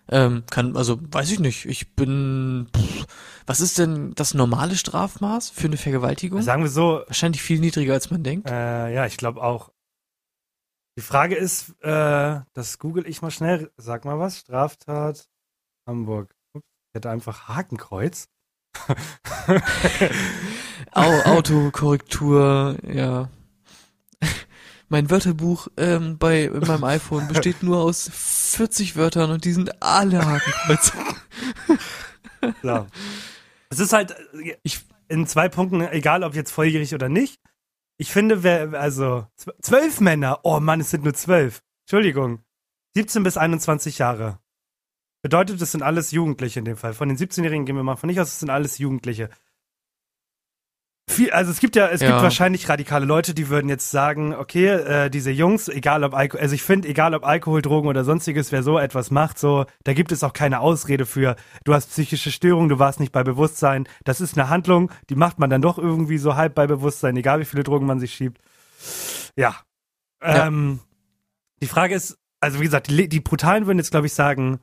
Ähm, 0.09 0.43
kann, 0.49 0.77
also, 0.77 0.99
weiß 1.01 1.31
ich 1.31 1.39
nicht. 1.39 1.65
Ich 1.65 1.93
bin, 1.95 2.67
pff, 2.75 3.05
was 3.45 3.59
ist 3.61 3.77
denn 3.77 4.13
das 4.15 4.33
normale 4.33 4.75
Strafmaß 4.75 5.49
für 5.49 5.67
eine 5.67 5.77
Vergewaltigung? 5.77 6.41
Sagen 6.41 6.63
wir 6.63 6.69
so, 6.69 7.03
Wahrscheinlich 7.07 7.41
viel 7.41 7.59
niedriger, 7.59 7.93
als 7.93 8.09
man 8.11 8.23
denkt. 8.23 8.49
Äh, 8.49 8.93
ja, 8.93 9.05
ich 9.05 9.17
glaube 9.17 9.41
auch. 9.41 9.71
Die 10.97 11.03
Frage 11.03 11.35
ist, 11.35 11.75
äh, 11.81 12.39
das 12.53 12.79
google 12.79 13.07
ich 13.07 13.21
mal 13.21 13.31
schnell. 13.31 13.71
Sag 13.77 14.05
mal 14.05 14.17
was. 14.17 14.39
Straftat 14.39 15.29
Hamburg. 15.87 16.35
Ups, 16.53 16.65
ich 16.65 16.95
hätte 16.95 17.09
einfach 17.09 17.47
Hakenkreuz. 17.47 18.29
Au, 20.91 21.21
Autokorrektur, 21.25 22.77
ja. 22.83 23.29
Mein 24.89 25.09
Wörterbuch 25.09 25.67
ähm, 25.77 26.17
bei 26.17 26.43
in 26.45 26.59
meinem 26.61 26.83
iPhone 26.85 27.27
besteht 27.27 27.61
nur 27.63 27.79
aus 27.81 28.09
40 28.13 28.95
Wörtern 28.95 29.31
und 29.31 29.43
die 29.43 29.51
sind 29.51 29.81
alle 29.83 30.25
Hakenkreuze. 30.25 30.93
So. 32.61 32.85
es 33.69 33.79
ist 33.79 33.93
halt 33.93 34.11
äh, 34.33 34.55
Ich- 34.63 34.85
in 35.09 35.25
zwei 35.25 35.47
Punkten, 35.49 35.81
egal 35.81 36.23
ob 36.23 36.35
jetzt 36.35 36.51
volljährig 36.51 36.93
oder 36.93 37.09
nicht. 37.09 37.39
Ich 37.97 38.11
finde, 38.11 38.43
wer, 38.43 38.73
also 38.73 39.25
zw- 39.39 39.53
zwölf 39.61 40.01
Männer, 40.01 40.41
oh 40.43 40.59
Mann, 40.59 40.81
es 40.81 40.91
sind 40.91 41.03
nur 41.05 41.13
zwölf. 41.13 41.61
Entschuldigung. 41.85 42.43
17 42.95 43.23
bis 43.23 43.37
21 43.37 43.97
Jahre. 43.99 44.39
Bedeutet, 45.23 45.61
es 45.61 45.71
sind 45.71 45.81
alles 45.81 46.11
Jugendliche 46.11 46.59
in 46.59 46.65
dem 46.65 46.77
Fall. 46.77 46.93
Von 46.93 47.07
den 47.09 47.17
17-Jährigen 47.17 47.65
gehen 47.65 47.75
wir 47.77 47.83
mal 47.83 47.95
von 47.95 48.07
nicht 48.07 48.19
aus, 48.19 48.27
es 48.27 48.39
sind 48.39 48.49
alles 48.49 48.77
Jugendliche. 48.77 49.29
Viel, 51.09 51.31
also 51.31 51.51
es 51.51 51.59
gibt 51.61 51.77
ja, 51.77 51.87
es 51.87 52.01
Ja. 52.01 52.09
gibt 52.09 52.21
wahrscheinlich 52.21 52.67
radikale 52.67 53.05
Leute, 53.05 53.33
die 53.33 53.47
würden 53.47 53.69
jetzt 53.69 53.91
sagen, 53.91 54.35
okay, 54.35 54.67
äh, 54.67 55.09
diese 55.09 55.31
Jungs, 55.31 55.69
egal 55.69 56.03
ob 56.03 56.13
Alkohol, 56.13 56.41
also 56.41 56.53
ich 56.53 56.63
finde, 56.63 56.89
egal 56.89 57.15
ob 57.15 57.25
Alkohol, 57.25 57.61
Drogen 57.61 57.87
oder 57.87 58.03
sonstiges, 58.03 58.51
wer 58.51 58.61
so 58.61 58.77
etwas 58.77 59.09
macht, 59.09 59.39
so, 59.39 59.65
da 59.85 59.93
gibt 59.93 60.11
es 60.11 60.21
auch 60.23 60.33
keine 60.33 60.59
Ausrede 60.59 61.05
für, 61.05 61.37
du 61.63 61.73
hast 61.73 61.91
psychische 61.91 62.29
Störungen, 62.29 62.67
du 62.67 62.77
warst 62.77 62.99
nicht 62.99 63.13
bei 63.13 63.23
Bewusstsein. 63.23 63.87
Das 64.03 64.19
ist 64.19 64.37
eine 64.37 64.49
Handlung, 64.49 64.91
die 65.09 65.15
macht 65.15 65.39
man 65.39 65.49
dann 65.49 65.61
doch 65.61 65.77
irgendwie 65.77 66.17
so 66.17 66.35
halb 66.35 66.55
bei 66.55 66.67
Bewusstsein, 66.67 67.15
egal 67.15 67.39
wie 67.39 67.45
viele 67.45 67.63
Drogen 67.63 67.85
man 67.85 67.99
sich 67.99 68.13
schiebt. 68.13 68.41
Ja. 69.37 69.55
Ja. 70.21 70.47
Ähm, 70.47 70.79
die 71.61 71.67
Frage 71.67 71.95
ist, 71.95 72.17
also 72.41 72.59
wie 72.59 72.65
gesagt, 72.65 72.89
die, 72.89 73.07
die 73.07 73.19
Brutalen 73.21 73.65
würden 73.65 73.77
jetzt, 73.79 73.91
glaube 73.91 74.07
ich, 74.07 74.13
sagen, 74.13 74.59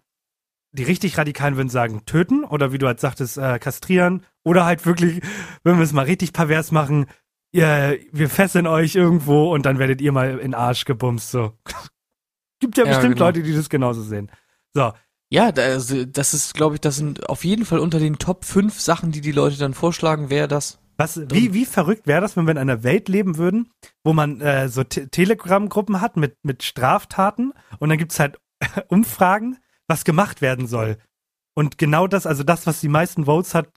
die 0.75 0.83
richtig 0.83 1.17
Radikalen 1.17 1.57
würden 1.57 1.69
sagen, 1.69 2.05
töten 2.05 2.45
oder 2.45 2.73
wie 2.73 2.79
du 2.79 2.87
halt 2.87 3.01
sagtest, 3.01 3.39
äh, 3.39 3.59
kastrieren 3.59 4.25
oder 4.45 4.65
halt 4.65 4.85
wirklich, 4.85 5.23
wenn 5.63 5.77
wir 5.77 5.85
es 5.85 5.93
mal 5.93 6.05
richtig 6.05 6.33
pervers 6.33 6.73
machen, 6.73 7.07
ihr, 7.53 7.99
wir 8.13 8.29
fesseln 8.29 8.67
euch 8.67 8.97
irgendwo 8.97 9.55
und 9.55 9.65
dann 9.67 9.79
werdet 9.79 10.01
ihr 10.01 10.13
mal 10.13 10.39
in 10.39 10.55
Arsch 10.55 10.85
gebumst, 10.85 11.31
so. 11.31 11.53
Gibt 12.61 12.77
ja 12.77 12.85
Ja, 12.85 12.91
bestimmt 12.91 13.15
genau. 13.15 13.27
Leute, 13.27 13.43
die 13.43 13.55
das 13.55 13.69
genauso 13.69 14.03
sehen. 14.03 14.31
So, 14.75 14.93
Ja, 15.31 15.51
also, 15.51 16.05
das 16.05 16.35
ist, 16.35 16.55
glaube 16.55 16.75
ich, 16.77 16.81
das 16.81 16.97
sind 16.97 17.29
auf 17.29 17.45
jeden 17.45 17.65
Fall 17.65 17.79
unter 17.79 17.99
den 18.01 18.19
Top 18.19 18.45
5 18.45 18.81
Sachen, 18.81 19.13
die 19.13 19.21
die 19.21 19.33
Leute 19.33 19.59
dann 19.59 19.75
vorschlagen, 19.75 20.29
wäre 20.31 20.49
das. 20.49 20.79
Was, 20.97 21.21
wie, 21.31 21.53
wie 21.55 21.65
verrückt 21.65 22.07
wäre 22.07 22.21
das, 22.21 22.37
wenn 22.37 22.47
wir 22.47 22.53
in 22.53 22.59
einer 22.59 22.85
Welt 22.85 23.09
leben 23.09 23.37
würden, 23.37 23.71
wo 24.05 24.13
man 24.13 24.41
äh, 24.41 24.69
so 24.69 24.85
Te 24.85 25.09
Telegram-Gruppen 25.09 26.01
hat 26.01 26.17
mit, 26.17 26.37
mit 26.45 26.63
Straftaten 26.63 27.53
und 27.79 27.89
dann 27.89 27.99
gibt's 27.99 28.21
halt 28.21 28.39
Umfragen, 28.89 29.59
was 29.87 30.05
gemacht 30.05 30.41
werden 30.41 30.67
soll. 30.67 30.99
Und 31.55 31.79
genau 31.79 32.07
das, 32.07 32.27
also 32.27 32.43
das, 32.43 32.67
was 32.67 32.81
die 32.81 32.89
meisten 32.89 33.27
Votes 33.27 33.55
hat, 33.55 33.69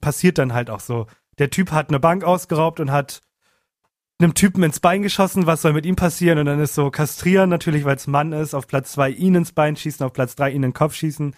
passiert 0.00 0.38
dann 0.38 0.54
halt 0.54 0.70
auch 0.70 0.80
so. 0.80 1.06
Der 1.38 1.50
Typ 1.50 1.72
hat 1.72 1.88
eine 1.88 2.00
Bank 2.00 2.24
ausgeraubt 2.24 2.80
und 2.80 2.90
hat 2.90 3.20
einem 4.20 4.34
Typen 4.34 4.62
ins 4.62 4.80
Bein 4.80 5.02
geschossen, 5.02 5.46
was 5.46 5.62
soll 5.62 5.72
mit 5.72 5.86
ihm 5.86 5.96
passieren? 5.96 6.38
Und 6.38 6.46
dann 6.46 6.60
ist 6.60 6.74
so 6.74 6.90
kastrieren, 6.90 7.48
natürlich, 7.48 7.84
weil 7.84 7.96
es 7.96 8.06
Mann 8.06 8.32
ist, 8.32 8.54
auf 8.54 8.66
Platz 8.66 8.92
zwei 8.92 9.10
ihn 9.10 9.34
ins 9.34 9.52
Bein 9.52 9.76
schießen, 9.76 10.04
auf 10.04 10.12
Platz 10.12 10.36
drei 10.36 10.50
ihn 10.50 10.56
in 10.56 10.62
den 10.62 10.72
Kopf 10.74 10.94
schießen. 10.94 11.34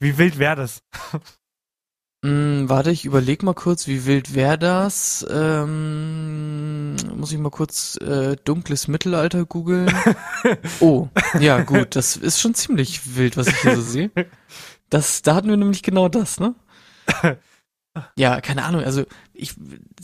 Wie 0.00 0.18
wild 0.18 0.38
wäre 0.38 0.56
das? 0.56 0.82
Mm, 2.24 2.70
warte, 2.70 2.90
ich 2.90 3.04
überleg 3.04 3.42
mal 3.42 3.52
kurz, 3.52 3.86
wie 3.86 4.06
wild 4.06 4.34
wäre 4.34 4.56
das? 4.56 5.26
Ähm, 5.30 6.96
muss 7.14 7.32
ich 7.32 7.38
mal 7.38 7.50
kurz 7.50 7.98
äh, 7.98 8.36
dunkles 8.42 8.88
Mittelalter 8.88 9.44
googeln. 9.44 9.94
oh, 10.80 11.08
ja 11.38 11.60
gut, 11.60 11.96
das 11.96 12.16
ist 12.16 12.40
schon 12.40 12.54
ziemlich 12.54 13.14
wild, 13.14 13.36
was 13.36 13.48
ich 13.48 13.58
hier 13.58 13.76
so 13.76 13.82
sehe. 13.82 14.10
Das, 14.88 15.20
da 15.20 15.34
hatten 15.34 15.50
wir 15.50 15.58
nämlich 15.58 15.82
genau 15.82 16.08
das, 16.08 16.40
ne? 16.40 16.54
Ja, 18.16 18.40
keine 18.40 18.64
Ahnung, 18.64 18.82
also 18.82 19.04
ich, 19.32 19.54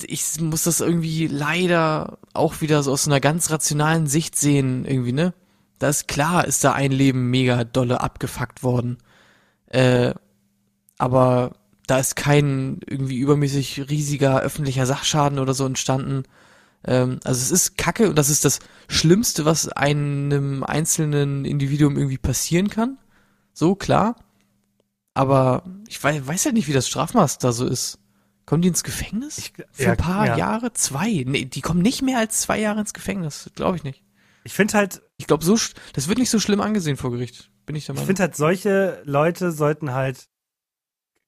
ich 0.05 0.41
muss 0.41 0.63
das 0.63 0.81
irgendwie 0.81 1.27
leider 1.27 2.19
auch 2.35 2.61
wieder 2.61 2.85
so 2.85 2.93
aus 2.93 3.09
einer 3.09 3.19
ganz 3.19 3.51
rationalen 3.51 4.07
Sicht 4.07 4.37
sehen, 4.37 4.85
irgendwie, 4.85 5.13
ne? 5.13 5.35
Da 5.81 5.89
ist 5.89 6.07
klar, 6.07 6.45
ist 6.45 6.63
da 6.63 6.73
ein 6.73 6.93
Leben 6.93 7.31
mega 7.31 7.65
dolle 7.65 8.01
abgefuckt 8.01 8.63
worden. 8.63 8.99
Äh, 9.67 10.15
aber 10.99 11.53
da 11.91 11.99
ist 11.99 12.17
kein 12.17 12.81
irgendwie 12.87 13.19
übermäßig 13.19 13.89
riesiger 13.91 14.41
öffentlicher 14.41 14.87
Sachschaden 14.87 15.39
oder 15.39 15.55
so 15.55 15.67
entstanden. 15.67 16.23
Ähm, 16.85 17.21
also 17.25 17.41
es 17.41 17.51
ist 17.51 17.77
Kacke 17.77 18.09
und 18.09 18.17
das 18.17 18.31
ist 18.31 18.45
das 18.45 18.61
Schlimmste, 18.89 19.45
was 19.45 19.69
einem 19.69 20.63
einzelnen 20.65 21.45
Individuum 21.45 21.97
irgendwie 21.97 22.19
passieren 22.19 22.69
kann. 22.71 22.99
So, 23.53 23.75
klar. 23.75 24.17
Aber 25.15 25.65
ich 25.89 26.03
weiß, 26.03 26.27
weiß 26.27 26.45
ja 26.45 26.53
nicht, 26.53 26.69
wie 26.69 26.73
das 26.73 26.89
Strafmaß 26.89 27.39
da 27.39 27.53
so 27.53 27.67
ist. 27.67 27.99
Kommen 28.47 28.63
die 28.63 28.69
ins 28.69 28.83
Gefängnis? 28.85 29.39
Ich- 29.39 29.53
Für 29.73 29.83
ja, 29.85 29.91
ein 29.93 29.97
paar 29.97 30.27
ja. 30.27 30.37
Jahre? 30.37 30.73
Zwei? 30.73 31.25
Nee, 31.27 31.45
die 31.45 31.61
kommen 31.61 31.83
nicht 31.83 32.03
mehr 32.03 32.19
als 32.19 32.41
zwei 32.41 32.59
Jahre 32.61 32.81
ins 32.81 32.93
Gefängnis. 32.95 33.51
Glaube 33.55 33.77
ich 33.77 33.85
nicht. 33.85 34.03
Ich 34.45 34.55
finde 34.55 34.75
halt, 34.75 35.03
Ich 35.19 35.27
glaube, 35.27 35.45
so, 35.45 35.59
das 35.93 36.09
wird 36.09 36.19
nicht 36.19 36.31
so 36.31 36.41
schlimm 36.41 36.61
angesehen 36.61 36.97
vor 36.97 37.11
Gericht. 37.11 37.51
Bin 37.67 37.77
ich 37.77 37.87
der 37.87 37.95
ich 37.95 37.97
Meinung. 37.99 38.07
finde 38.07 38.23
halt, 38.23 38.37
solche 38.37 39.03
Leute 39.05 39.53
sollten 39.53 39.93
halt 39.93 40.25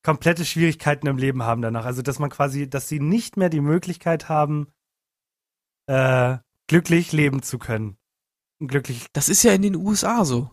komplette 0.02 0.44
Schwierigkeiten 0.44 1.06
im 1.06 1.18
Leben 1.18 1.42
haben 1.42 1.62
danach. 1.62 1.84
Also, 1.84 2.02
dass 2.02 2.18
man 2.18 2.30
quasi, 2.30 2.68
dass 2.68 2.88
sie 2.88 3.00
nicht 3.00 3.36
mehr 3.36 3.48
die 3.48 3.60
Möglichkeit 3.60 4.28
haben, 4.28 4.68
äh, 5.86 6.38
glücklich 6.66 7.12
leben 7.12 7.42
zu 7.42 7.58
können. 7.58 7.96
Glücklich, 8.60 9.06
das 9.12 9.28
ist 9.28 9.42
ja 9.42 9.52
in 9.52 9.62
den 9.62 9.76
USA 9.76 10.24
so. 10.24 10.50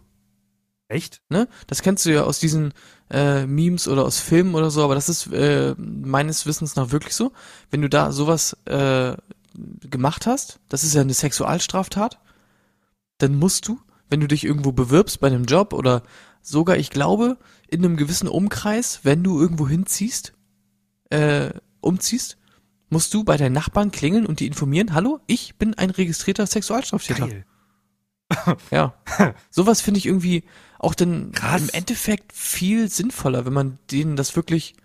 echt? 0.88 1.22
Ne? 1.30 1.48
Das 1.68 1.82
kennst 1.82 2.06
du 2.06 2.14
ja 2.14 2.24
aus 2.24 2.40
diesen 2.40 2.74
äh, 3.12 3.46
Memes 3.46 3.88
oder 3.88 4.04
aus 4.06 4.20
Filmen 4.20 4.56
oder 4.56 4.72
so, 4.72 4.84
aber 4.84 4.96
das 4.96 5.08
ist 5.08 5.28
äh, 5.28 5.76
meines 5.78 6.46
Wissens 6.46 6.76
nach 6.76 6.92
wirklich 6.92 7.16
so. 7.16 7.32
Wenn 7.70 7.82
du 7.82 7.90
da 7.90 8.12
sowas 8.12 8.58
äh, 8.66 9.16
gemacht 9.54 10.26
hast, 10.26 10.60
das 10.70 10.84
ist 10.84 10.96
ja 10.96 11.02
eine 11.02 11.14
Sexualstraftat, 11.14 12.20
dann 13.20 13.36
musst 13.36 13.68
du, 13.68 13.80
wenn 14.10 14.20
du 14.20 14.28
dich 14.28 14.44
irgendwo 14.44 14.72
bewirbst 14.72 15.20
bei 15.20 15.28
einem 15.28 15.46
Job 15.46 15.74
oder 15.74 16.04
sogar, 16.42 16.78
ich 16.78 16.90
glaube, 16.90 17.38
in 17.70 17.84
einem 17.84 17.98
gewissen 17.98 18.28
Umkreis, 18.28 19.02
wenn 19.04 19.24
du 19.24 19.40
irgendwo 19.40 19.68
hinziehst, 19.68 20.34
äh, 21.10 21.52
umziehst, 21.82 22.38
musst 22.90 23.14
du 23.14 23.24
bei 23.24 23.38
deinen 23.38 23.54
Nachbarn 23.54 23.92
klingeln 23.92 24.26
und 24.26 24.40
die 24.40 24.48
informieren, 24.48 24.94
hallo, 24.94 25.20
ich 25.28 25.56
bin 25.56 25.76
ein 25.76 25.90
registrierter 25.90 26.48
Sexualstraftäter. 26.48 27.28
Geil. 27.28 27.46
Ja. 28.70 28.94
Sowas 29.50 29.82
finde 29.82 29.98
ich 29.98 30.06
irgendwie 30.06 30.44
auch 30.78 30.94
dann 30.94 31.32
Krass. 31.32 31.64
im 31.64 31.70
Endeffekt 31.70 32.32
viel 32.32 32.88
sinnvoller, 32.88 33.46
wenn 33.46 33.54
man 33.54 33.80
denen 33.90 34.16
das 34.16 34.36
wirklich. 34.36 34.76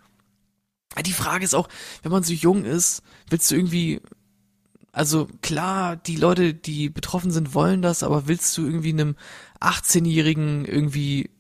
Die 1.04 1.12
Frage 1.12 1.44
ist 1.44 1.54
auch, 1.54 1.68
wenn 2.02 2.10
man 2.10 2.22
so 2.22 2.32
jung 2.32 2.64
ist, 2.64 3.02
willst 3.28 3.50
du 3.50 3.56
irgendwie, 3.56 4.00
also 4.92 5.28
klar, 5.42 5.96
die 5.96 6.16
Leute, 6.16 6.54
die 6.54 6.88
betroffen 6.88 7.30
sind, 7.30 7.52
wollen 7.52 7.82
das, 7.82 8.02
aber 8.02 8.28
willst 8.28 8.56
du 8.56 8.64
irgendwie 8.64 8.92
einem 8.92 9.16
18-Jährigen 9.60 10.64
irgendwie 10.64 11.30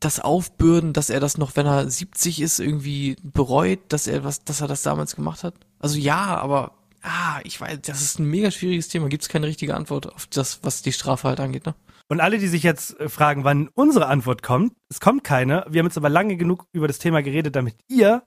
das 0.00 0.18
aufbürden, 0.18 0.92
dass 0.92 1.10
er 1.10 1.20
das 1.20 1.38
noch, 1.38 1.56
wenn 1.56 1.66
er 1.66 1.88
70 1.88 2.40
ist, 2.40 2.58
irgendwie 2.58 3.16
bereut, 3.22 3.80
dass 3.88 4.06
er 4.06 4.24
was, 4.24 4.42
dass 4.44 4.60
er 4.60 4.68
das 4.68 4.82
damals 4.82 5.14
gemacht 5.14 5.44
hat? 5.44 5.54
Also 5.78 5.98
ja, 5.98 6.38
aber 6.38 6.72
ah, 7.02 7.40
ich 7.44 7.60
weiß, 7.60 7.80
das 7.82 8.00
ist 8.00 8.18
ein 8.18 8.24
mega 8.24 8.50
schwieriges 8.50 8.88
Thema. 8.88 9.08
Gibt 9.08 9.22
es 9.22 9.28
keine 9.28 9.46
richtige 9.46 9.74
Antwort 9.74 10.12
auf 10.12 10.26
das, 10.26 10.60
was 10.62 10.82
die 10.82 10.92
Strafe 10.92 11.28
halt 11.28 11.40
angeht, 11.40 11.66
ne? 11.66 11.74
Und 12.08 12.20
alle, 12.20 12.38
die 12.38 12.48
sich 12.48 12.64
jetzt 12.64 12.98
äh, 12.98 13.08
fragen, 13.08 13.44
wann 13.44 13.68
unsere 13.68 14.06
Antwort 14.06 14.42
kommt, 14.42 14.72
es 14.88 14.98
kommt 14.98 15.22
keine. 15.22 15.64
Wir 15.68 15.78
haben 15.78 15.86
jetzt 15.86 15.96
aber 15.96 16.08
lange 16.08 16.36
genug 16.36 16.66
über 16.72 16.88
das 16.88 16.98
Thema 16.98 17.22
geredet, 17.22 17.54
damit 17.54 17.76
ihr 17.86 18.24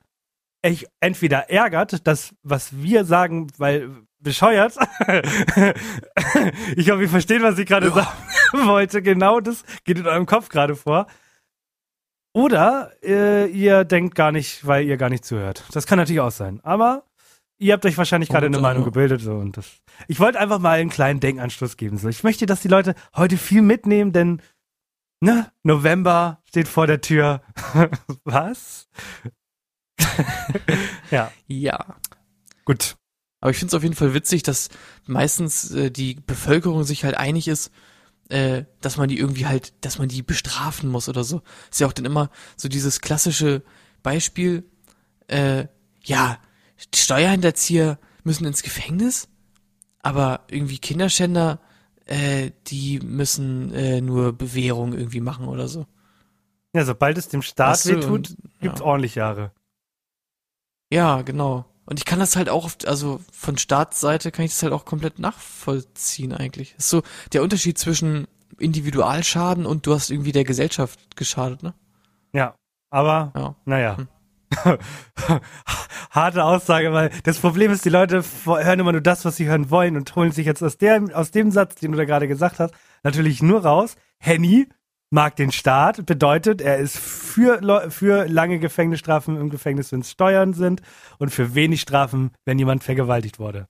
euch 0.65 0.87
entweder 1.01 1.49
ärgert, 1.49 2.07
das, 2.07 2.33
was 2.43 2.81
wir 2.81 3.03
sagen, 3.03 3.47
weil 3.57 3.89
bescheuert. 4.19 4.77
ich 6.77 6.89
hoffe, 6.89 7.01
ihr 7.01 7.09
versteht, 7.09 7.41
was 7.41 7.59
ich 7.59 7.65
gerade 7.67 7.91
sagen 7.91 8.07
wollte. 8.67 9.01
Genau 9.01 9.41
das 9.41 9.65
geht 9.83 9.97
in 9.97 10.07
eurem 10.07 10.25
Kopf 10.25 10.47
gerade 10.47 10.77
vor. 10.77 11.07
Oder 12.33 12.91
äh, 13.03 13.45
ihr 13.47 13.83
denkt 13.85 14.15
gar 14.15 14.31
nicht, 14.31 14.65
weil 14.65 14.85
ihr 14.85 14.97
gar 14.97 15.09
nicht 15.09 15.23
zuhört. 15.23 15.63
Das 15.71 15.85
kann 15.85 15.97
natürlich 15.99 16.19
auch 16.19 16.31
sein. 16.31 16.59
Aber 16.63 17.03
ihr 17.59 17.73
habt 17.73 17.85
euch 17.85 17.97
wahrscheinlich 17.97 18.29
gerade 18.29 18.47
eine 18.47 18.59
Meinung 18.59 18.83
gebildet. 18.83 19.21
So, 19.21 19.33
und 19.33 19.55
das, 19.55 19.67
ich 20.07 20.19
wollte 20.19 20.39
einfach 20.39 20.59
mal 20.59 20.79
einen 20.79 20.89
kleinen 20.89 21.19
Denkanstoß 21.19 21.77
geben. 21.77 21.97
So. 21.97 22.09
Ich 22.09 22.23
möchte, 22.23 22.45
dass 22.45 22.61
die 22.61 22.67
Leute 22.67 22.95
heute 23.15 23.37
viel 23.37 23.61
mitnehmen, 23.61 24.11
denn 24.13 24.41
ne, 25.21 25.51
November 25.61 26.41
steht 26.45 26.67
vor 26.67 26.87
der 26.87 27.01
Tür. 27.01 27.41
Was? 28.23 28.89
ja, 31.11 31.31
Ja. 31.47 31.95
gut. 32.65 32.95
Aber 33.41 33.51
ich 33.51 33.57
finde 33.57 33.71
es 33.71 33.73
auf 33.75 33.83
jeden 33.83 33.95
Fall 33.95 34.13
witzig, 34.13 34.43
dass 34.43 34.69
meistens 35.05 35.69
äh, 35.71 35.91
die 35.91 36.15
Bevölkerung 36.15 36.85
sich 36.85 37.03
halt 37.03 37.17
einig 37.17 37.49
ist, 37.49 37.71
äh, 38.29 38.63
dass 38.81 38.97
man 38.97 39.09
die 39.09 39.19
irgendwie 39.19 39.45
halt, 39.45 39.73
dass 39.85 39.99
man 39.99 40.09
die 40.09 40.21
bestrafen 40.21 40.89
muss 40.89 41.09
oder 41.09 41.23
so. 41.23 41.41
Ist 41.69 41.79
ja 41.79 41.87
auch 41.87 41.93
dann 41.93 42.05
immer 42.05 42.29
so 42.55 42.67
dieses 42.67 43.01
klassische 43.01 43.63
Beispiel, 44.01 44.63
äh, 45.27 45.67
ja, 46.03 46.37
Steuerhinterzieher 46.93 47.99
müssen 48.23 48.45
ins 48.45 48.63
Gefängnis, 48.63 49.29
aber 49.99 50.41
irgendwie 50.49 50.77
Kinderschänder, 50.79 51.59
äh, 52.05 52.51
die 52.67 52.99
müssen 52.99 53.73
äh, 53.73 54.01
nur 54.01 54.33
Bewährung 54.33 54.93
irgendwie 54.93 55.21
machen 55.21 55.47
oder 55.47 55.67
so. 55.67 55.85
Ja, 56.73 56.85
sobald 56.85 57.17
es 57.17 57.29
dem 57.29 57.41
Staat 57.41 57.71
Weißt 57.71 57.85
du, 57.85 57.95
wehtut, 57.95 58.35
gibt's 58.59 58.79
ja. 58.79 58.85
ordentlich 58.85 59.15
Jahre. 59.15 59.51
Ja, 60.91 61.21
genau. 61.21 61.65
Und 61.85 61.99
ich 61.99 62.05
kann 62.05 62.19
das 62.19 62.35
halt 62.35 62.49
auch, 62.49 62.71
also 62.85 63.19
von 63.31 63.57
Staatsseite 63.57 64.31
kann 64.31 64.45
ich 64.45 64.51
das 64.51 64.63
halt 64.63 64.73
auch 64.73 64.85
komplett 64.85 65.19
nachvollziehen 65.19 66.33
eigentlich. 66.33 66.75
ist 66.77 66.89
so 66.89 67.03
der 67.33 67.43
Unterschied 67.43 67.77
zwischen 67.77 68.27
Individualschaden 68.57 69.65
und 69.65 69.85
du 69.85 69.93
hast 69.93 70.09
irgendwie 70.09 70.31
der 70.31 70.43
Gesellschaft 70.43 71.15
geschadet, 71.15 71.63
ne? 71.63 71.73
Ja, 72.33 72.55
aber 72.89 73.33
Ja. 73.35 73.55
naja. 73.65 73.97
Hm. 73.97 74.07
Harte 76.11 76.43
Aussage, 76.43 76.93
weil 76.93 77.09
das 77.23 77.39
Problem 77.39 77.71
ist, 77.71 77.85
die 77.85 77.89
Leute 77.89 78.23
hören 78.45 78.79
immer 78.79 78.91
nur 78.91 79.01
das, 79.01 79.25
was 79.25 79.35
sie 79.35 79.47
hören 79.47 79.71
wollen 79.71 79.97
und 79.97 80.15
holen 80.15 80.31
sich 80.31 80.45
jetzt 80.45 80.61
aus, 80.61 80.77
der, 80.77 81.03
aus 81.13 81.31
dem 81.31 81.51
Satz, 81.51 81.75
den 81.75 81.91
du 81.91 81.97
da 81.97 82.05
gerade 82.05 82.27
gesagt 82.27 82.59
hast, 82.59 82.73
natürlich 83.01 83.41
nur 83.41 83.63
raus. 83.65 83.95
Henny 84.19 84.67
mag 85.13 85.35
den 85.35 85.51
Staat, 85.51 86.05
bedeutet, 86.07 86.59
er 86.59 86.79
ist 86.79 86.97
für, 86.97 87.91
für 87.91 88.27
lange 88.27 88.57
Gefängnisstrafen 88.59 89.37
im 89.39 89.49
Gefängnis, 89.51 89.91
wenn 89.91 90.01
es 90.01 90.09
Steuern 90.09 90.53
sind 90.53 90.81
und 91.19 91.29
für 91.29 91.53
wenig 91.53 91.81
Strafen, 91.81 92.31
wenn 92.45 92.57
jemand 92.57 92.83
vergewaltigt 92.83 93.37
wurde. 93.37 93.67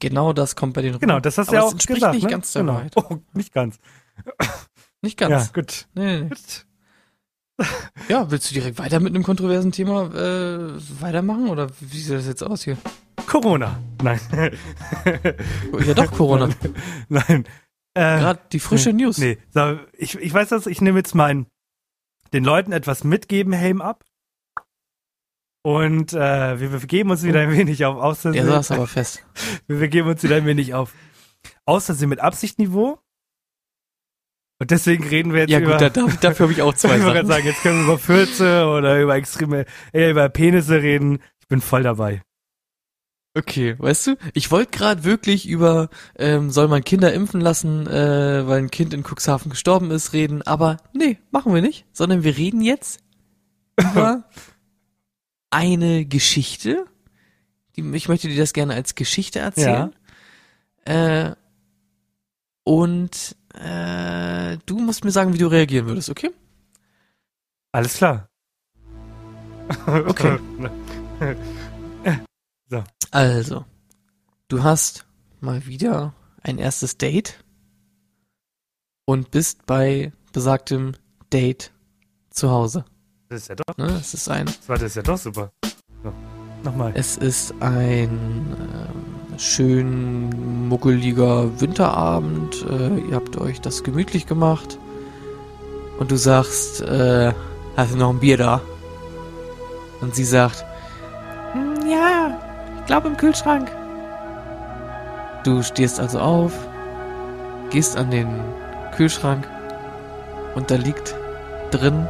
Genau 0.00 0.32
das 0.32 0.56
kommt 0.56 0.74
bei 0.74 0.82
den 0.82 0.98
Genau, 0.98 1.20
das 1.20 1.38
hast 1.38 1.50
du 1.50 1.54
ja 1.54 1.62
auch 1.62 1.72
entspricht 1.72 2.00
gesagt. 2.00 2.14
nicht 2.14 2.24
ne? 2.24 2.30
ganz 2.30 2.52
der 2.52 2.62
genau. 2.62 2.74
Wahrheit. 2.74 2.92
Oh, 2.96 3.18
nicht 3.32 3.54
ganz. 3.54 3.78
Nicht 5.02 5.20
Ja, 5.20 5.28
ganz. 5.28 5.52
gut. 5.52 5.86
Nee, 5.94 6.04
nee, 6.04 6.20
nee. 6.22 6.28
gut. 6.28 6.66
Ja, 8.08 8.30
willst 8.30 8.50
du 8.50 8.54
direkt 8.54 8.78
weiter 8.78 8.98
mit 9.00 9.14
einem 9.14 9.22
kontroversen 9.22 9.70
Thema 9.70 10.06
äh, 10.12 10.72
weitermachen 11.00 11.48
oder 11.48 11.68
wie 11.80 11.98
sieht 12.00 12.14
das 12.14 12.26
jetzt 12.26 12.42
aus 12.42 12.64
hier? 12.64 12.76
Corona. 13.26 13.78
Nein. 14.02 14.20
Ja 15.86 15.94
doch, 15.94 16.10
Corona. 16.10 16.48
Nein. 17.08 17.44
Äh, 17.94 18.18
Gerade 18.18 18.40
die 18.52 18.60
frische 18.60 18.92
nee, 18.92 19.04
News. 19.04 19.18
Nee, 19.18 19.38
ich, 19.96 20.16
ich 20.16 20.34
weiß 20.34 20.48
das, 20.48 20.66
ich 20.66 20.80
nehme 20.80 20.98
jetzt 20.98 21.14
meinen, 21.14 21.46
den 22.32 22.44
Leuten 22.44 22.72
etwas 22.72 23.04
mitgeben, 23.04 23.52
Helm 23.52 23.80
ab. 23.80 24.04
Und 25.62 26.12
äh, 26.12 26.60
wir 26.60 26.68
begeben 26.68 27.10
uns 27.10 27.22
wieder 27.22 27.40
ein 27.40 27.52
wenig 27.52 27.84
auf 27.86 27.96
Außersehen. 27.96 28.46
saß 28.46 28.72
aber 28.72 28.86
fest. 28.86 29.24
Wir 29.66 29.78
begeben 29.78 30.10
uns 30.10 30.22
wieder 30.22 30.36
ein 30.36 30.44
wenig 30.44 30.74
auf 30.74 30.92
Außersehen 31.64 32.10
mit 32.10 32.20
Absichtniveau. 32.20 32.98
Und 34.60 34.70
deswegen 34.70 35.04
reden 35.04 35.32
wir 35.32 35.40
jetzt 35.40 35.50
Ja 35.50 35.60
über. 35.60 35.78
gut, 35.78 35.80
da, 35.80 35.88
dafür 36.20 36.44
habe 36.44 36.52
ich 36.52 36.60
auch 36.62 36.74
zwei 36.74 36.98
ich 36.98 37.02
wollte 37.02 37.14
gerade 37.14 37.26
Sachen. 37.26 37.28
sagen, 37.28 37.46
jetzt 37.46 37.62
können 37.62 37.78
wir 37.78 37.84
über 37.84 37.98
Fürze 37.98 38.66
oder 38.66 39.00
über 39.00 39.16
extreme, 39.16 39.64
eher 39.92 40.10
über 40.10 40.28
Penisse 40.28 40.82
reden. 40.82 41.20
Ich 41.40 41.48
bin 41.48 41.62
voll 41.62 41.82
dabei. 41.82 42.22
Okay, 43.36 43.74
weißt 43.76 44.06
du, 44.06 44.16
ich 44.32 44.52
wollte 44.52 44.70
gerade 44.78 45.02
wirklich 45.02 45.48
über 45.48 45.88
ähm, 46.16 46.50
soll 46.52 46.68
man 46.68 46.84
Kinder 46.84 47.12
impfen 47.12 47.40
lassen, 47.40 47.84
äh, 47.88 48.46
weil 48.46 48.58
ein 48.62 48.70
Kind 48.70 48.94
in 48.94 49.02
Cuxhaven 49.02 49.50
gestorben 49.50 49.90
ist, 49.90 50.12
reden, 50.12 50.42
aber 50.42 50.76
nee, 50.92 51.18
machen 51.32 51.52
wir 51.52 51.60
nicht, 51.60 51.84
sondern 51.92 52.22
wir 52.22 52.36
reden 52.36 52.60
jetzt 52.60 53.00
über 53.76 54.22
eine 55.50 56.04
Geschichte. 56.04 56.86
Die, 57.74 57.82
ich 57.94 58.08
möchte 58.08 58.28
dir 58.28 58.38
das 58.38 58.52
gerne 58.52 58.74
als 58.74 58.94
Geschichte 58.94 59.40
erzählen. 59.40 59.92
Äh, 60.84 61.32
und 62.62 63.36
äh, 63.52 64.58
du 64.64 64.78
musst 64.78 65.04
mir 65.04 65.10
sagen, 65.10 65.34
wie 65.34 65.38
du 65.38 65.48
reagieren 65.48 65.86
würdest, 65.86 66.08
okay? 66.08 66.30
Alles 67.72 67.96
klar. 67.96 68.28
Okay. 69.86 70.38
Also, 73.14 73.64
du 74.48 74.64
hast 74.64 75.06
mal 75.40 75.66
wieder 75.66 76.14
ein 76.42 76.58
erstes 76.58 76.98
Date 76.98 77.44
und 79.04 79.30
bist 79.30 79.66
bei 79.66 80.10
besagtem 80.32 80.94
Date 81.32 81.70
zu 82.30 82.50
Hause. 82.50 82.84
Das 83.28 83.42
ist 83.42 83.48
ja 83.50 83.54
doch, 83.54 83.76
Ne? 83.76 83.86
Es 84.00 84.14
ist 84.14 84.28
ein, 84.28 84.46
das 84.46 84.68
war 84.68 84.78
das 84.78 84.86
ist 84.86 84.96
ja 84.96 85.02
doch 85.02 85.16
super. 85.16 85.52
So, 86.02 86.12
nochmal. 86.64 86.90
es 86.96 87.16
ist 87.16 87.54
ein 87.60 88.08
ähm, 88.10 89.38
schön 89.38 90.68
muckeliger 90.68 91.60
Winterabend. 91.60 92.66
Äh, 92.68 92.98
ihr 93.10 93.14
habt 93.14 93.36
euch 93.36 93.60
das 93.60 93.84
gemütlich 93.84 94.26
gemacht 94.26 94.76
und 96.00 96.10
du 96.10 96.16
sagst, 96.16 96.80
äh, 96.80 97.32
hast 97.76 97.94
du 97.94 97.96
noch 97.96 98.10
ein 98.10 98.18
Bier 98.18 98.38
da? 98.38 98.60
Und 100.00 100.16
sie 100.16 100.24
sagt, 100.24 100.64
"Hm, 101.52 101.88
ja, 101.88 102.40
glaube 102.86 103.08
im 103.08 103.16
Kühlschrank. 103.16 103.70
Du 105.44 105.62
stehst 105.62 106.00
also 106.00 106.18
auf, 106.20 106.52
gehst 107.70 107.96
an 107.96 108.10
den 108.10 108.40
Kühlschrank 108.96 109.46
und 110.54 110.70
da 110.70 110.76
liegt 110.76 111.14
drin 111.70 112.06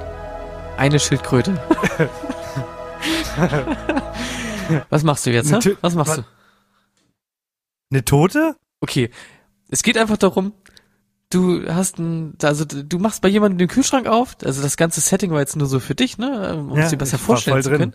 eine 0.76 0.98
Schildkröte. 1.00 1.54
Was 4.90 5.02
machst 5.02 5.26
du 5.26 5.30
jetzt? 5.30 5.52
Tü- 5.52 5.76
Was 5.80 5.94
machst 5.94 6.18
du? 6.18 6.24
Eine 7.90 8.04
Tote? 8.04 8.56
Okay, 8.80 9.10
es 9.68 9.82
geht 9.82 9.98
einfach 9.98 10.16
darum, 10.16 10.52
du 11.30 11.66
hast 11.68 11.98
ein, 11.98 12.36
also 12.42 12.64
du 12.64 12.98
machst 12.98 13.22
bei 13.22 13.28
jemandem 13.28 13.58
den 13.58 13.68
Kühlschrank 13.68 14.06
auf, 14.06 14.36
also 14.44 14.62
das 14.62 14.76
ganze 14.76 15.00
Setting 15.00 15.30
war 15.30 15.40
jetzt 15.40 15.56
nur 15.56 15.66
so 15.66 15.80
für 15.80 15.94
dich, 15.94 16.18
ne, 16.18 16.54
um 16.56 16.76
Ja, 16.76 16.84
es 16.84 16.90
dir 16.90 16.96
besser 16.98 17.18
vorstellen 17.18 17.62
zu 17.62 17.70
drin. 17.70 17.94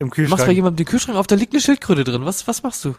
Im 0.00 0.10
Du 0.10 0.22
machst 0.28 0.46
bei 0.46 0.54
Kühlschrank. 0.54 0.56
jemandem 0.56 0.76
den 0.76 0.86
Kühlschrank 0.90 1.18
auf, 1.18 1.26
da 1.26 1.34
liegt 1.34 1.52
eine 1.52 1.60
Schildkröte 1.60 2.04
drin. 2.04 2.24
Was, 2.24 2.46
was 2.46 2.62
machst 2.62 2.84
du? 2.84 2.94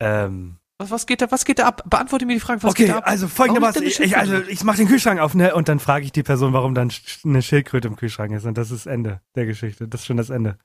Ähm, 0.00 0.56
Was, 0.78 0.90
was 0.90 1.06
geht 1.06 1.20
da, 1.22 1.30
was 1.30 1.44
geht 1.44 1.58
da 1.58 1.66
ab? 1.66 1.82
Beantworte 1.88 2.26
mir 2.26 2.34
die 2.34 2.40
Frage, 2.40 2.62
was 2.62 2.70
okay, 2.72 2.84
geht 2.84 2.92
da 2.94 2.98
ab? 2.98 3.06
also 3.06 3.24
Warum 3.26 3.34
folgendermaßen, 3.36 3.82
ich, 3.82 4.00
ich, 4.00 4.16
also 4.16 4.38
ich 4.38 4.62
mach 4.64 4.76
den 4.76 4.88
Kühlschrank 4.88 5.20
auf, 5.20 5.34
ne, 5.34 5.54
und 5.54 5.68
dann 5.68 5.78
frage 5.80 6.04
ich 6.04 6.12
die 6.12 6.22
Person, 6.22 6.52
warum 6.52 6.74
dann 6.74 6.92
eine 7.24 7.42
Schildkröte 7.42 7.88
im 7.88 7.96
Kühlschrank 7.96 8.32
ist. 8.32 8.44
Und 8.44 8.56
das 8.58 8.70
ist 8.70 8.86
Ende 8.86 9.20
der 9.34 9.46
Geschichte. 9.46 9.88
Das 9.88 10.02
ist 10.02 10.06
schon 10.06 10.16
das 10.18 10.30
Ende. 10.30 10.58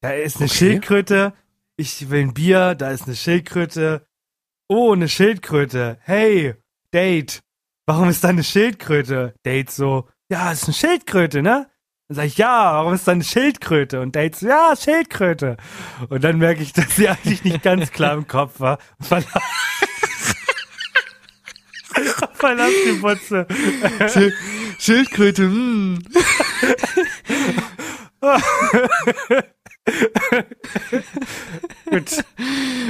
Da 0.00 0.10
ist 0.12 0.36
eine 0.36 0.46
Okay. 0.46 0.54
Schildkröte. 0.54 1.32
Ich 1.76 2.10
will 2.10 2.22
ein 2.22 2.34
Bier. 2.34 2.74
Da 2.74 2.90
ist 2.90 3.06
eine 3.06 3.16
Schildkröte. 3.16 4.06
Oh, 4.68 4.92
eine 4.92 5.08
Schildkröte. 5.08 5.98
Hey, 6.02 6.54
Date. 6.92 7.42
Warum 7.86 8.08
ist 8.08 8.24
da 8.24 8.28
eine 8.28 8.44
Schildkröte? 8.44 9.34
Date 9.44 9.70
so. 9.70 10.08
Ja, 10.30 10.50
ist 10.52 10.64
eine 10.64 10.74
Schildkröte, 10.74 11.42
ne? 11.42 11.68
Dann 12.12 12.16
sag 12.16 12.26
ich, 12.26 12.36
ja, 12.36 12.74
warum 12.74 12.92
ist 12.92 13.08
da 13.08 13.12
eine 13.12 13.24
Schildkröte? 13.24 14.02
Und 14.02 14.14
Date 14.14 14.36
so, 14.36 14.46
ja, 14.46 14.74
Schildkröte. 14.76 15.56
Und 16.10 16.22
dann 16.22 16.36
merke 16.36 16.62
ich, 16.62 16.74
dass 16.74 16.94
sie 16.94 17.08
eigentlich 17.08 17.42
nicht 17.42 17.62
ganz 17.62 17.90
klar 17.90 18.12
im 18.12 18.28
Kopf 18.28 18.60
war. 18.60 18.76
Verla- 19.02 19.24
Verlass 22.34 22.70
die 22.86 22.98
Putze. 23.00 23.46
Schild, 24.12 24.34
Schildkröte, 24.78 25.44
hm. 25.44 26.00
Gut. 31.90 32.24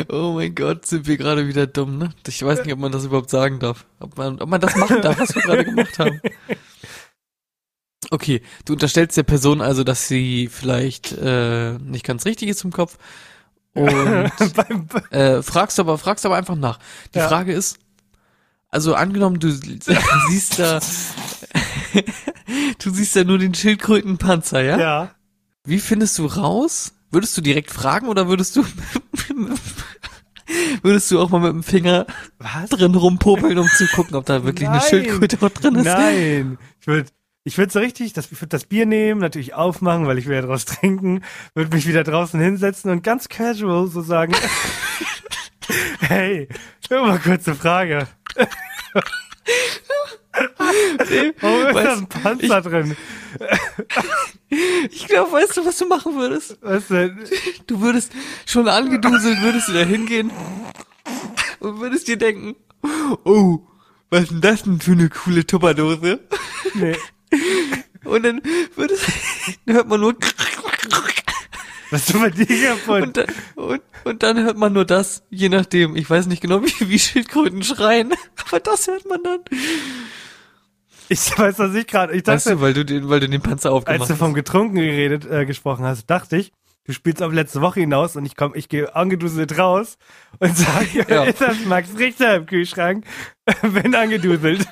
Oh 0.08 0.32
mein 0.34 0.54
Gott, 0.54 0.86
sind 0.86 1.06
wir 1.06 1.16
gerade 1.16 1.46
wieder 1.48 1.66
dumm, 1.66 1.98
ne? 1.98 2.10
Ich 2.26 2.44
weiß 2.44 2.64
nicht, 2.64 2.72
ob 2.72 2.78
man 2.80 2.92
das 2.92 3.04
überhaupt 3.04 3.30
sagen 3.30 3.58
darf. 3.60 3.84
Ob 4.00 4.16
man, 4.18 4.40
ob 4.40 4.48
man 4.48 4.60
das 4.60 4.76
machen 4.76 5.00
darf, 5.00 5.18
was 5.18 5.34
wir 5.34 5.42
gerade 5.42 5.64
gemacht 5.64 5.98
haben. 5.98 6.20
Okay, 8.12 8.42
du 8.66 8.74
unterstellst 8.74 9.16
der 9.16 9.22
Person 9.22 9.62
also, 9.62 9.84
dass 9.84 10.06
sie 10.06 10.48
vielleicht 10.52 11.12
äh, 11.12 11.78
nicht 11.78 12.04
ganz 12.04 12.26
richtig 12.26 12.50
ist 12.50 12.62
im 12.62 12.70
Kopf 12.70 12.98
und 13.72 13.88
äh, 15.10 15.42
fragst 15.42 15.80
aber 15.80 15.96
fragst 15.96 16.26
aber 16.26 16.36
einfach 16.36 16.56
nach. 16.56 16.78
Die 17.14 17.18
Ja. 17.20 17.26
Frage 17.28 17.54
ist, 17.54 17.78
also 18.68 18.94
angenommen 18.94 19.40
du 19.40 19.50
siehst 20.28 20.58
da, 20.58 20.78
du 22.82 22.90
siehst 22.90 23.16
da 23.16 23.24
nur 23.24 23.38
den 23.38 23.54
Schildkrötenpanzer, 23.54 24.62
ja? 24.62 24.78
ja. 24.78 25.10
Wie 25.64 25.78
findest 25.78 26.18
du 26.18 26.26
raus? 26.26 26.92
Würdest 27.10 27.34
du 27.38 27.40
direkt 27.40 27.70
fragen 27.70 28.08
oder 28.08 28.28
würdest 28.28 28.56
du 28.56 28.64
würdest 30.82 31.10
du 31.10 31.18
auch 31.18 31.30
mal 31.30 31.40
mit 31.40 31.52
dem 31.52 31.62
Finger 31.62 32.04
Was? 32.38 32.68
drin 32.68 32.94
rumpopeln, 32.94 33.56
um 33.56 33.68
zu 33.68 33.86
gucken, 33.86 34.16
ob 34.16 34.26
da 34.26 34.44
wirklich 34.44 34.68
eine 34.68 34.78
Nein. 34.80 34.86
Schildkröte 34.88 35.38
noch 35.40 35.50
drin 35.50 35.76
ist? 35.76 35.84
Nein. 35.86 36.58
Ich 36.78 36.86
würde 36.86 37.08
ich 37.44 37.58
würd 37.58 37.72
so 37.72 37.80
richtig, 37.80 38.12
das, 38.12 38.26
ich 38.30 38.40
würde 38.40 38.48
das 38.48 38.64
Bier 38.66 38.86
nehmen, 38.86 39.20
natürlich 39.20 39.54
aufmachen, 39.54 40.06
weil 40.06 40.18
ich 40.18 40.26
will 40.26 40.36
ja 40.36 40.42
draus 40.42 40.64
trinken, 40.64 41.22
würde 41.54 41.74
mich 41.74 41.86
wieder 41.86 42.04
draußen 42.04 42.40
hinsetzen 42.40 42.90
und 42.90 43.02
ganz 43.02 43.28
casual 43.28 43.88
so 43.88 44.00
sagen, 44.02 44.32
hey, 46.00 46.48
nur 46.90 47.06
mal 47.06 47.18
kurze 47.18 47.54
Frage. 47.54 48.06
Warum 51.40 51.66
ist 51.66 51.76
Weißt- 51.76 51.82
da 51.84 51.92
ein 51.96 52.06
Panzer 52.08 52.60
drin? 52.62 52.96
Ich 54.90 55.06
glaube, 55.08 55.32
weißt 55.32 55.56
du, 55.56 55.64
was 55.64 55.78
du 55.78 55.86
machen 55.86 56.14
würdest? 56.14 56.58
Was 56.60 56.88
denn? 56.88 57.18
Du 57.66 57.80
würdest 57.80 58.12
schon 58.44 58.68
angeduselt, 58.68 59.40
würdest 59.40 59.68
du 59.68 59.72
da 59.72 59.80
hingehen 59.80 60.30
und 61.60 61.80
würdest 61.80 62.06
dir 62.06 62.18
denken, 62.18 62.54
oh, 63.24 63.60
was 64.10 64.24
ist 64.24 64.30
denn 64.30 64.40
das 64.42 64.62
denn 64.64 64.78
für 64.78 64.92
eine 64.92 65.08
coole 65.08 65.46
Tupperdose? 65.46 66.20
Nee. 66.74 66.96
Und 68.04 68.22
dann 68.24 68.40
würdest, 68.76 69.06
dann 69.66 69.76
hört 69.76 69.88
man 69.88 70.00
nur 70.00 70.14
Was 71.90 72.06
du 72.06 72.18
bei 72.20 72.30
dir 72.30 72.46
kaputt? 72.46 73.02
und 73.02 73.16
dann, 73.16 73.26
und, 73.56 73.82
und 74.04 74.22
dann 74.22 74.38
hört 74.42 74.56
man 74.56 74.72
nur 74.72 74.84
das, 74.84 75.22
je 75.30 75.48
nachdem. 75.48 75.94
Ich 75.96 76.08
weiß 76.08 76.26
nicht 76.26 76.40
genau, 76.42 76.62
wie, 76.64 76.88
wie 76.88 76.98
Schildkröten 76.98 77.62
schreien, 77.62 78.12
aber 78.48 78.60
das 78.60 78.86
hört 78.86 79.06
man 79.08 79.22
dann. 79.22 79.40
Ich 81.08 81.38
weiß 81.38 81.58
was 81.58 81.74
ich 81.74 81.86
gerade, 81.86 82.14
ich 82.14 82.26
Weißt 82.26 82.46
dachte, 82.46 82.56
du, 82.56 82.62
weil 82.62 82.72
du 82.74 82.84
den, 82.84 83.08
weil 83.08 83.20
du 83.20 83.28
den 83.28 83.42
Panzer 83.42 83.68
als 83.70 83.76
aufgemacht 83.76 84.08
du 84.08 84.14
hast. 84.14 84.18
vom 84.18 84.32
Getrunken 84.34 84.76
geredet, 84.76 85.26
äh, 85.30 85.44
gesprochen 85.44 85.84
hast, 85.84 86.06
dachte 86.06 86.38
ich, 86.38 86.52
du 86.84 86.92
spielst 86.94 87.22
auf 87.22 87.32
letzte 87.32 87.60
Woche 87.60 87.80
hinaus 87.80 88.16
und 88.16 88.24
ich 88.24 88.34
komm, 88.36 88.52
ich 88.54 88.68
gehe 88.70 88.94
angeduselt 88.96 89.58
raus 89.58 89.98
und 90.38 90.56
sage, 90.56 91.04
Ja. 91.08 91.24
ist 91.24 91.40
das 91.42 91.64
Max 91.66 91.90
Richter 91.98 92.36
im 92.36 92.46
Kühlschrank? 92.46 93.04
Bin 93.62 93.94
angeduselt. 93.94 94.66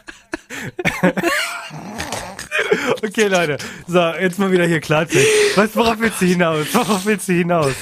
okay, 3.02 3.28
Leute. 3.28 3.58
So, 3.86 4.00
jetzt 4.14 4.38
mal 4.38 4.50
wieder 4.52 4.66
hier 4.66 4.80
Klartext. 4.80 5.26
Was, 5.56 5.74
worauf 5.76 5.98
willst 6.00 6.20
du 6.20 6.26
hinaus? 6.26 6.66
Worauf 6.72 7.04
willst 7.06 7.28
du 7.28 7.32
hinaus? 7.32 7.74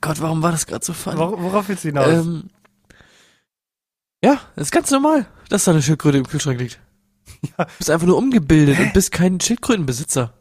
Gott, 0.00 0.20
warum 0.20 0.42
war 0.42 0.50
das 0.50 0.66
gerade 0.66 0.84
so 0.84 0.92
funny? 0.92 1.18
Wor 1.18 1.40
worauf 1.40 1.68
willst 1.68 1.84
du 1.84 1.88
hinaus? 1.88 2.08
Ähm, 2.08 2.50
ja, 4.24 4.40
das 4.56 4.68
ist 4.68 4.72
ganz 4.72 4.90
normal, 4.90 5.26
dass 5.48 5.64
da 5.64 5.70
eine 5.70 5.82
Schildkröte 5.82 6.18
im 6.18 6.26
Kühlschrank 6.26 6.60
liegt. 6.60 6.78
Ja. 7.58 7.64
Du 7.64 7.72
bist 7.78 7.90
einfach 7.90 8.06
nur 8.06 8.18
umgebildet 8.18 8.78
und 8.78 8.92
bist 8.92 9.10
kein 9.10 9.40
Schildkrötenbesitzer. 9.40 10.32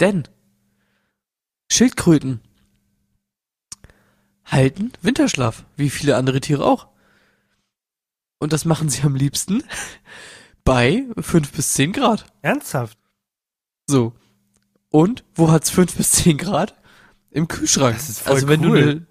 Denn 0.00 0.26
Schildkröten 1.70 2.40
halten 4.46 4.92
Winterschlaf, 5.02 5.64
wie 5.76 5.90
viele 5.90 6.16
andere 6.16 6.40
Tiere 6.40 6.64
auch. 6.64 6.88
Und 8.38 8.52
das 8.52 8.64
machen 8.64 8.88
sie 8.88 9.02
am 9.02 9.14
liebsten 9.14 9.62
bei 10.64 11.04
fünf 11.18 11.52
bis 11.52 11.74
zehn 11.74 11.92
Grad. 11.92 12.26
Ernsthaft? 12.42 12.98
So. 13.86 14.12
Und 14.90 15.24
wo 15.34 15.50
hat's 15.50 15.70
fünf 15.70 15.94
bis 15.94 16.12
zehn 16.12 16.38
Grad? 16.38 16.74
Im 17.30 17.48
Kühlschrank. 17.48 17.96
Das 17.96 18.08
ist 18.08 18.20
voll 18.20 18.34
also 18.34 18.48
wenn 18.48 18.64
cool. 18.64 18.80
du 18.80 18.82
eine 18.82 19.06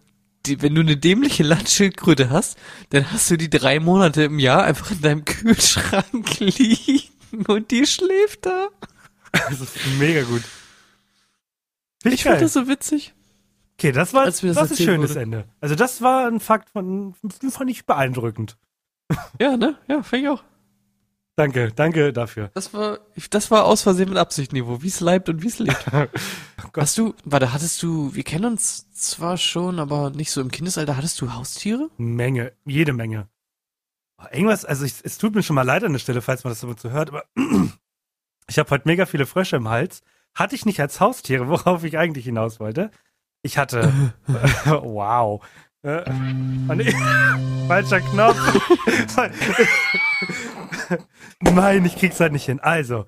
die, 0.47 0.61
wenn 0.61 0.75
du 0.75 0.81
eine 0.81 0.97
dämliche 0.97 1.43
Landschildkröte 1.43 2.29
hast, 2.29 2.57
dann 2.89 3.11
hast 3.11 3.29
du 3.29 3.37
die 3.37 3.49
drei 3.49 3.79
Monate 3.79 4.23
im 4.23 4.39
Jahr 4.39 4.63
einfach 4.63 4.91
in 4.91 5.01
deinem 5.01 5.25
Kühlschrank 5.25 6.39
liegen 6.39 7.45
und 7.47 7.71
die 7.71 7.85
schläft 7.85 8.45
da. 8.45 8.69
Das 9.31 9.59
ist 9.59 9.75
mega 9.99 10.23
gut. 10.23 10.43
Find 12.01 12.15
Ich 12.15 12.23
fand 12.23 12.35
geil. 12.35 12.41
das 12.41 12.53
so 12.53 12.67
witzig. 12.67 13.13
Okay, 13.77 13.91
das 13.91 14.13
war 14.13 14.25
das, 14.25 14.41
das 14.41 14.71
ist 14.71 14.79
ein 14.79 14.85
schönes 14.85 15.11
wurde. 15.11 15.21
Ende. 15.21 15.45
Also 15.61 15.75
das 15.75 16.01
war 16.01 16.27
ein 16.27 16.39
Fakt 16.39 16.69
von, 16.69 17.13
fand 17.49 17.69
ich 17.69 17.85
beeindruckend. 17.85 18.57
Ja, 19.39 19.55
ne? 19.57 19.77
Ja, 19.87 20.03
fand 20.03 20.23
ich 20.23 20.29
auch. 20.29 20.43
Danke, 21.37 21.71
danke 21.71 22.11
dafür. 22.13 22.49
Das 22.55 22.73
war, 22.73 22.99
das 23.29 23.51
war 23.51 23.65
aus 23.65 23.83
Versehen 23.83 24.09
mit 24.09 24.17
Absichtniveau, 24.17 24.81
wie 24.81 24.87
es 24.87 24.99
leibt 25.01 25.29
und 25.29 25.43
wie 25.43 25.47
es 25.47 25.59
lebt. 25.59 25.85
Hast 26.75 26.97
du, 26.97 27.13
warte, 27.25 27.53
hattest 27.53 27.83
du, 27.83 28.13
wir 28.15 28.23
kennen 28.23 28.45
uns 28.45 28.91
zwar 28.91 29.37
schon, 29.37 29.79
aber 29.79 30.09
nicht 30.09 30.31
so 30.31 30.41
im 30.41 30.49
Kindesalter, 30.49 30.97
hattest 30.97 31.21
du 31.21 31.33
Haustiere? 31.33 31.89
Menge, 31.97 32.53
jede 32.65 32.91
Menge. 32.91 33.27
Oh, 34.17 34.25
Irgendwas, 34.31 34.65
also 34.65 34.83
ich, 34.83 34.95
es 35.03 35.19
tut 35.19 35.35
mir 35.35 35.43
schon 35.43 35.55
mal 35.55 35.61
leid 35.61 35.83
an 35.83 35.93
der 35.93 35.99
Stelle, 35.99 36.23
falls 36.23 36.43
man 36.43 36.51
das 36.51 36.59
so 36.59 36.73
zu 36.73 36.89
hört, 36.89 37.09
aber 37.09 37.25
ich 38.47 38.57
habe 38.57 38.71
heute 38.71 38.87
mega 38.87 39.05
viele 39.05 39.27
Frösche 39.27 39.57
im 39.57 39.69
Hals. 39.69 40.01
Hatte 40.33 40.55
ich 40.55 40.65
nicht 40.65 40.79
als 40.79 40.99
Haustiere, 40.99 41.47
worauf 41.47 41.83
ich 41.83 41.99
eigentlich 41.99 42.25
hinaus 42.25 42.59
wollte. 42.59 42.89
Ich 43.43 43.59
hatte, 43.59 43.93
wow. 44.65 45.45
Äh, 45.83 46.03
oh 46.69 46.73
nee, 46.73 46.91
falscher 47.67 48.01
Knopf. 48.01 48.37
Nein, 51.39 51.85
ich 51.85 51.95
krieg's 51.95 52.19
halt 52.19 52.33
nicht 52.33 52.45
hin. 52.45 52.59
Also, 52.59 53.05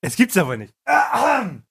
es 0.00 0.16
gibt's 0.16 0.36
aber 0.36 0.56
nicht. 0.56 0.74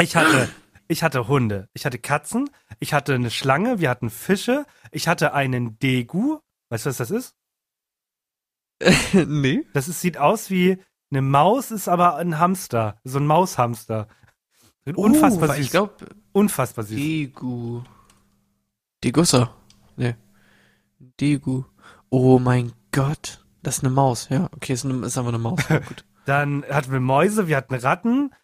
Ich 0.00 0.14
hatte, 0.14 0.48
ich 0.86 1.02
hatte 1.02 1.26
Hunde, 1.26 1.68
ich 1.72 1.84
hatte 1.84 1.98
Katzen, 1.98 2.48
ich 2.78 2.92
hatte 2.94 3.16
eine 3.16 3.32
Schlange, 3.32 3.80
wir 3.80 3.90
hatten 3.90 4.10
Fische, 4.10 4.64
ich 4.92 5.08
hatte 5.08 5.34
einen 5.34 5.76
Degu. 5.80 6.38
Weißt 6.68 6.86
du, 6.86 6.90
was 6.90 6.98
das 6.98 7.10
ist? 7.10 7.34
nee. 9.12 9.66
Das 9.72 9.88
ist, 9.88 10.00
sieht 10.00 10.18
aus 10.18 10.50
wie 10.50 10.78
eine 11.10 11.22
Maus, 11.22 11.72
ist 11.72 11.88
aber 11.88 12.14
ein 12.14 12.38
Hamster. 12.38 13.00
So 13.02 13.18
ein 13.18 13.26
Maushamster. 13.26 14.06
Unfassbar 14.94 15.50
uh, 15.50 15.52
süß. 15.54 15.64
Ich 15.64 15.70
glaube, 15.70 15.94
Unfassbar 16.32 16.84
süß. 16.84 16.96
Degu. 16.96 17.82
Degussa. 19.02 19.57
Nee. 19.98 20.14
Degu. 21.20 21.64
Oh 22.08 22.38
mein 22.38 22.72
Gott. 22.92 23.44
Das 23.62 23.78
ist 23.78 23.84
eine 23.84 23.92
Maus. 23.92 24.28
Ja, 24.30 24.48
okay, 24.54 24.72
ist, 24.72 24.84
eine, 24.84 25.04
ist 25.04 25.18
einfach 25.18 25.28
eine 25.28 25.38
Maus. 25.38 25.60
Ja, 25.68 25.80
gut. 25.80 26.04
Dann 26.24 26.64
hatten 26.70 26.92
wir 26.92 27.00
Mäuse, 27.00 27.48
wir 27.48 27.56
hatten 27.56 27.74
Ratten, 27.74 28.34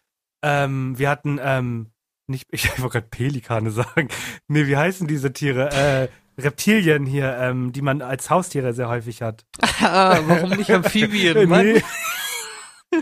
ähm, 0.41 0.97
wir 0.97 1.09
hatten, 1.09 1.39
ähm, 1.41 1.91
nicht, 2.27 2.47
ich 2.51 2.69
wollte 2.79 2.99
gerade 2.99 3.07
Pelikane 3.07 3.71
sagen. 3.71 4.09
Nee, 4.47 4.67
wie 4.67 4.77
heißen 4.77 5.07
diese 5.07 5.33
Tiere? 5.33 5.71
Äh, 5.71 6.07
Reptilien 6.37 7.05
hier, 7.05 7.37
ähm, 7.37 7.71
die 7.71 7.81
man 7.81 8.01
als 8.01 8.29
Haustiere 8.29 8.73
sehr 8.73 8.89
häufig 8.89 9.21
hat. 9.21 9.45
ah, 9.81 10.19
warum 10.25 10.49
nicht 10.51 10.71
Amphibien? 10.71 11.47
Mann? 11.47 11.65
nee. 11.65 11.83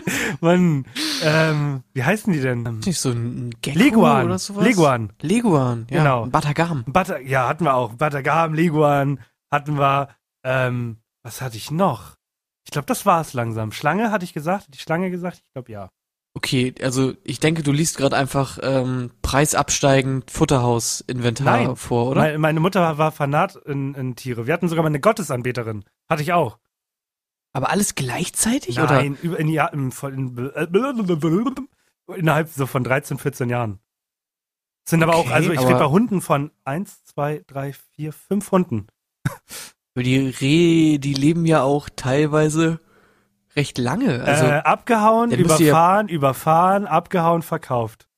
Mann, 0.40 0.86
ähm, 1.22 1.82
wie 1.92 2.04
heißen 2.04 2.32
die 2.32 2.40
denn? 2.40 2.80
Nicht 2.84 3.00
so 3.00 3.10
ein 3.10 3.50
Gecko 3.62 3.78
Leguan. 3.78 4.26
oder 4.26 4.38
sowas? 4.38 4.64
Leguan. 4.64 5.12
Leguan, 5.20 5.86
ja. 5.90 5.98
Genau. 5.98 6.26
Batagam. 6.26 6.84
Bata 6.86 7.18
ja, 7.18 7.48
hatten 7.48 7.64
wir 7.64 7.74
auch. 7.74 7.94
Batagam, 7.94 8.54
Leguan, 8.54 9.20
hatten 9.50 9.78
wir, 9.78 10.08
ähm, 10.44 10.98
was 11.22 11.40
hatte 11.40 11.56
ich 11.56 11.70
noch? 11.70 12.16
Ich 12.66 12.70
glaube, 12.70 12.86
das 12.86 13.06
war 13.06 13.20
es 13.20 13.32
langsam. 13.32 13.72
Schlange 13.72 14.10
hatte 14.10 14.24
ich 14.24 14.32
gesagt, 14.32 14.68
die 14.74 14.78
Schlange 14.78 15.10
gesagt, 15.10 15.38
ich 15.44 15.52
glaube 15.52 15.70
ja. 15.72 15.90
Okay, 16.36 16.74
also 16.82 17.12
ich 17.22 17.38
denke, 17.38 17.62
du 17.62 17.70
liest 17.70 17.96
gerade 17.96 18.16
einfach 18.16 18.58
ähm, 18.60 19.12
preisabsteigend 19.22 20.32
Futterhaus-Inventar 20.32 21.76
vor, 21.76 22.08
oder? 22.08 22.22
Meine, 22.22 22.38
meine 22.38 22.60
Mutter 22.60 22.98
war 22.98 23.12
Fanat 23.12 23.54
in, 23.54 23.94
in 23.94 24.16
Tiere. 24.16 24.46
Wir 24.48 24.54
hatten 24.54 24.68
sogar 24.68 24.82
mal 24.82 24.88
eine 24.88 24.98
Gottesanbeterin. 24.98 25.84
Hatte 26.08 26.22
ich 26.22 26.32
auch. 26.32 26.58
Aber 27.54 27.70
alles 27.70 27.94
gleichzeitig, 27.94 28.76
Nein, 28.76 29.16
über, 29.22 29.38
in, 29.38 29.48
ja, 29.48 29.70
voll- 29.90 30.12
in, 30.12 30.50
innerhalb 32.16 32.48
so 32.50 32.66
von 32.66 32.84
13, 32.84 33.16
14 33.18 33.48
Jahren. 33.48 33.78
Es 34.84 34.90
sind 34.90 35.02
aber 35.02 35.14
auch, 35.14 35.20
Okay, 35.26 35.32
also 35.32 35.52
ich 35.52 35.60
rede 35.60 35.78
bei 35.78 35.86
Hunden 35.86 36.20
von 36.20 36.50
1, 36.64 37.04
2, 37.04 37.42
3, 37.46 37.72
4, 37.72 38.12
5 38.12 38.50
Hunden. 38.50 38.86
oder? 39.94 40.02
Die 40.04 40.18
Rehe, 40.28 40.98
die 40.98 41.14
leben 41.14 41.46
ja 41.46 41.62
auch 41.62 41.88
teilweise 41.94 42.80
recht 43.56 43.78
lange. 43.78 44.22
Also 44.24 44.44
äh, 44.46 44.58
abgehauen, 44.58 45.30
müsst 45.30 45.60
ihr- 45.60 45.68
überfahren, 45.68 46.08
überfahren, 46.08 46.86
abgehauen, 46.86 47.42
verkauft. 47.42 48.08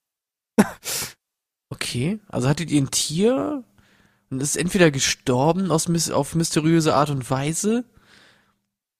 Okay, 1.68 2.20
also 2.28 2.48
hattet 2.48 2.70
ihr 2.70 2.80
ein 2.80 2.90
Tier 2.90 3.64
und 4.30 4.40
ist 4.40 4.56
entweder 4.56 4.90
gestorben 4.90 5.70
aus, 5.70 5.88
auf 6.10 6.34
mysteriöse 6.34 6.94
Art 6.94 7.10
und 7.10 7.28
Weise 7.30 7.84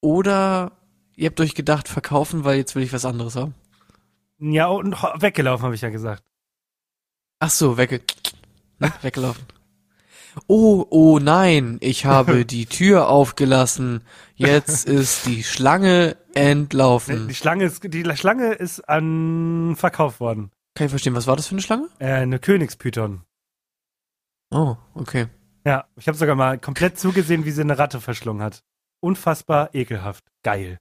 oder 0.01 0.73
ihr 1.15 1.29
habt 1.29 1.41
euch 1.41 1.55
gedacht, 1.55 1.89
verkaufen, 1.89 2.45
weil 2.45 2.57
jetzt 2.57 2.75
will 2.75 2.83
ich 2.83 2.93
was 2.93 3.05
anderes 3.05 3.37
haben. 3.37 3.55
Ja, 4.39 4.67
und 4.67 4.95
weggelaufen, 5.21 5.65
habe 5.65 5.75
ich 5.75 5.81
ja 5.81 5.91
gesagt. 5.91 6.23
Ach 7.39 7.51
so, 7.51 7.77
wegge 7.77 8.01
ne? 8.79 8.93
weggelaufen. 9.03 9.45
Oh, 10.47 10.85
oh 10.91 11.19
nein, 11.19 11.79
ich 11.81 12.05
habe 12.05 12.45
die 12.45 12.67
Tür 12.67 13.09
aufgelassen. 13.09 14.03
Jetzt 14.35 14.87
ist 14.87 15.27
die 15.27 15.43
Schlange 15.43 16.17
entlaufen. 16.35 17.29
Die 17.29 17.35
Schlange 17.35 17.65
ist, 17.65 17.83
die 17.83 18.05
Schlange 18.17 18.53
ist 18.53 18.87
an 18.89 19.75
verkauft 19.77 20.21
worden. 20.21 20.51
Kann 20.75 20.87
ich 20.87 20.91
verstehen, 20.91 21.15
was 21.15 21.27
war 21.27 21.37
das 21.37 21.47
für 21.47 21.55
eine 21.55 21.63
Schlange? 21.63 21.89
Äh, 21.99 22.13
eine 22.13 22.39
Königspython. 22.39 23.23
Oh, 24.51 24.77
okay. 24.95 25.27
Ja, 25.65 25.87
ich 25.97 26.07
habe 26.07 26.19
sogar 26.19 26.37
mal 26.37 26.59
komplett 26.59 26.99
zugesehen, 26.99 27.45
wie 27.45 27.51
sie 27.51 27.63
eine 27.63 27.79
Ratte 27.79 28.01
verschlungen 28.01 28.43
hat. 28.43 28.63
Unfassbar 29.07 29.75
ekelhaft. 29.75 30.25
Geil. 30.43 30.79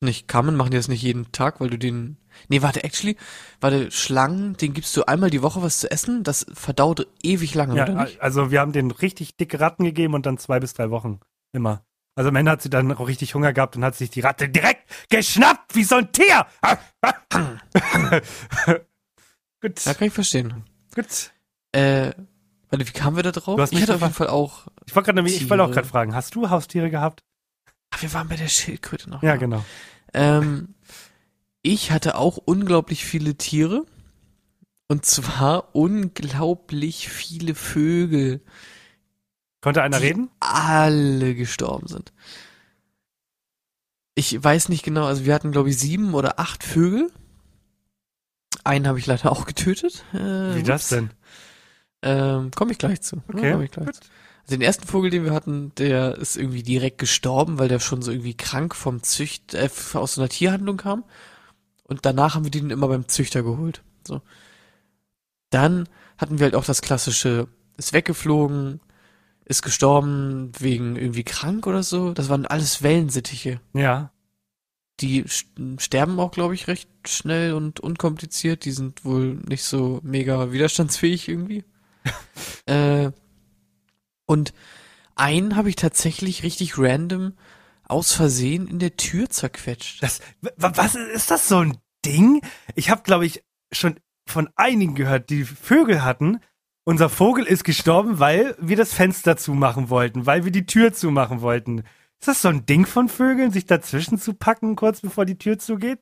Nicht 0.00 0.28
Kamen 0.28 0.56
machen 0.56 0.70
die 0.72 0.76
das 0.76 0.88
nicht 0.88 1.02
jeden 1.02 1.32
Tag, 1.32 1.60
weil 1.60 1.70
du 1.70 1.78
den. 1.78 2.16
Nee, 2.48 2.60
warte, 2.62 2.82
actually, 2.84 3.16
warte, 3.60 3.90
Schlangen, 3.90 4.56
den 4.56 4.74
gibst 4.74 4.96
du 4.96 5.04
einmal 5.04 5.30
die 5.30 5.42
Woche 5.42 5.62
was 5.62 5.78
zu 5.78 5.90
essen, 5.90 6.24
das 6.24 6.44
verdaut 6.52 7.06
ewig 7.22 7.54
lange, 7.54 7.76
Ja, 7.76 7.84
oder 7.84 8.04
nicht? 8.04 8.20
also 8.20 8.50
wir 8.50 8.60
haben 8.60 8.72
den 8.72 8.90
richtig 8.90 9.36
dicke 9.36 9.60
Ratten 9.60 9.84
gegeben 9.84 10.14
und 10.14 10.26
dann 10.26 10.38
zwei 10.38 10.58
bis 10.60 10.74
drei 10.74 10.90
Wochen. 10.90 11.20
Immer. 11.52 11.84
Also 12.16 12.28
am 12.28 12.36
Ende 12.36 12.50
hat 12.50 12.60
sie 12.62 12.68
dann 12.70 12.92
auch 12.92 13.06
richtig 13.08 13.34
Hunger 13.34 13.52
gehabt 13.52 13.76
und 13.76 13.84
hat 13.84 13.94
sich 13.94 14.10
die 14.10 14.20
Ratte 14.20 14.48
direkt 14.48 14.82
geschnappt, 15.08 15.74
wie 15.74 15.84
so 15.84 15.96
ein 15.96 16.10
Tier. 16.12 16.46
gut, 19.60 19.84
Ja, 19.84 19.94
kann 19.94 20.08
ich 20.08 20.12
verstehen. 20.14 20.64
gut. 20.94 21.32
Äh, 21.72 22.12
warte, 22.72 22.88
wie 22.88 22.92
kamen 22.92 23.16
wir 23.16 23.22
da 23.22 23.32
drauf? 23.32 23.56
Du 23.56 23.62
hast 23.62 23.72
ich 23.72 23.82
hatte 23.82 23.94
auf 23.94 24.00
jeden. 24.00 24.14
Fall 24.14 24.28
auch. 24.28 24.66
Ich 24.86 24.94
wollte 24.96 25.12
gerade 25.12 25.28
ich 25.28 25.48
wollte 25.48 25.64
auch 25.64 25.70
gerade 25.70 25.86
fragen, 25.86 26.14
hast 26.14 26.34
du 26.34 26.50
Haustiere 26.50 26.90
gehabt? 26.90 27.22
Ach, 27.90 28.02
wir 28.02 28.12
waren 28.14 28.28
bei 28.28 28.36
der 28.36 28.48
Schildkröte 28.48 29.10
noch. 29.10 29.22
Ja, 29.22 29.36
genau. 29.36 29.64
Ähm, 30.14 30.74
ich 31.62 31.90
hatte 31.92 32.16
auch 32.16 32.38
unglaublich 32.38 33.04
viele 33.04 33.36
Tiere. 33.36 33.84
Und 34.88 35.06
zwar 35.06 35.74
unglaublich 35.74 37.08
viele 37.08 37.54
Vögel, 37.54 38.42
Konnte 39.62 39.82
einer 39.82 39.98
die 40.00 40.06
reden? 40.06 40.30
alle 40.40 41.34
gestorben 41.34 41.86
sind. 41.86 42.12
Ich 44.14 44.42
weiß 44.42 44.68
nicht 44.68 44.82
genau, 44.84 45.06
also 45.06 45.24
wir 45.24 45.32
hatten 45.32 45.52
glaube 45.52 45.70
ich 45.70 45.78
sieben 45.78 46.12
oder 46.12 46.38
acht 46.38 46.62
Vögel. 46.62 47.10
Einen 48.64 48.86
habe 48.86 48.98
ich 48.98 49.06
leider 49.06 49.32
auch 49.32 49.46
getötet. 49.46 50.04
Äh, 50.12 50.56
Wie 50.56 50.62
das 50.62 50.82
ups. 50.82 50.88
denn? 50.90 51.10
Ähm, 52.02 52.50
Komme 52.52 52.72
ich 52.72 52.78
gleich 52.78 53.00
zu. 53.00 53.22
Okay, 53.28 53.52
komm 53.52 53.62
ich 53.62 53.70
gleich 53.70 53.86
gut. 53.86 53.94
zu. 53.96 54.00
Also 54.44 54.56
den 54.56 54.62
ersten 54.62 54.86
Vogel, 54.88 55.10
den 55.10 55.24
wir 55.24 55.32
hatten, 55.32 55.72
der 55.76 56.18
ist 56.18 56.36
irgendwie 56.36 56.64
direkt 56.64 56.98
gestorben, 56.98 57.58
weil 57.60 57.68
der 57.68 57.78
schon 57.78 58.02
so 58.02 58.10
irgendwie 58.10 58.34
krank 58.36 58.74
vom 58.74 59.02
Zücht, 59.02 59.54
äh, 59.54 59.68
aus 59.94 60.14
so 60.14 60.20
einer 60.20 60.28
Tierhandlung 60.28 60.76
kam. 60.78 61.04
Und 61.84 62.04
danach 62.04 62.34
haben 62.34 62.44
wir 62.44 62.50
den 62.50 62.70
immer 62.70 62.88
beim 62.88 63.06
Züchter 63.08 63.42
geholt. 63.42 63.82
So. 64.06 64.20
Dann 65.50 65.88
hatten 66.18 66.38
wir 66.38 66.44
halt 66.44 66.54
auch 66.54 66.64
das 66.64 66.82
klassische, 66.82 67.46
ist 67.76 67.92
weggeflogen, 67.92 68.80
ist 69.44 69.62
gestorben 69.62 70.50
wegen 70.58 70.96
irgendwie 70.96 71.24
krank 71.24 71.66
oder 71.66 71.82
so. 71.82 72.12
Das 72.12 72.28
waren 72.28 72.46
alles 72.46 72.82
Wellensittiche. 72.82 73.60
Ja. 73.74 74.10
Die 75.00 75.24
st- 75.24 75.80
sterben 75.80 76.18
auch, 76.20 76.30
glaube 76.30 76.54
ich, 76.54 76.68
recht 76.68 76.88
schnell 77.06 77.52
und 77.54 77.80
unkompliziert. 77.80 78.64
Die 78.64 78.72
sind 78.72 79.04
wohl 79.04 79.34
nicht 79.48 79.64
so 79.64 80.00
mega 80.02 80.52
widerstandsfähig 80.52 81.28
irgendwie. 81.28 81.64
äh, 82.66 83.10
und 84.26 84.52
einen 85.14 85.56
habe 85.56 85.68
ich 85.68 85.76
tatsächlich 85.76 86.42
richtig 86.42 86.78
random 86.78 87.34
aus 87.84 88.12
Versehen 88.12 88.66
in 88.66 88.78
der 88.78 88.96
Tür 88.96 89.28
zerquetscht. 89.28 90.02
Das, 90.02 90.20
was 90.56 90.94
ist 90.94 91.30
das 91.30 91.48
so 91.48 91.58
ein 91.58 91.78
Ding? 92.04 92.40
Ich 92.74 92.90
habe, 92.90 93.02
glaube 93.02 93.26
ich, 93.26 93.44
schon 93.72 93.96
von 94.26 94.48
einigen 94.56 94.94
gehört, 94.94 95.30
die 95.30 95.44
Vögel 95.44 96.02
hatten. 96.02 96.40
Unser 96.84 97.08
Vogel 97.08 97.44
ist 97.44 97.64
gestorben, 97.64 98.18
weil 98.18 98.56
wir 98.58 98.76
das 98.76 98.92
Fenster 98.92 99.36
zumachen 99.36 99.90
wollten, 99.90 100.26
weil 100.26 100.44
wir 100.44 100.52
die 100.52 100.66
Tür 100.66 100.92
zumachen 100.92 101.40
wollten. 101.40 101.84
Ist 102.18 102.28
das 102.28 102.42
so 102.42 102.48
ein 102.48 102.66
Ding 102.66 102.86
von 102.86 103.08
Vögeln, 103.08 103.50
sich 103.50 103.66
dazwischen 103.66 104.18
zu 104.18 104.34
packen, 104.34 104.76
kurz 104.76 105.00
bevor 105.00 105.24
die 105.24 105.38
Tür 105.38 105.58
zugeht? 105.58 106.00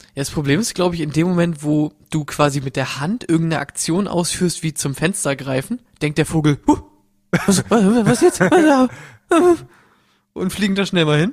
Ja, 0.00 0.20
das 0.22 0.30
Problem 0.30 0.60
ist, 0.60 0.74
glaube 0.74 0.94
ich, 0.94 1.00
in 1.00 1.10
dem 1.10 1.26
Moment, 1.28 1.62
wo 1.62 1.92
du 2.10 2.24
quasi 2.24 2.60
mit 2.60 2.76
der 2.76 3.00
Hand 3.00 3.28
irgendeine 3.28 3.60
Aktion 3.60 4.06
ausführst, 4.08 4.62
wie 4.62 4.74
zum 4.74 4.94
Fenster 4.94 5.34
greifen, 5.36 5.80
denkt 6.02 6.18
der 6.18 6.26
Vogel, 6.26 6.58
huh, 6.66 6.78
was, 7.46 7.64
was, 7.68 8.06
was 8.06 8.20
jetzt? 8.20 8.40
Und 10.32 10.52
fliegen 10.52 10.74
da 10.74 10.84
schnell 10.86 11.04
mal 11.04 11.18
hin. 11.20 11.32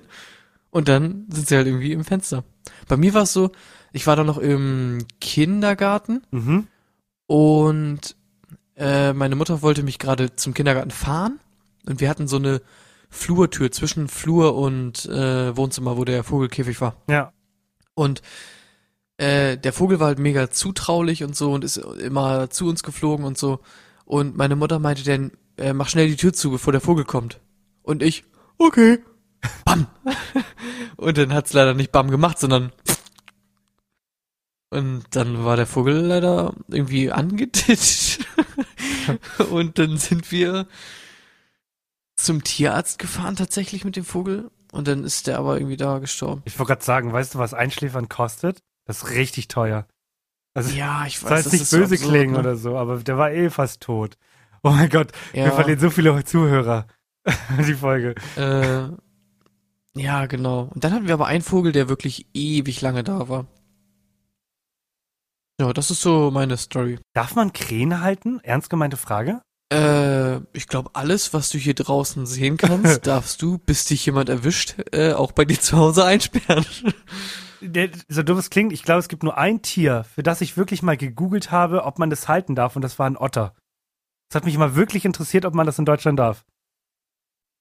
Und 0.69 0.87
dann 0.87 1.25
sind 1.29 1.47
sie 1.47 1.55
halt 1.55 1.67
irgendwie 1.67 1.91
im 1.91 2.03
Fenster. 2.05 2.43
Bei 2.87 2.97
mir 2.97 3.13
war 3.13 3.23
es 3.23 3.33
so, 3.33 3.51
ich 3.93 4.07
war 4.07 4.15
da 4.15 4.23
noch 4.23 4.37
im 4.37 5.05
Kindergarten 5.19 6.21
Mhm. 6.31 6.67
und 7.27 8.15
äh, 8.77 9.11
meine 9.13 9.35
Mutter 9.35 9.61
wollte 9.61 9.83
mich 9.83 9.99
gerade 9.99 10.35
zum 10.35 10.53
Kindergarten 10.53 10.91
fahren 10.91 11.39
und 11.87 11.99
wir 11.99 12.09
hatten 12.09 12.27
so 12.27 12.37
eine 12.37 12.61
Flurtür 13.09 13.71
zwischen 13.71 14.07
Flur 14.07 14.55
und 14.55 15.05
äh, 15.07 15.55
Wohnzimmer, 15.57 15.97
wo 15.97 16.05
der 16.05 16.23
Vogelkäfig 16.23 16.79
war. 16.79 16.95
Ja. 17.09 17.33
Und 17.93 18.21
äh, 19.17 19.57
der 19.57 19.73
Vogel 19.73 19.99
war 19.99 20.07
halt 20.07 20.19
mega 20.19 20.49
zutraulich 20.49 21.23
und 21.23 21.35
so 21.35 21.51
und 21.53 21.63
ist 21.63 21.77
immer 21.77 22.49
zu 22.49 22.67
uns 22.67 22.83
geflogen 22.83 23.25
und 23.25 23.37
so. 23.37 23.59
Und 24.05 24.35
meine 24.35 24.55
Mutter 24.55 24.79
meinte 24.79 25.03
dann, 25.03 25.31
äh, 25.57 25.73
mach 25.73 25.89
schnell 25.89 26.07
die 26.07 26.15
Tür 26.15 26.33
zu, 26.33 26.51
bevor 26.51 26.73
der 26.73 26.81
Vogel 26.81 27.05
kommt. 27.05 27.39
Und 27.83 28.03
ich, 28.03 28.23
okay. 28.57 28.99
Bam. 29.65 29.87
und 30.97 31.17
dann 31.17 31.33
hat's 31.33 31.53
leider 31.53 31.73
nicht 31.73 31.91
Bam 31.91 32.09
gemacht, 32.11 32.39
sondern 32.39 32.71
und 34.71 35.03
dann 35.11 35.43
war 35.43 35.57
der 35.57 35.67
Vogel 35.67 35.97
leider 35.97 36.55
irgendwie 36.69 37.11
angetitscht. 37.11 38.25
und 39.51 39.77
dann 39.77 39.97
sind 39.97 40.31
wir 40.31 40.65
zum 42.15 42.43
Tierarzt 42.43 42.97
gefahren 42.97 43.35
tatsächlich 43.35 43.83
mit 43.83 43.97
dem 43.97 44.05
Vogel 44.05 44.49
und 44.71 44.87
dann 44.87 45.03
ist 45.03 45.27
der 45.27 45.37
aber 45.37 45.55
irgendwie 45.57 45.77
da 45.77 45.99
gestorben. 45.99 46.41
Ich 46.45 46.57
wollte 46.57 46.69
gerade 46.73 46.83
sagen, 46.83 47.13
weißt 47.13 47.35
du, 47.35 47.39
was 47.39 47.53
Einschläfern 47.53 48.09
kostet? 48.09 48.59
Das 48.85 49.03
ist 49.03 49.09
richtig 49.11 49.47
teuer. 49.47 49.85
Also, 50.53 50.73
Ja, 50.75 51.05
ich 51.05 51.21
weiß. 51.21 51.29
soll 51.29 51.37
jetzt 51.37 51.45
das 51.47 51.53
nicht 51.53 51.61
ist 51.61 51.69
so 51.69 51.77
böse 51.77 51.95
absurd, 51.95 52.11
klingen 52.11 52.33
ne? 52.33 52.39
oder 52.39 52.55
so, 52.55 52.77
aber 52.77 52.97
der 52.97 53.17
war 53.17 53.31
eh 53.31 53.49
fast 53.49 53.81
tot. 53.81 54.17
Oh 54.63 54.69
mein 54.71 54.89
Gott, 54.89 55.11
wir 55.33 55.43
Ja. 55.45 55.51
verlieren 55.51 55.79
so 55.79 55.89
viele 55.89 56.23
Zuhörer. 56.25 56.87
Die 57.67 57.73
Folge. 57.73 58.15
Äh, 58.35 58.89
ja, 59.99 60.25
genau. 60.25 60.69
Und 60.73 60.83
dann 60.83 60.93
hatten 60.93 61.07
wir 61.07 61.13
aber 61.13 61.27
einen 61.27 61.43
Vogel, 61.43 61.71
der 61.71 61.89
wirklich 61.89 62.27
ewig 62.33 62.81
lange 62.81 63.03
da 63.03 63.29
war. 63.29 63.45
Ja, 65.59 65.71
das 65.73 65.91
ist 65.91 66.01
so 66.01 66.31
meine 66.31 66.57
Story. 66.57 66.99
Darf 67.13 67.35
man 67.35 67.53
Krähen 67.53 68.01
halten? 68.01 68.39
Ernst 68.43 68.69
gemeinte 68.69 68.97
Frage? 68.97 69.41
Äh, 69.71 70.41
ich 70.53 70.67
glaube, 70.67 70.91
alles, 70.93 71.33
was 71.33 71.49
du 71.49 71.57
hier 71.57 71.73
draußen 71.73 72.25
sehen 72.25 72.57
kannst, 72.57 73.07
darfst 73.07 73.41
du, 73.41 73.57
bis 73.57 73.85
dich 73.85 74.05
jemand 74.05 74.29
erwischt, 74.29 74.75
äh, 74.91 75.13
auch 75.13 75.31
bei 75.31 75.45
dir 75.45 75.59
zu 75.59 75.77
Hause 75.77 76.05
einsperren. 76.05 76.65
So 78.09 78.23
dumm 78.23 78.37
es 78.39 78.49
klingt, 78.49 78.73
ich 78.73 78.83
glaube, 78.83 78.99
es 78.99 79.07
gibt 79.07 79.23
nur 79.23 79.37
ein 79.37 79.61
Tier, 79.61 80.03
für 80.03 80.23
das 80.23 80.41
ich 80.41 80.57
wirklich 80.57 80.81
mal 80.81 80.97
gegoogelt 80.97 81.51
habe, 81.51 81.83
ob 81.85 81.99
man 81.99 82.09
das 82.09 82.27
halten 82.27 82.55
darf, 82.55 82.75
und 82.75 82.81
das 82.81 82.97
war 82.99 83.05
ein 83.07 83.17
Otter. 83.17 83.55
Es 84.29 84.35
hat 84.35 84.45
mich 84.45 84.57
mal 84.57 84.75
wirklich 84.75 85.05
interessiert, 85.05 85.45
ob 85.45 85.53
man 85.53 85.65
das 85.67 85.77
in 85.79 85.85
Deutschland 85.85 86.17
darf. 86.19 86.43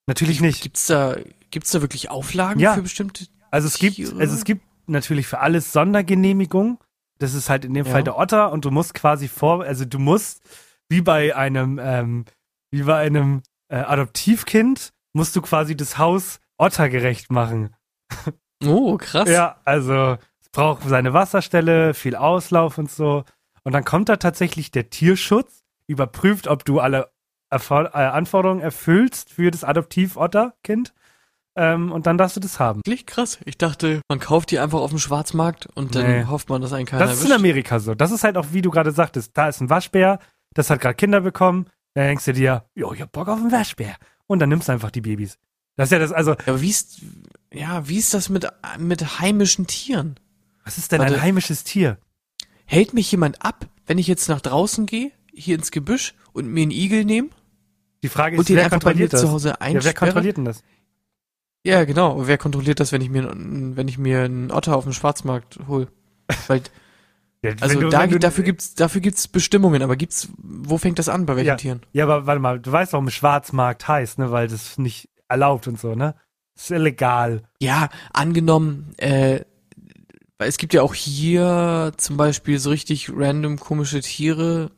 Natürlich 0.06 0.40
nicht. 0.40 0.62
Gibt's 0.62 0.86
da, 0.86 1.16
gibt's 1.50 1.70
da 1.70 1.80
wirklich 1.82 2.10
Auflagen 2.10 2.60
Ja. 2.60 2.74
für 2.74 2.82
bestimmte? 2.82 3.26
Also 3.50 3.68
es 3.68 3.78
gibt, 3.78 3.96
Tiere? 3.96 4.18
also 4.18 4.34
es 4.34 4.44
gibt 4.44 4.62
natürlich 4.86 5.26
für 5.26 5.40
alles 5.40 5.72
Sondergenehmigung. 5.72 6.78
Das 7.18 7.34
ist 7.34 7.50
halt 7.50 7.64
in 7.64 7.74
dem 7.74 7.84
Ja. 7.86 7.92
Fall 7.92 8.02
der 8.02 8.16
Otter 8.18 8.50
und 8.52 8.64
du 8.64 8.70
musst 8.70 8.94
quasi 8.94 9.28
vor, 9.28 9.62
also 9.62 9.84
du 9.84 9.98
musst 9.98 10.42
wie 10.90 11.00
bei 11.00 11.34
einem, 11.34 11.78
ähm, 11.82 12.24
wie 12.70 12.82
bei 12.82 12.96
einem 12.98 13.42
äh, 13.68 13.76
Adoptivkind, 13.76 14.90
musst 15.14 15.34
du 15.36 15.40
quasi 15.42 15.76
das 15.76 15.96
Haus 15.98 16.40
ottergerecht 16.58 17.30
machen. 17.32 17.74
Oh, 18.64 18.96
krass. 18.98 19.28
Ja, 19.28 19.56
also 19.64 20.18
es 20.40 20.48
braucht 20.52 20.82
seine 20.86 21.12
Wasserstelle, 21.14 21.94
viel 21.94 22.14
Auslauf 22.16 22.76
und 22.76 22.90
so. 22.90 23.24
Und 23.62 23.72
dann 23.72 23.84
kommt 23.84 24.08
da 24.08 24.16
tatsächlich 24.16 24.70
der 24.70 24.90
Tierschutz, 24.90 25.62
überprüft, 25.86 26.46
ob 26.46 26.64
du 26.64 26.80
alle 26.80 27.10
Erfor 27.52 27.86
äh, 27.94 27.98
Anforderungen 27.98 28.60
erfüllst 28.60 29.30
für 29.32 29.50
das 29.50 29.64
Adoptiv-Otterkind. 29.64 30.92
Ähm, 31.56 31.90
und 31.90 32.06
dann 32.06 32.16
darfst 32.16 32.36
du 32.36 32.40
das 32.40 32.60
haben. 32.60 32.78
Wirklich 32.86 33.06
krass. 33.06 33.38
Ich 33.44 33.58
dachte, 33.58 34.00
man 34.08 34.20
kauft 34.20 34.52
die 34.52 34.60
einfach 34.60 34.78
auf 34.78 34.90
dem 34.90 35.00
Schwarzmarkt 35.00 35.66
und 35.74 35.96
dann 35.96 36.06
Nee. 36.06 36.24
hofft 36.26 36.48
man, 36.48 36.62
dass 36.62 36.72
einen 36.72 36.86
keiner 36.86 37.04
Das 37.04 37.14
ist 37.14 37.24
in 37.24 37.30
erwischt. 37.30 37.40
Amerika 37.40 37.80
so. 37.80 37.94
Das 37.96 38.12
ist 38.12 38.22
halt 38.22 38.36
auch, 38.36 38.46
wie 38.52 38.62
du 38.62 38.70
gerade 38.70 38.92
sagtest, 38.92 39.36
da 39.36 39.48
ist 39.48 39.60
ein 39.60 39.68
Waschbär, 39.68 40.20
das 40.54 40.70
hat 40.70 40.80
gerade 40.80 40.94
Kinder 40.94 41.20
bekommen. 41.20 41.66
Dann 41.94 42.06
denkst 42.06 42.24
du 42.24 42.32
dir, 42.32 42.64
jo, 42.74 42.92
ich 42.92 43.00
hab 43.00 43.12
Bock 43.12 43.28
auf 43.28 43.38
einen 43.38 43.52
Waschbär. 43.52 43.96
Und 44.26 44.38
dann 44.38 44.48
nimmst 44.48 44.68
du 44.68 44.72
einfach 44.72 44.90
die 44.90 45.00
Babys. 45.00 45.38
Das 45.76 45.88
ist 45.88 45.92
ja 45.92 45.98
das, 45.98 46.12
also, 46.12 46.32
Ja, 46.32 46.38
aber 46.46 46.60
wie 46.60 46.70
ist, 46.70 47.00
ja, 47.52 47.88
wie 47.88 47.96
ist 47.98 48.14
das 48.14 48.28
mit, 48.28 48.46
mit 48.78 49.20
heimischen 49.20 49.66
Tieren? 49.66 50.18
was 50.64 50.78
ist 50.78 50.92
denn 50.92 51.00
Warte. 51.00 51.14
ein 51.14 51.22
heimisches 51.22 51.64
Tier? 51.64 51.98
Hält 52.66 52.94
mich 52.94 53.10
jemand 53.10 53.42
ab, 53.44 53.66
wenn 53.86 53.98
ich 53.98 54.06
jetzt 54.06 54.28
nach 54.28 54.40
draußen 54.40 54.86
gehe, 54.86 55.10
hier 55.32 55.56
ins 55.56 55.70
Gebüsch 55.72 56.14
und 56.32 56.46
mir 56.46 56.62
einen 56.62 56.70
Igel 56.70 57.04
nehme 57.04 57.30
Die 58.04 58.08
Frage 58.08 58.36
und 58.36 58.42
ist, 58.42 58.48
den 58.50 58.56
wer 58.56 58.64
einfach 58.66 58.78
bei 58.78 58.90
mir 58.94 59.08
kontrolliert 59.08 59.12
das? 59.14 59.20
zu 59.22 59.30
Hause 59.30 59.48
Ja, 59.48 59.56
wer 59.58 59.66
einsperre? 59.66 59.94
kontrolliert 59.94 60.36
denn 60.36 60.44
das? 60.44 60.62
Ja, 61.64 61.84
genau. 61.84 62.12
Und 62.12 62.26
Wer 62.26 62.38
kontrolliert 62.38 62.78
das, 62.80 62.92
wenn 62.92 63.02
ich 63.02 63.10
mir, 63.10 63.28
einen- 63.30 63.76
wenn 63.76 63.88
ich 63.88 63.98
mir 63.98 64.20
einen 64.22 64.50
Otter 64.50 64.76
auf 64.76 64.84
dem 64.84 64.92
Schwarzmarkt 64.92 65.58
hol? 65.66 65.88
Weil, 66.46 66.62
Ja, 67.42 67.52
also 67.60 67.80
du- 67.80 67.88
da, 67.88 68.06
du- 68.06 68.18
dafür 68.18 68.44
gibt's, 68.44 68.74
dafür 68.74 69.00
gibt's 69.00 69.26
Bestimmungen, 69.28 69.82
aber 69.82 69.96
gibt's, 69.96 70.28
wo 70.36 70.76
fängt 70.76 70.98
das 70.98 71.08
an, 71.08 71.24
bei 71.26 71.36
welchen 71.36 71.48
Ja. 71.48 71.56
Tieren? 71.56 71.80
Ja, 71.92 72.04
aber 72.04 72.26
warte 72.26 72.40
mal, 72.40 72.60
du 72.60 72.70
weißt, 72.70 72.92
warum 72.92 73.08
Schwarzmarkt 73.08 73.88
heißt, 73.88 74.18
ne? 74.18 74.30
Weil 74.30 74.48
das 74.48 74.76
nicht 74.78 75.08
erlaubt 75.28 75.66
und 75.66 75.78
so, 75.80 75.94
ne? 75.94 76.14
Das 76.54 76.64
ist 76.64 76.70
illegal. 76.72 77.42
Ja, 77.60 77.88
angenommen, 78.12 78.92
äh, 78.98 79.40
es 80.38 80.58
gibt 80.58 80.74
ja 80.74 80.82
auch 80.82 80.94
hier 80.94 81.92
zum 81.96 82.16
Beispiel 82.18 82.58
so 82.58 82.70
richtig 82.70 83.10
random 83.14 83.58
komische 83.58 84.00
Tiere. 84.00 84.70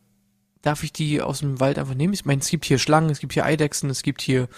Darf 0.61 0.85
ich 0.85 0.93
die 0.93 1.21
aus 1.21 1.41
dem 1.41 1.59
Wald 1.59 1.79
einfach 1.79 1.95
nehmen? 1.95 2.13
Ich 2.15 2.25
meine, 2.25 2.41
es 2.41 2.49
gibt 2.49 2.65
hier 2.65 2.79
Schlangen, 2.79 3.11
es 3.11 3.19
gibt 3.19 3.33
hier 3.33 3.45
Eidechsen, 3.45 3.91
es 3.91 4.03
gibt 4.03 4.21
hier 4.23 4.49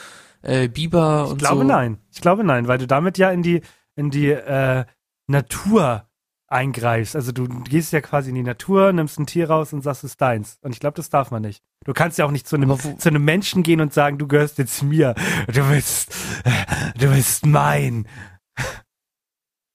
äh, 0.43 0.69
Biber 0.69 1.23
Ich 1.27 1.33
und 1.33 1.39
glaube 1.39 1.63
so. 1.63 1.67
nein. 1.67 1.99
Ich 2.13 2.21
glaube 2.21 2.45
nein, 2.45 2.69
weil 2.69 2.77
du 2.79 2.87
damit 2.87 3.17
ja 3.17 3.31
in 3.31 3.43
die, 3.43 3.63
in 3.97 4.11
die 4.11 4.29
äh, 4.31 4.85
Natur 5.27 6.07
eingreifst. 6.47 7.17
Also 7.17 7.33
du 7.33 7.49
gehst 7.49 7.93
ja 7.93 8.01
quasi 8.01 8.29
in 8.29 8.35
die 8.35 8.43
Natur, 8.43 8.93
nimmst 8.93 9.19
ein 9.19 9.27
Tier 9.27 9.49
raus 9.49 9.73
und 9.73 9.83
sagst, 9.83 10.05
es 10.05 10.13
ist 10.13 10.21
deins. 10.21 10.59
Und 10.63 10.73
ich 10.73 10.81
glaube, 10.81 10.97
das 10.97 11.11
darf 11.11 11.31
man 11.31 11.43
nicht. 11.43 11.63
Du 11.85 11.93
kannst 11.93 12.19
ja 12.19 12.27
auch 12.27 12.31
nicht 12.31 12.49
zu 12.49 12.57
einem, 12.57 12.79
zu 12.79 13.09
einem 13.09 13.25
Menschen 13.25 13.63
gehen 13.63 13.81
und 13.81 13.93
sagen, 13.93 14.19
du 14.19 14.27
gehörst 14.27 14.59
jetzt 14.59 14.83
mir. 14.83 15.15
Du 15.53 15.69
bist, 15.69 16.15
du 16.99 17.09
bist 17.09 17.47
mein. 17.47 18.07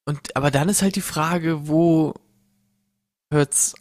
Und 0.05 0.35
aber 0.35 0.51
dann 0.51 0.69
ist 0.69 0.81
halt 0.81 0.95
die 0.95 1.01
Frage, 1.01 1.67
wo 1.67 2.13
hört's 3.31 3.75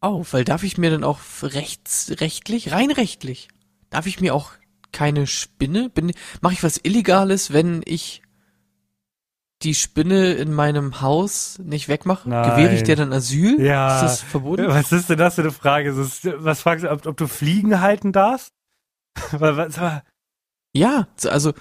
auf? 0.00 0.32
Weil 0.32 0.44
darf 0.44 0.62
ich 0.62 0.78
mir 0.78 0.90
dann 0.90 1.04
auch 1.04 1.20
rechts, 1.42 2.12
rechtlich, 2.20 2.72
rein 2.72 2.90
rechtlich, 2.90 3.48
darf 3.88 4.06
ich 4.06 4.20
mir 4.20 4.34
auch 4.34 4.52
keine 4.92 5.26
Spinne? 5.26 5.88
Bin, 5.88 6.12
mache 6.40 6.54
ich 6.54 6.62
was 6.62 6.78
Illegales, 6.82 7.52
wenn 7.52 7.82
ich 7.84 8.22
die 9.62 9.74
Spinne 9.74 10.34
in 10.34 10.52
meinem 10.52 11.00
Haus 11.00 11.58
nicht 11.62 11.88
wegmache? 11.88 12.28
Nein. 12.28 12.50
Gewähre 12.50 12.74
ich 12.74 12.82
dir 12.82 12.96
dann 12.96 13.12
Asyl? 13.12 13.60
Ja. 13.60 13.96
Ist 13.96 14.02
das 14.02 14.20
verboten? 14.22 14.68
Was 14.68 14.92
ist 14.92 15.08
denn 15.08 15.18
das 15.18 15.36
für 15.36 15.42
eine 15.42 15.50
Frage? 15.50 15.94
Das 15.94 16.20
Was 16.24 16.60
fragst 16.60 16.84
du, 16.84 16.90
ob, 16.90 17.06
ob 17.06 17.16
du 17.16 17.26
Fliegen 17.26 17.80
halten 17.80 18.12
darfst? 18.12 18.52
Ja, 20.74 21.08
also 21.24 21.54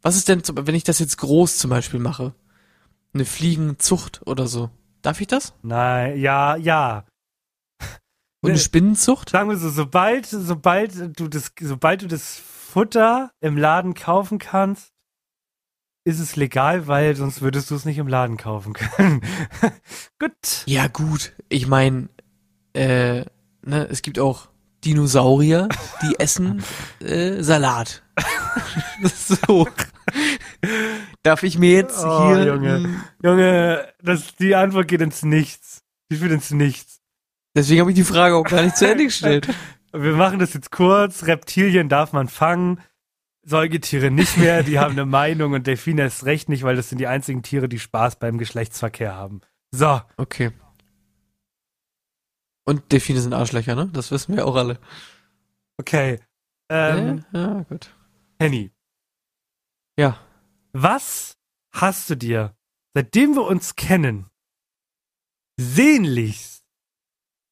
was 0.00 0.16
ist 0.16 0.28
denn, 0.28 0.42
wenn 0.50 0.74
ich 0.74 0.84
das 0.84 0.98
jetzt 0.98 1.18
groß 1.18 1.58
zum 1.58 1.68
Beispiel 1.68 2.00
mache? 2.00 2.32
Eine 3.12 3.24
Fliegenzucht 3.26 4.22
oder 4.26 4.46
so. 4.46 4.70
Darf 5.02 5.20
ich 5.20 5.26
das? 5.26 5.52
nein, 5.62 6.16
ja, 6.18 6.56
ja. 6.56 7.04
Und 8.40 8.50
eine 8.50 8.52
Nee. 8.54 8.58
Spinnenzucht? 8.58 9.30
Sagen 9.30 9.50
wir 9.50 9.56
so, 9.58 9.68
sobald, 9.68 10.26
sobald 10.26 11.18
du 11.20 11.28
das, 11.28 11.52
sobald 11.60 12.02
du 12.02 12.06
das 12.06 12.36
Futter 12.38 13.30
im 13.40 13.56
Laden 13.58 13.92
kaufen 13.94 14.38
kannst, 14.38 14.92
ist 16.06 16.20
es 16.20 16.36
legal, 16.36 16.86
weil 16.86 17.16
sonst 17.16 17.42
würdest 17.42 17.68
du 17.68 17.74
es 17.74 17.84
nicht 17.84 17.98
im 17.98 18.06
Laden 18.06 18.36
kaufen 18.36 18.74
können. 18.74 19.22
Gut. 20.20 20.62
Ja, 20.64 20.86
gut. 20.86 21.32
Ich 21.48 21.66
meine, 21.66 22.08
äh, 22.74 23.24
ne, 23.62 23.88
es 23.90 24.02
gibt 24.02 24.20
auch 24.20 24.48
Dinosaurier, 24.84 25.68
die 26.02 26.14
essen 26.20 26.62
äh, 27.00 27.42
Salat. 27.42 28.04
so. 29.02 29.66
Darf 31.24 31.42
ich 31.42 31.58
mir 31.58 31.72
jetzt 31.72 32.04
Oh, 32.04 32.28
hier. 32.34 32.44
Junge. 32.46 33.02
Junge, 33.20 33.88
das, 34.00 34.36
die 34.36 34.54
Antwort 34.54 34.86
geht 34.86 35.00
ins 35.00 35.24
Nichts. 35.24 35.82
Die 36.12 36.16
führt 36.16 36.30
ins 36.30 36.52
Nichts. 36.52 37.00
Deswegen 37.56 37.80
habe 37.80 37.90
ich 37.90 37.96
die 37.96 38.04
Frage 38.04 38.36
auch 38.36 38.44
gar 38.44 38.62
nicht 38.62 38.76
zu 38.76 38.88
Ende 38.88 39.04
gestellt. 39.04 39.48
Wir 39.92 40.12
machen 40.12 40.38
das 40.38 40.54
jetzt 40.54 40.70
kurz. 40.70 41.24
Reptilien 41.26 41.88
darf 41.88 42.12
man 42.12 42.28
fangen. 42.28 42.80
Säugetiere 43.48 44.10
nicht 44.10 44.36
mehr, 44.36 44.62
die 44.64 44.78
haben 44.80 44.92
eine 44.92 45.06
Meinung 45.06 45.52
und 45.52 45.66
Delfine 45.68 46.02
erst 46.02 46.24
recht 46.24 46.48
nicht, 46.48 46.64
weil 46.64 46.74
das 46.74 46.88
sind 46.88 46.98
die 46.98 47.06
einzigen 47.06 47.42
Tiere, 47.44 47.68
die 47.68 47.78
Spaß 47.78 48.18
beim 48.18 48.38
Geschlechtsverkehr 48.38 49.14
haben. 49.14 49.40
So, 49.70 50.00
Okay. 50.16 50.52
Und 52.64 52.90
Delfine 52.90 53.20
sind 53.20 53.32
Arschlöcher, 53.32 53.76
ne? 53.76 53.88
Das 53.92 54.10
wissen 54.10 54.34
wir 54.36 54.44
auch 54.46 54.56
alle. 54.56 54.80
okay. 55.78 56.18
Ähm, 56.68 57.24
äh, 57.32 57.38
ja, 57.38 57.62
gut. 57.62 57.94
Henny, 58.40 58.72
Ja. 59.96 60.18
was 60.72 61.36
hast 61.72 62.10
du 62.10 62.16
dir, 62.16 62.56
seitdem 62.94 63.34
wir 63.36 63.44
uns 63.44 63.76
kennen, 63.76 64.26
sehnlichst 65.56 66.64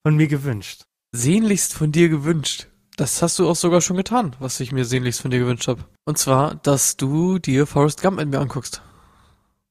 von 0.04 0.16
mir 0.16 0.26
gewünscht? 0.26 0.86
Sehnlichst 1.12 1.74
von 1.74 1.92
dir 1.92 2.08
gewünscht. 2.08 2.66
Das 2.96 3.22
hast 3.22 3.38
du 3.38 3.48
auch 3.48 3.56
sogar 3.56 3.80
schon 3.80 3.96
getan, 3.96 4.36
was 4.38 4.60
ich 4.60 4.70
mir 4.70 4.84
sehnlichst 4.84 5.20
von 5.20 5.30
dir 5.30 5.40
gewünscht 5.40 5.66
habe. 5.66 5.84
Und 6.04 6.16
zwar, 6.18 6.54
dass 6.56 6.96
du 6.96 7.38
dir 7.38 7.66
Forrest 7.66 8.00
Gump 8.02 8.18
mit 8.18 8.28
mir 8.28 8.38
anguckst. 8.38 8.82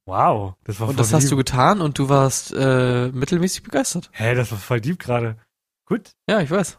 Wow, 0.05 0.55
das 0.65 0.79
war 0.81 0.89
Und 0.89 0.95
voll 0.95 1.03
das 1.03 1.13
hast 1.13 1.23
lieb. 1.23 1.29
du 1.31 1.37
getan 1.37 1.79
und 1.79 1.97
du 1.97 2.09
warst 2.09 2.51
äh, 2.51 3.07
mittelmäßig 3.13 3.63
begeistert. 3.63 4.09
Hä, 4.11 4.35
das 4.35 4.51
war 4.51 4.57
voll 4.57 4.81
deep 4.81 4.99
gerade. 4.99 5.37
Gut. 5.85 6.11
Ja, 6.29 6.41
ich 6.41 6.51
weiß. 6.51 6.77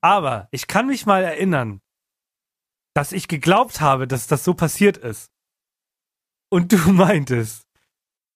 Aber 0.00 0.46
ich 0.52 0.68
kann 0.68 0.86
mich 0.86 1.06
mal 1.06 1.24
erinnern, 1.24 1.80
dass 2.94 3.10
ich 3.10 3.26
geglaubt 3.26 3.80
habe, 3.80 4.06
dass 4.06 4.28
das 4.28 4.44
so 4.44 4.54
passiert 4.54 4.96
ist. 4.96 5.30
Und 6.48 6.72
du 6.72 6.76
meintest, 6.92 7.64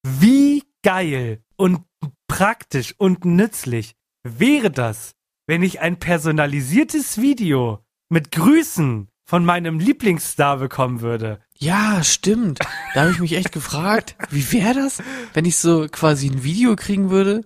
wie 0.03 0.65
geil 0.83 1.45
und 1.57 1.85
praktisch 2.27 2.95
und 2.99 3.25
nützlich 3.25 3.95
wäre 4.25 4.73
das, 4.73 5.13
wenn 5.51 5.65
ich 5.65 5.81
ein 5.81 5.99
personalisiertes 5.99 7.21
Video 7.21 7.81
mit 8.09 8.31
Grüßen 8.31 9.09
von 9.25 9.45
meinem 9.45 9.81
Lieblingsstar 9.81 10.59
bekommen 10.59 11.01
würde. 11.01 11.41
Ja, 11.59 12.05
stimmt. 12.05 12.61
Da 12.95 13.01
habe 13.01 13.11
ich 13.11 13.19
mich 13.19 13.33
echt 13.33 13.51
gefragt, 13.51 14.15
wie 14.31 14.53
wäre 14.53 14.75
das, 14.75 15.03
wenn 15.35 15.45
ich 15.45 15.57
so 15.57 15.89
quasi 15.91 16.31
ein 16.31 16.45
Video 16.45 16.77
kriegen 16.77 17.11
würde, 17.11 17.45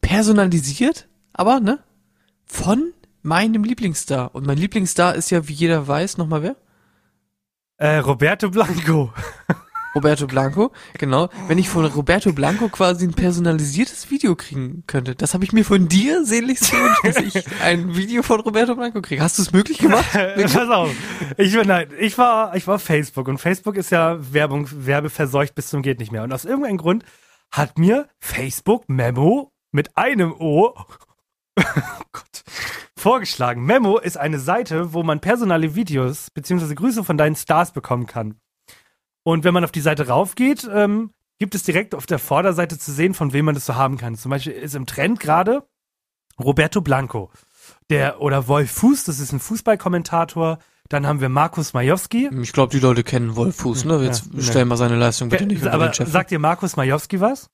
personalisiert, 0.00 1.10
aber 1.34 1.60
ne, 1.60 1.78
von 2.46 2.94
meinem 3.20 3.64
Lieblingsstar. 3.64 4.34
Und 4.34 4.46
mein 4.46 4.56
Lieblingsstar 4.56 5.14
ist 5.14 5.28
ja, 5.28 5.46
wie 5.46 5.52
jeder 5.52 5.86
weiß, 5.86 6.16
nochmal 6.16 6.42
wer? 6.42 6.56
Äh, 7.76 7.98
Roberto 7.98 8.48
Blanco. 8.48 9.12
Roberto 9.94 10.26
Blanco, 10.26 10.72
genau. 10.98 11.28
Wenn 11.48 11.58
ich 11.58 11.68
von 11.68 11.84
Roberto 11.84 12.32
Blanco 12.32 12.68
quasi 12.68 13.06
ein 13.06 13.12
personalisiertes 13.12 14.10
Video 14.10 14.34
kriegen 14.36 14.84
könnte, 14.86 15.14
das 15.14 15.34
habe 15.34 15.44
ich 15.44 15.52
mir 15.52 15.64
von 15.64 15.88
dir 15.88 16.24
sehnlichst 16.24 16.70
gewünscht, 16.70 17.00
dass 17.04 17.16
ich 17.18 17.44
ein 17.62 17.94
Video 17.94 18.22
von 18.22 18.40
Roberto 18.40 18.74
Blanco 18.74 19.02
kriege. 19.02 19.22
Hast 19.22 19.38
du 19.38 19.42
es 19.42 19.52
möglich 19.52 19.78
gemacht? 19.78 20.06
Pass 20.12 20.56
auf. 20.70 20.90
Ich, 21.36 21.54
war- 21.56 21.64
nein, 21.64 21.88
ich 21.98 22.16
war, 22.16 22.56
ich 22.56 22.66
war 22.66 22.76
auf 22.76 22.82
Facebook 22.82 23.28
und 23.28 23.38
Facebook 23.38 23.76
ist 23.76 23.90
ja 23.90 24.16
Werbung, 24.32 24.66
werbeverseucht 24.72 25.54
bis 25.54 25.68
zum 25.68 25.82
geht 25.82 25.98
nicht 26.00 26.10
mehr. 26.12 26.22
Und 26.22 26.32
aus 26.32 26.44
irgendeinem 26.44 26.78
Grund 26.78 27.04
hat 27.50 27.78
mir 27.78 28.08
Facebook 28.18 28.88
Memo 28.88 29.52
mit 29.72 29.96
einem 29.96 30.32
O 30.32 30.72
oh 31.58 31.62
Gott, 32.12 32.42
vorgeschlagen. 32.96 33.62
Memo 33.64 33.98
ist 33.98 34.16
eine 34.16 34.38
Seite, 34.38 34.94
wo 34.94 35.02
man 35.02 35.20
personale 35.20 35.74
Videos 35.74 36.28
beziehungsweise 36.32 36.74
Grüße 36.74 37.04
von 37.04 37.18
deinen 37.18 37.36
Stars 37.36 37.72
bekommen 37.72 38.06
kann. 38.06 38.36
Und 39.24 39.44
wenn 39.44 39.54
man 39.54 39.64
auf 39.64 39.72
die 39.72 39.80
Seite 39.80 40.08
raufgeht, 40.08 40.68
ähm, 40.72 41.10
gibt 41.38 41.54
es 41.54 41.62
direkt 41.62 41.94
auf 41.94 42.06
der 42.06 42.18
Vorderseite 42.18 42.78
zu 42.78 42.92
sehen, 42.92 43.14
von 43.14 43.32
wem 43.32 43.44
man 43.46 43.54
das 43.54 43.66
so 43.66 43.74
haben 43.74 43.96
kann. 43.98 44.16
Zum 44.16 44.30
Beispiel 44.30 44.52
ist 44.52 44.74
im 44.74 44.86
Trend 44.86 45.20
gerade 45.20 45.66
Roberto 46.38 46.80
Blanco. 46.80 47.30
Der, 47.90 48.20
oder 48.20 48.48
Wolf 48.48 48.70
Fuß, 48.70 49.04
das 49.04 49.20
ist 49.20 49.32
ein 49.32 49.40
Fußballkommentator. 49.40 50.58
Dann 50.88 51.06
haben 51.06 51.20
wir 51.20 51.28
Markus 51.28 51.72
Majowski. 51.72 52.28
Ich 52.42 52.52
glaube, 52.52 52.72
die 52.72 52.80
Leute 52.80 53.02
kennen 53.04 53.36
Wolf 53.36 53.56
Fuß, 53.56 53.84
ne? 53.84 54.04
Jetzt 54.04 54.24
Ja, 54.32 54.42
stell 54.42 54.64
mal 54.64 54.76
seine 54.76 54.96
Leistung 54.96 55.28
bitte 55.28 55.46
nicht 55.46 55.62
unter 55.62 55.72
Aber 55.74 55.88
den 55.88 55.94
Chef. 55.94 56.08
sagt 56.10 56.30
dir 56.30 56.38
Markus 56.38 56.76
Majowski 56.76 57.20
was? 57.20 57.48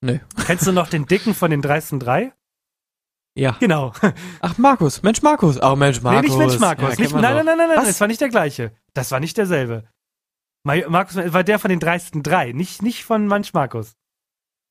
Nee. 0.00 0.20
Kennst 0.44 0.66
du 0.66 0.72
noch 0.72 0.88
den 0.88 1.06
Dicken 1.06 1.34
von 1.34 1.50
den 1.50 1.62
dreisten 1.62 2.00
drei? 2.00 2.32
Ja. 3.34 3.56
Genau. 3.60 3.92
Ach, 4.40 4.58
Markus. 4.58 5.02
Mensch, 5.02 5.22
Markus. 5.22 5.60
Ach, 5.60 5.74
Mensch, 5.74 6.02
Markus. 6.02 6.22
Nee, 6.22 6.28
nicht 6.28 6.38
Mensch 6.38 6.58
Markus. 6.58 6.96
Ja, 6.96 7.00
nicht, 7.02 7.12
nein, 7.12 7.22
nein, 7.22 7.46
nein, 7.46 7.56
nein, 7.56 7.68
nein, 7.74 7.84
das 7.86 8.00
war 8.00 8.06
nicht 8.08 8.20
der 8.20 8.28
gleiche. 8.28 8.72
Das 8.92 9.10
war 9.10 9.20
nicht 9.20 9.36
derselbe. 9.36 9.84
Ma 10.64 10.74
Markus 10.88 11.16
war 11.16 11.44
der 11.44 11.58
von 11.58 11.68
den 11.68 11.80
dreisten 11.80 12.22
drei, 12.22 12.52
nicht, 12.52 12.82
nicht 12.82 13.04
von 13.04 13.28
Mensch 13.28 13.52
Markus. 13.52 13.94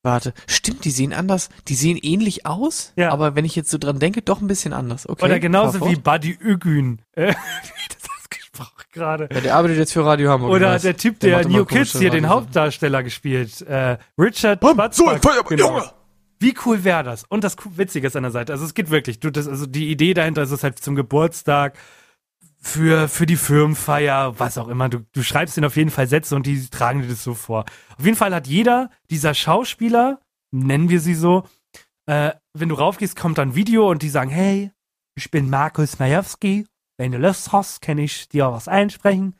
Warte. 0.02 0.34
Stimmt, 0.46 0.84
die 0.84 0.90
sehen 0.90 1.14
anders. 1.14 1.48
Die 1.66 1.74
sehen 1.74 1.96
ähnlich 1.96 2.44
aus. 2.44 2.92
Ja. 2.94 3.10
Aber 3.10 3.34
wenn 3.36 3.46
ich 3.46 3.56
jetzt 3.56 3.70
so 3.70 3.78
dran 3.78 3.98
denke, 3.98 4.20
doch 4.20 4.42
ein 4.42 4.46
bisschen 4.46 4.74
anders. 4.74 5.08
Okay. 5.08 5.24
Oder 5.24 5.40
genauso 5.40 5.80
wie. 5.88 5.96
Buddy 5.96 6.36
Ögün. 6.38 7.00
Äh, 7.12 7.28
wie 7.32 7.88
das 7.88 8.10
ausgesprochen 8.18 8.84
gerade. 8.92 9.28
Ja, 9.32 9.40
der 9.40 9.54
arbeitet 9.54 9.78
jetzt 9.78 9.94
für 9.94 10.04
Radio 10.04 10.30
Hamburg. 10.30 10.50
Oder 10.50 10.72
weiß. 10.72 10.82
der 10.82 10.98
Typ, 10.98 11.20
Der 11.20 11.38
der, 11.38 11.48
New 11.48 11.64
Kids 11.64 11.98
hier 11.98 12.10
den. 12.10 12.28
Hauptdarsteller 12.28 13.02
gespielt. 13.02 13.62
Äh, 13.62 13.96
Richard 14.18 14.60
Schwarzbach. 14.62 15.44
Genau. 15.48 15.82
Wie 16.38 16.54
cool 16.66 16.84
wäre 16.84 17.02
das? 17.02 17.24
Und 17.24 17.42
das 17.42 17.56
Witzige 17.76 18.06
ist 18.06 18.16
an 18.16 18.24
der 18.24 18.32
Seite. 18.32 18.52
Also 18.52 18.66
es 18.66 18.74
geht 18.74 18.90
wirklich. 18.90 19.20
Du, 19.20 19.30
das, 19.30 19.48
also 19.48 19.64
die 19.64 19.90
Idee 19.90 20.12
dahinter 20.12 20.42
ist 20.42 20.50
es 20.50 20.62
halt 20.62 20.78
zum 20.78 20.96
Geburtstag, 20.96 21.78
für, 22.64 23.08
für 23.08 23.26
die 23.26 23.36
Firmenfeier, 23.36 24.38
was 24.40 24.56
auch 24.56 24.68
immer. 24.68 24.88
Du, 24.88 25.04
du 25.12 25.22
schreibst 25.22 25.56
ihnen 25.56 25.66
auf 25.66 25.76
jeden 25.76 25.90
Fall 25.90 26.06
Sätze 26.08 26.34
und 26.34 26.46
die 26.46 26.68
tragen 26.70 27.02
dir 27.02 27.08
das 27.08 27.22
so 27.22 27.34
vor. 27.34 27.66
Auf 27.98 28.04
jeden 28.04 28.16
Fall 28.16 28.34
hat 28.34 28.46
jeder 28.46 28.90
dieser 29.10 29.34
Schauspieler, 29.34 30.20
nennen 30.50 30.88
wir 30.88 31.00
sie 31.00 31.14
so, 31.14 31.46
äh, 32.06 32.32
wenn 32.54 32.70
du 32.70 32.74
raufgehst, 32.74 33.16
kommt 33.16 33.38
dann 33.38 33.50
ein 33.50 33.54
Video 33.54 33.90
und 33.90 34.02
die 34.02 34.08
sagen, 34.08 34.30
hey, 34.30 34.72
ich 35.14 35.30
bin 35.30 35.50
Markus 35.50 35.98
Majewski. 35.98 36.66
Wenn 36.96 37.12
du 37.12 37.18
Lust 37.18 37.52
hast, 37.52 37.82
kann 37.82 37.98
ich 37.98 38.28
dir 38.28 38.50
was 38.50 38.66
einsprechen. 38.66 39.38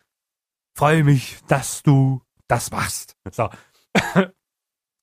Freue 0.76 1.02
mich, 1.02 1.38
dass 1.48 1.82
du 1.82 2.20
das 2.46 2.70
machst. 2.70 3.16
So. 3.32 3.48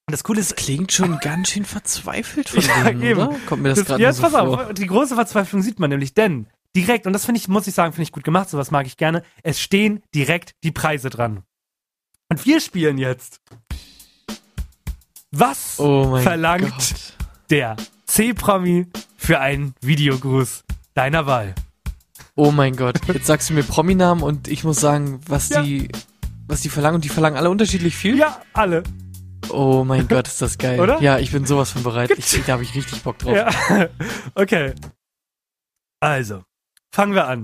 Das 0.07 0.25
Coole 0.25 0.41
ist, 0.41 0.57
Klingt 0.57 0.91
schon 0.91 1.19
ganz 1.19 1.51
schön 1.51 1.63
verzweifelt 1.63 2.49
von 2.49 2.61
Ja, 2.67 2.83
denen, 2.83 3.01
eben. 3.01 3.21
oder? 3.21 3.39
Kommt 3.45 3.61
mir 3.63 3.69
das, 3.69 3.79
das, 3.79 3.87
gerade 3.87 4.03
jetzt 4.03 4.17
so 4.17 4.23
pass 4.23 4.31
vor. 4.33 4.67
auf, 4.67 4.73
die 4.73 4.87
große 4.87 5.15
Verzweiflung 5.15 5.61
sieht 5.61 5.79
man 5.79 5.89
nämlich, 5.89 6.13
denn 6.13 6.47
direkt, 6.75 7.07
und 7.07 7.13
das 7.13 7.25
finde 7.25 7.39
ich, 7.39 7.47
muss 7.47 7.67
ich 7.67 7.73
sagen, 7.73 7.93
finde 7.93 8.03
ich 8.03 8.11
gut 8.11 8.23
gemacht, 8.23 8.49
sowas 8.49 8.71
mag 8.71 8.85
ich 8.87 8.97
gerne, 8.97 9.23
es 9.43 9.59
stehen 9.59 10.01
direkt 10.15 10.53
die 10.63 10.71
Preise 10.71 11.09
dran. 11.09 11.43
Und 12.29 12.45
wir 12.45 12.59
spielen 12.61 12.97
jetzt. 12.97 13.41
Was 15.31 15.79
Oh 15.79 16.17
verlangt 16.17 16.69
Gott. 16.69 17.13
der 17.49 17.75
C-Promi 18.05 18.87
für 19.17 19.39
einen 19.39 19.73
Videogruß 19.81 20.63
deiner 20.93 21.25
Wahl? 21.25 21.55
Oh 22.35 22.51
mein 22.51 22.75
Gott. 22.75 22.97
Jetzt 23.07 23.27
sagst 23.27 23.49
du 23.49 23.53
mir 23.53 23.63
Prominamen 23.63 24.23
und 24.23 24.47
ich 24.47 24.63
muss 24.63 24.79
sagen, 24.79 25.19
was 25.27 25.49
Ja. 25.49 25.61
die, 25.61 25.89
was 26.47 26.61
die 26.61 26.69
verlangen 26.69 26.95
und 26.95 27.03
die 27.05 27.09
verlangen 27.09 27.37
alle 27.37 27.49
unterschiedlich 27.49 27.95
viel. 27.95 28.17
Ja, 28.17 28.41
alle. 28.53 28.83
Oh 29.49 29.83
mein 29.83 30.07
Gott, 30.07 30.27
ist 30.27 30.41
das 30.41 30.57
geil. 30.57 30.79
Oder? 30.79 31.01
Ja, 31.01 31.19
ich 31.19 31.31
bin 31.31 31.45
sowas 31.45 31.71
von 31.71 31.83
bereit. 31.83 32.11
Ich, 32.17 32.43
da 32.45 32.53
habe 32.53 32.63
ich 32.63 32.73
richtig 32.75 33.01
Bock 33.03 33.17
drauf. 33.19 33.35
Ja. 33.35 33.89
Okay. 34.35 34.73
Also, 35.99 36.43
fangen 36.91 37.13
wir 37.13 37.27
an. 37.27 37.43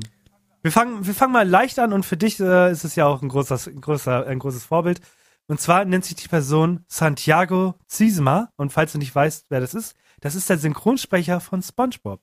Wir 0.62 0.72
fangen, 0.72 1.06
wir 1.06 1.14
fangen 1.14 1.34
mal 1.34 1.48
leicht 1.48 1.80
an 1.80 1.94
und 1.94 2.06
für 2.06 2.18
dich 2.18 2.40
äh, 2.40 2.72
ist 2.72 2.84
es 2.84 2.96
ja 2.96 3.06
auch 3.06 3.22
ein, 3.22 3.30
großes, 3.30 3.68
ein, 3.68 3.80
großer, 3.82 4.28
ein 4.28 4.40
großes 4.40 4.66
Vorbild. 4.66 5.02
Und 5.48 5.62
zwar 5.62 5.86
nennt 5.86 6.04
sich 6.04 6.16
die 6.16 6.28
Person 6.28 6.84
Santiago 6.88 7.76
Ziesma. 7.88 8.50
Und 8.58 8.74
falls 8.74 8.92
du 8.92 8.98
nicht 8.98 9.16
weißt, 9.16 9.46
wer 9.50 9.62
das 9.62 9.74
ist, 9.74 9.96
das 10.20 10.36
ist 10.36 10.50
der 10.50 10.58
Synchronsprecher 10.58 11.40
von 11.40 11.62
SpongeBob. 11.62 12.22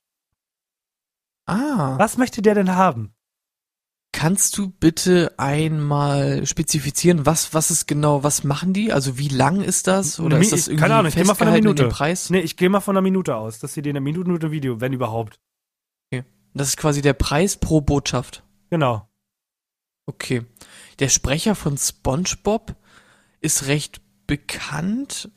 Ah. 1.47 1.97
Was 1.99 2.19
möchte 2.19 2.43
der 2.43 2.55
denn 2.55 2.75
haben? 2.75 3.15
Kannst 4.13 4.57
du 4.59 4.71
bitte 4.71 5.35
einmal 5.39 6.47
spezifizieren, 6.47 7.27
was, 7.27 7.53
was 7.53 7.71
ist 7.71 7.87
genau, 7.87 8.23
was 8.23 8.45
machen 8.45 8.73
die? 8.73 8.93
Also 8.93 9.19
wie 9.19 9.29
lang 9.29 9.61
ist 9.61 9.87
das? 9.87 10.21
Oder 10.21 10.39
ist 10.39 10.53
das 10.53 10.61
ich- 10.61 10.67
irgendwie 10.69 10.81
keine 10.83 10.95
Ahnung, 10.95 11.09
ich 11.09 11.15
geh 11.17 11.25
mal 11.25 11.35
von 11.35 11.49
einer 11.49 11.57
Minute. 11.57 11.89
Preis? 11.89 12.31
Nee, 12.31 12.41
ich 12.41 12.57
gehe 12.57 12.69
mal 12.69 12.81
von 12.81 12.95
einer 12.97 13.03
Minute 13.03 13.37
aus, 13.37 13.59
dass 13.59 13.75
sie 13.75 13.83
dir 13.83 13.91
eine 13.91 14.01
Minute, 14.01 14.27
Minute 14.29 14.51
Video, 14.51 14.81
wenn 14.81 14.93
überhaupt. 14.93 15.41
Das 16.55 16.69
ist 16.69 16.77
quasi 16.77 17.03
der 17.03 17.15
Preis 17.15 17.57
pro 17.57 17.81
Botschaft. 17.81 18.45
Genau. 18.71 19.09
Okay. 20.07 20.47
Der 21.01 21.09
Sprecher 21.09 21.55
von 21.55 21.77
SpongeBob 21.77 22.77
ist 23.41 23.67
recht 23.67 24.01
bekannt, 24.27 25.31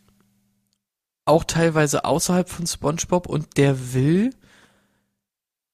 auch 1.25 1.43
teilweise 1.43 2.05
außerhalb 2.05 2.47
von 2.47 2.65
SpongeBob 2.67 3.27
und 3.27 3.57
der 3.57 3.93
will 3.93 4.29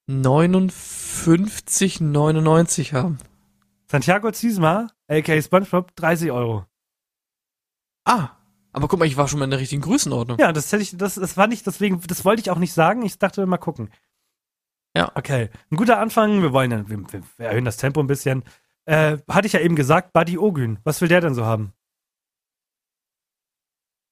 59,99 0.10 2.94
haben. 2.94 3.20
Santiago 3.88 4.32
Ziesma, 4.32 4.88
aka 5.08 5.41
SpongeBob, 5.41 5.96
30 5.96 6.32
Euro. 6.32 6.66
Ah, 8.06 8.30
aber 8.72 8.88
guck 8.88 9.00
mal, 9.00 9.06
ich 9.06 9.18
war 9.18 9.28
schon 9.28 9.38
mal 9.39 9.46
in 9.46 9.52
der 9.52 9.60
richtigen 9.60 9.84
Größenordnung. 9.84 10.39
Ja, 10.39 10.52
das 10.52 10.72
hätte 10.72 10.82
ich, 10.82 10.98
das, 10.98 11.14
das 11.16 11.38
war 11.38 11.46
nicht, 11.48 11.68
deswegen, 11.68 12.02
das 12.02 12.26
wollte 12.26 12.41
ich 12.41 12.50
auch 12.50 12.58
nicht 12.58 12.74
sagen. 12.74 13.04
Ich 13.04 13.20
dachte, 13.20 13.46
mal 13.46 13.58
gucken. 13.58 13.91
Ja. 14.96 15.12
Okay. 15.16 15.50
Ein 15.72 15.78
guter 15.78 16.00
Anfang. 16.00 16.41
Wir 16.41 16.54
wollen, 16.54 16.72
ja- 16.72 16.88
wir, 16.89 17.00
wir 17.12 17.24
erhöhen 17.46 17.66
das 17.66 17.78
Tempo 17.78 18.00
ein 18.00 18.08
bisschen. 18.08 18.44
Äh, 18.86 19.18
hatte 19.30 19.48
ich 19.48 19.54
ja 19.54 19.60
eben 19.60 19.76
gesagt, 19.76 20.14
Buddy 20.14 20.38
Ogün. 20.38 20.80
Was 20.84 21.02
will 21.02 21.08
der 21.08 21.22
denn 21.22 21.34
so 21.36 21.46
haben? 21.46 21.74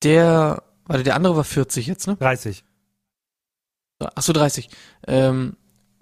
Der, 0.03 0.63
warte, 0.85 1.03
der 1.03 1.15
andere 1.15 1.35
war 1.35 1.43
40 1.43 1.87
jetzt, 1.87 2.07
ne? 2.07 2.15
30. 2.17 2.63
Ach 3.99 4.21
so, 4.23 4.33
30. 4.33 4.69
Ähm, 5.07 5.57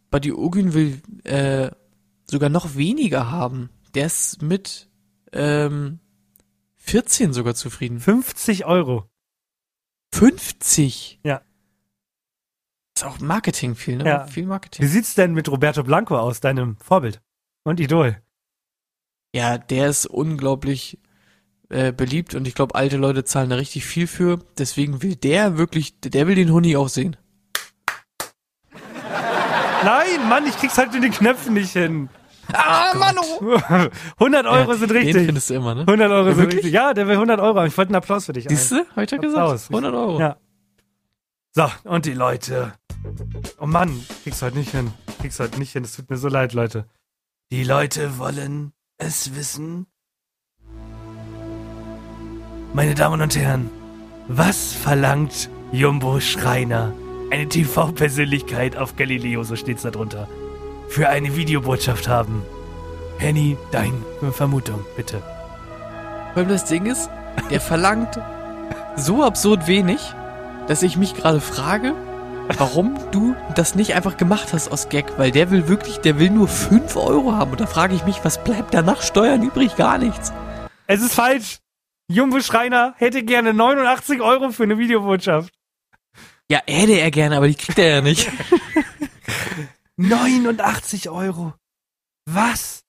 Buddy 0.09 0.31
Ogün 0.31 0.73
will 0.73 1.01
äh, 1.25 1.71
sogar 2.29 2.49
noch 2.49 2.75
weniger 2.75 3.29
haben. 3.29 3.69
Der 3.93 4.05
ist 4.05 4.41
mit 4.41 4.89
ähm, 5.33 5.99
14 6.77 7.33
sogar 7.33 7.55
zufrieden. 7.55 7.99
50 7.99 8.65
Euro. 8.65 9.09
50? 10.13 11.19
Ja. 11.23 11.41
Ist 12.99 13.05
auch 13.05 13.19
Marketing 13.21 13.75
viel, 13.75 13.95
ne? 13.95 14.05
Ja. 14.05 14.27
Viel 14.27 14.43
Wie 14.43 14.47
Marketing. 14.47 14.85
sieht's 14.85 15.15
denn 15.15 15.33
mit 15.33 15.47
Roberto 15.47 15.83
Blanco 15.83 16.17
aus, 16.17 16.41
deinem 16.41 16.75
Vorbild 16.83 17.21
und 17.63 17.79
Idol? 17.79 18.17
Ja, 19.33 19.57
der 19.57 19.87
ist 19.87 20.05
unglaublich 20.05 20.99
äh, 21.69 21.93
beliebt 21.93 22.35
und 22.35 22.45
ich 22.45 22.55
glaube, 22.55 22.75
alte 22.75 22.97
Leute 22.97 23.23
zahlen 23.23 23.51
da 23.51 23.55
richtig 23.55 23.85
viel 23.85 24.05
für. 24.05 24.39
Deswegen 24.57 25.01
will 25.01 25.15
der 25.15 25.57
wirklich, 25.57 25.97
der 26.01 26.27
will 26.27 26.35
den 26.35 26.51
Huni 26.51 26.75
auch 26.75 26.89
sehen. 26.89 27.15
Nein, 29.85 30.27
Mann, 30.27 30.45
ich 30.45 30.57
krieg's 30.57 30.77
halt 30.77 30.91
mit 30.91 31.01
den 31.01 31.13
Knöpfen 31.13 31.53
nicht 31.53 31.71
hin. 31.71 32.09
Ah, 32.51 32.93
Manu! 32.95 33.21
100 34.19 34.45
Euro 34.45 34.73
sind 34.73 34.89
Den 34.91 34.97
richtig. 34.97 35.25
findest 35.25 35.49
du 35.51 35.53
immer, 35.53 35.73
ne? 35.73 35.81
100 35.87 36.11
Euro 36.11 36.27
Ja, 36.27 36.35
sind 36.35 36.53
richtig. 36.53 36.73
Ja, 36.73 36.93
der 36.93 37.07
will 37.07 37.13
100 37.13 37.39
Euro. 37.39 37.63
Ich 37.63 37.77
wollte 37.77 37.91
einen 37.91 37.95
Applaus 37.95 38.25
für 38.25 38.33
dich. 38.33 38.45
Siehst 38.49 38.73
du? 38.73 38.85
Hab 38.93 39.03
ich 39.05 39.11
ja 39.11 39.17
gesagt. 39.19 39.37
Applaus. 39.41 39.69
100 39.69 39.93
Euro. 39.93 40.19
Ja. 40.19 40.35
So, 41.53 41.65
und 41.85 42.05
die 42.05 42.13
Leute. 42.13 42.73
Oh 43.59 43.65
Mann, 43.65 44.05
krieg's 44.23 44.41
heute 44.41 44.57
nicht 44.57 44.71
hin. 44.71 44.91
Krieg's 45.19 45.39
heute 45.39 45.59
nicht 45.59 45.73
hin. 45.73 45.83
Es 45.83 45.95
tut 45.95 46.09
mir 46.09 46.17
so 46.17 46.27
leid, 46.27 46.53
Leute. 46.53 46.85
Die 47.51 47.63
Leute 47.63 48.17
wollen 48.17 48.73
es 48.97 49.35
wissen. 49.35 49.87
Meine 52.73 52.93
Damen 52.95 53.21
und 53.21 53.35
Herren, 53.35 53.69
was 54.27 54.73
verlangt 54.73 55.49
Jumbo 55.71 56.19
Schreiner, 56.19 56.93
eine 57.31 57.49
TV-Persönlichkeit 57.49 58.77
auf 58.77 58.95
Galileo, 58.95 59.43
so 59.43 59.55
steht's 59.55 59.81
da 59.81 59.91
drunter, 59.91 60.27
für 60.87 61.09
eine 61.09 61.35
Videobotschaft 61.35 62.07
haben? 62.07 62.43
Henny, 63.17 63.57
deine 63.71 64.01
Vermutung, 64.31 64.85
bitte. 64.95 65.21
Weil 66.35 66.45
das 66.45 66.65
Ding 66.65 66.85
ist, 66.85 67.09
der 67.49 67.59
verlangt 67.59 68.19
so 68.95 69.23
absurd 69.23 69.67
wenig, 69.67 69.99
dass 70.67 70.83
ich 70.83 70.95
mich 70.95 71.15
gerade 71.15 71.41
frage, 71.41 71.95
warum 72.57 72.97
du 73.11 73.35
das 73.55 73.75
nicht 73.75 73.93
einfach 73.95 74.17
gemacht 74.17 74.53
hast 74.53 74.71
aus 74.71 74.89
Gag, 74.89 75.17
weil 75.17 75.31
der 75.31 75.51
will 75.51 75.67
wirklich, 75.67 75.97
der 75.99 76.19
will 76.19 76.29
nur 76.29 76.47
5 76.47 76.95
Euro 76.95 77.33
haben 77.33 77.51
und 77.51 77.59
da 77.59 77.67
frage 77.67 77.95
ich 77.95 78.05
mich, 78.05 78.23
was 78.23 78.43
bleibt 78.43 78.73
da 78.73 78.81
nach 78.81 79.01
Steuern 79.01 79.43
übrig? 79.43 79.75
Gar 79.75 79.97
nichts. 79.97 80.33
Es 80.87 81.01
ist 81.01 81.13
falsch. 81.13 81.59
Jumbo 82.09 82.41
Schreiner 82.41 82.95
hätte 82.97 83.23
gerne 83.23 83.53
89 83.53 84.21
Euro 84.21 84.51
für 84.51 84.63
eine 84.63 84.77
Videobotschaft. 84.79 85.53
Ja, 86.49 86.61
hätte 86.67 86.93
er 86.93 87.11
gerne, 87.11 87.37
aber 87.37 87.47
die 87.47 87.55
kriegt 87.55 87.77
er 87.77 87.95
ja 87.95 88.01
nicht. 88.01 88.31
89 89.97 91.09
Euro. 91.09 91.53
Was? 92.25 92.83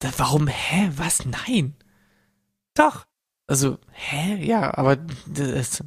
Das, 0.00 0.18
warum? 0.18 0.48
Hä? 0.48 0.90
Was? 0.96 1.24
Nein. 1.24 1.74
Doch. 2.74 3.06
Also, 3.46 3.78
hä? 3.92 4.44
Ja, 4.44 4.76
aber 4.76 4.96
das, 4.96 5.82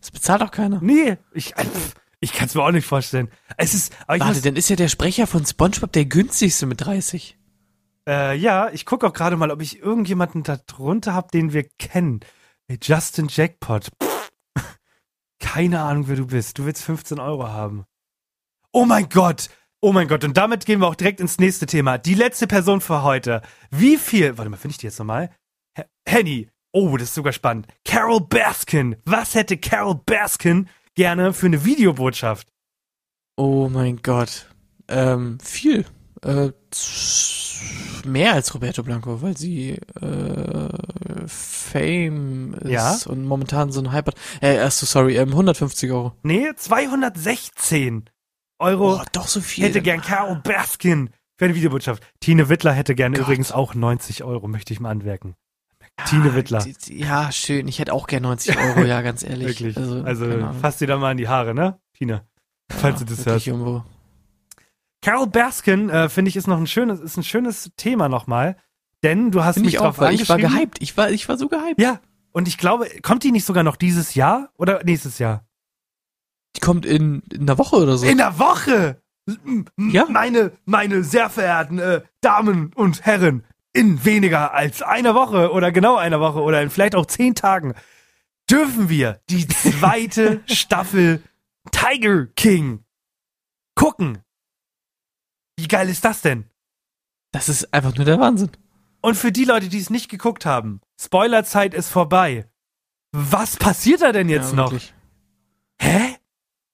das 0.00 0.10
bezahlt 0.10 0.40
doch 0.40 0.50
keiner. 0.50 0.78
Nee, 0.80 1.18
ich, 1.32 1.56
äh, 1.58 1.64
pff, 1.64 1.94
ich 2.22 2.32
kann 2.32 2.46
es 2.46 2.54
mir 2.54 2.62
auch 2.62 2.70
nicht 2.70 2.86
vorstellen. 2.86 3.28
Es 3.56 3.74
ist, 3.74 3.92
Warte, 4.06 4.24
muss, 4.24 4.42
dann 4.42 4.54
ist 4.56 4.70
ja 4.70 4.76
der 4.76 4.88
Sprecher 4.88 5.26
von 5.26 5.44
SpongeBob 5.44 5.92
der 5.92 6.04
günstigste 6.04 6.66
mit 6.66 6.80
30. 6.80 7.36
äh, 8.08 8.36
ja, 8.36 8.70
ich 8.70 8.86
gucke 8.86 9.08
auch 9.08 9.12
gerade 9.12 9.36
mal, 9.36 9.50
ob 9.50 9.60
ich 9.60 9.80
irgendjemanden 9.80 10.44
da 10.44 10.56
drunter 10.56 11.14
habe, 11.14 11.28
den 11.32 11.52
wir 11.52 11.64
kennen. 11.80 12.20
Hey, 12.68 12.78
Justin 12.80 13.26
Jackpot. 13.28 13.90
Pff, 14.00 14.30
keine 15.40 15.80
Ahnung, 15.80 16.06
wer 16.06 16.14
du 16.16 16.26
bist. 16.28 16.58
Du 16.58 16.64
willst 16.64 16.84
15 16.84 17.18
Euro 17.18 17.48
haben. 17.48 17.84
Oh 18.70 18.84
mein 18.84 19.08
Gott. 19.08 19.50
Oh 19.80 19.92
mein 19.92 20.06
Gott. 20.06 20.22
Und 20.22 20.36
damit 20.36 20.64
gehen 20.64 20.80
wir 20.80 20.86
auch 20.86 20.94
direkt 20.94 21.18
ins 21.18 21.40
nächste 21.40 21.66
Thema. 21.66 21.98
Die 21.98 22.14
letzte 22.14 22.46
Person 22.46 22.80
für 22.80 23.02
heute. 23.02 23.42
Wie 23.72 23.96
viel, 23.96 24.38
warte 24.38 24.48
mal, 24.48 24.56
finde 24.56 24.72
ich 24.72 24.78
die 24.78 24.86
jetzt 24.86 25.00
nochmal? 25.00 25.30
Henny. 26.06 26.48
Oh, 26.70 26.96
das 26.96 27.08
ist 27.08 27.14
sogar 27.16 27.32
spannend. 27.32 27.66
Carol 27.84 28.20
Baskin. 28.20 28.94
Was 29.04 29.34
hätte 29.34 29.58
Carol 29.58 29.96
Baskin 30.06 30.68
gerne 30.94 31.32
für 31.32 31.46
eine 31.46 31.64
Videobotschaft? 31.64 32.48
Oh 33.36 33.68
mein 33.70 33.98
Gott. 34.02 34.46
Ähm, 34.88 35.38
viel. 35.40 35.86
Äh, 36.22 36.52
mehr 38.04 38.32
als 38.34 38.54
Roberto 38.54 38.82
Blanco, 38.82 39.22
weil 39.22 39.36
sie 39.36 39.70
äh, 40.00 40.68
Fame 41.26 42.54
ist 42.54 42.70
Ja. 42.70 42.98
und 43.06 43.24
momentan 43.24 43.72
so 43.72 43.80
ein 43.80 43.92
Hyper. 43.92 44.12
Äh, 44.40 44.58
ach 44.60 44.70
so, 44.70 44.86
sorry, 44.86 45.16
ähm, 45.16 45.30
150 45.30 45.90
Euro. 45.90 46.12
Nee, 46.22 46.48
216 46.56 48.10
Euro 48.58 48.96
Oh, 48.96 49.02
doch 49.12 49.28
so 49.28 49.40
viel. 49.40 49.64
hätte 49.64 49.82
gern 49.82 50.00
Carol 50.02 50.40
Baskin 50.44 51.10
für 51.36 51.46
eine 51.46 51.54
Videobotschaft. 51.54 52.02
Tine 52.20 52.48
Wittler 52.48 52.72
hätte 52.72 52.94
gerne 52.94 53.16
Gott. 53.16 53.26
übrigens 53.26 53.50
auch 53.52 53.74
90 53.74 54.22
Euro, 54.24 54.46
möchte 54.48 54.72
ich 54.72 54.80
mal 54.80 54.90
anmerken. 54.90 55.34
Ja, 55.98 56.04
Tine 56.06 56.34
Wittler. 56.34 56.64
Ja, 56.88 57.30
schön. 57.32 57.68
Ich 57.68 57.78
hätte 57.78 57.92
auch 57.92 58.06
gern 58.06 58.22
90 58.22 58.56
Euro, 58.58 58.80
ja, 58.84 59.02
ganz 59.02 59.22
ehrlich. 59.22 59.48
Wirklich. 59.48 59.76
Also, 59.76 60.02
Also, 60.02 60.52
fass 60.60 60.78
dir 60.78 60.86
da 60.86 60.96
mal 60.98 61.12
in 61.12 61.18
die 61.18 61.28
Haare, 61.28 61.54
ne? 61.54 61.78
Tine. 61.94 62.26
falls 62.70 62.98
du 63.00 63.04
das 63.04 63.26
hörst. 63.26 63.46
Irgendwo. 63.46 63.84
Carol 65.02 65.26
Baskin, 65.26 65.90
äh, 65.90 66.08
finde 66.08 66.28
ich, 66.30 66.36
ist 66.36 66.46
noch 66.46 66.58
ein 66.58 66.66
schönes, 66.66 67.00
ist 67.00 67.16
ein 67.16 67.24
schönes 67.24 67.70
Thema 67.76 68.08
nochmal. 68.08 68.56
Denn 69.02 69.30
du 69.32 69.42
hast 69.44 69.54
Finde 69.54 69.66
mich 69.66 69.74
ich 69.74 69.80
drauf 69.80 69.98
auch, 69.98 70.02
weil 70.02 70.14
ich 70.14 70.28
war 70.28 70.36
angeschrieben. 70.36 70.58
gehypt. 70.60 70.78
Ich 70.80 70.96
war, 70.96 71.10
ich 71.10 71.28
war 71.28 71.36
so 71.36 71.48
gehypt. 71.48 71.80
Ja. 71.80 72.00
Und 72.30 72.46
ich 72.48 72.56
glaube, 72.56 72.86
kommt 73.02 73.24
die 73.24 73.32
nicht 73.32 73.44
sogar 73.44 73.62
noch 73.64 73.76
dieses 73.76 74.14
Jahr 74.14 74.50
oder 74.56 74.82
nächstes 74.84 75.18
Jahr? 75.18 75.44
Die 76.56 76.60
kommt 76.60 76.86
in, 76.86 77.22
in 77.32 77.42
einer 77.42 77.58
Woche 77.58 77.76
oder 77.76 77.96
so. 77.98 78.06
In 78.06 78.18
der 78.18 78.38
Woche! 78.38 79.02
Ja. 79.78 80.06
Meine, 80.08 80.52
meine 80.64 81.02
sehr 81.04 81.30
verehrten 81.30 81.78
äh, 81.78 82.02
Damen 82.22 82.72
und 82.74 83.02
Herren, 83.04 83.44
in 83.72 84.04
weniger 84.04 84.52
als 84.54 84.82
einer 84.82 85.14
Woche 85.14 85.52
oder 85.52 85.72
genau 85.72 85.96
einer 85.96 86.20
Woche 86.20 86.40
oder 86.40 86.62
in 86.62 86.70
vielleicht 86.70 86.94
auch 86.94 87.06
zehn 87.06 87.34
Tagen 87.34 87.74
dürfen 88.50 88.88
wir 88.88 89.20
die 89.30 89.46
zweite 89.48 90.42
Staffel 90.46 91.22
Tiger 91.70 92.26
King 92.36 92.84
gucken. 93.74 94.18
Wie 95.56 95.68
geil 95.68 95.88
ist 95.88 96.04
das 96.04 96.22
denn? 96.22 96.52
das 97.32 97.48
ist 97.48 97.72
einfach 97.74 97.96
nur 97.96 98.04
der 98.04 98.20
Wahnsinn. 98.20 98.50
Und 99.00 99.16
für 99.16 99.32
die 99.32 99.44
Leute, 99.44 99.68
die 99.68 99.80
es 99.80 99.90
nicht 99.90 100.08
geguckt 100.08 100.46
haben, 100.46 100.80
Spoilerzeit 101.00 101.74
ist 101.74 101.88
vorbei. 101.88 102.48
Was 103.10 103.56
passiert 103.56 104.02
da 104.02 104.12
denn 104.12 104.28
jetzt 104.28 104.50
ja, 104.50 104.56
noch? 104.56 104.72
Hä? 105.80 106.16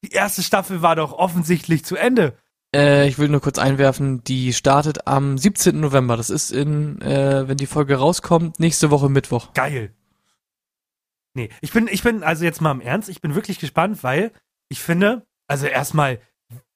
Die 0.03 0.11
erste 0.11 0.43
Staffel 0.43 0.81
war 0.81 0.95
doch 0.95 1.13
offensichtlich 1.13 1.83
zu 1.83 1.95
Ende. 1.95 2.37
Äh, 2.75 3.07
ich 3.07 3.17
will 3.17 3.29
nur 3.29 3.41
kurz 3.41 3.57
einwerfen, 3.57 4.23
die 4.23 4.53
startet 4.53 5.07
am 5.07 5.37
17. 5.37 5.79
November. 5.79 6.17
Das 6.17 6.29
ist 6.29 6.51
in, 6.51 7.01
äh, 7.01 7.47
wenn 7.47 7.57
die 7.57 7.65
Folge 7.65 7.95
rauskommt, 7.95 8.59
nächste 8.59 8.91
Woche 8.91 9.09
Mittwoch. 9.09 9.53
Geil. 9.53 9.95
Nee, 11.35 11.49
ich 11.61 11.71
bin, 11.71 11.87
ich 11.87 12.03
bin, 12.03 12.23
also 12.23 12.43
jetzt 12.43 12.61
mal 12.61 12.71
im 12.71 12.81
Ernst, 12.81 13.09
ich 13.09 13.21
bin 13.21 13.35
wirklich 13.35 13.59
gespannt, 13.59 14.03
weil 14.03 14.31
ich 14.69 14.81
finde, 14.81 15.25
also 15.47 15.67
erstmal, 15.67 16.21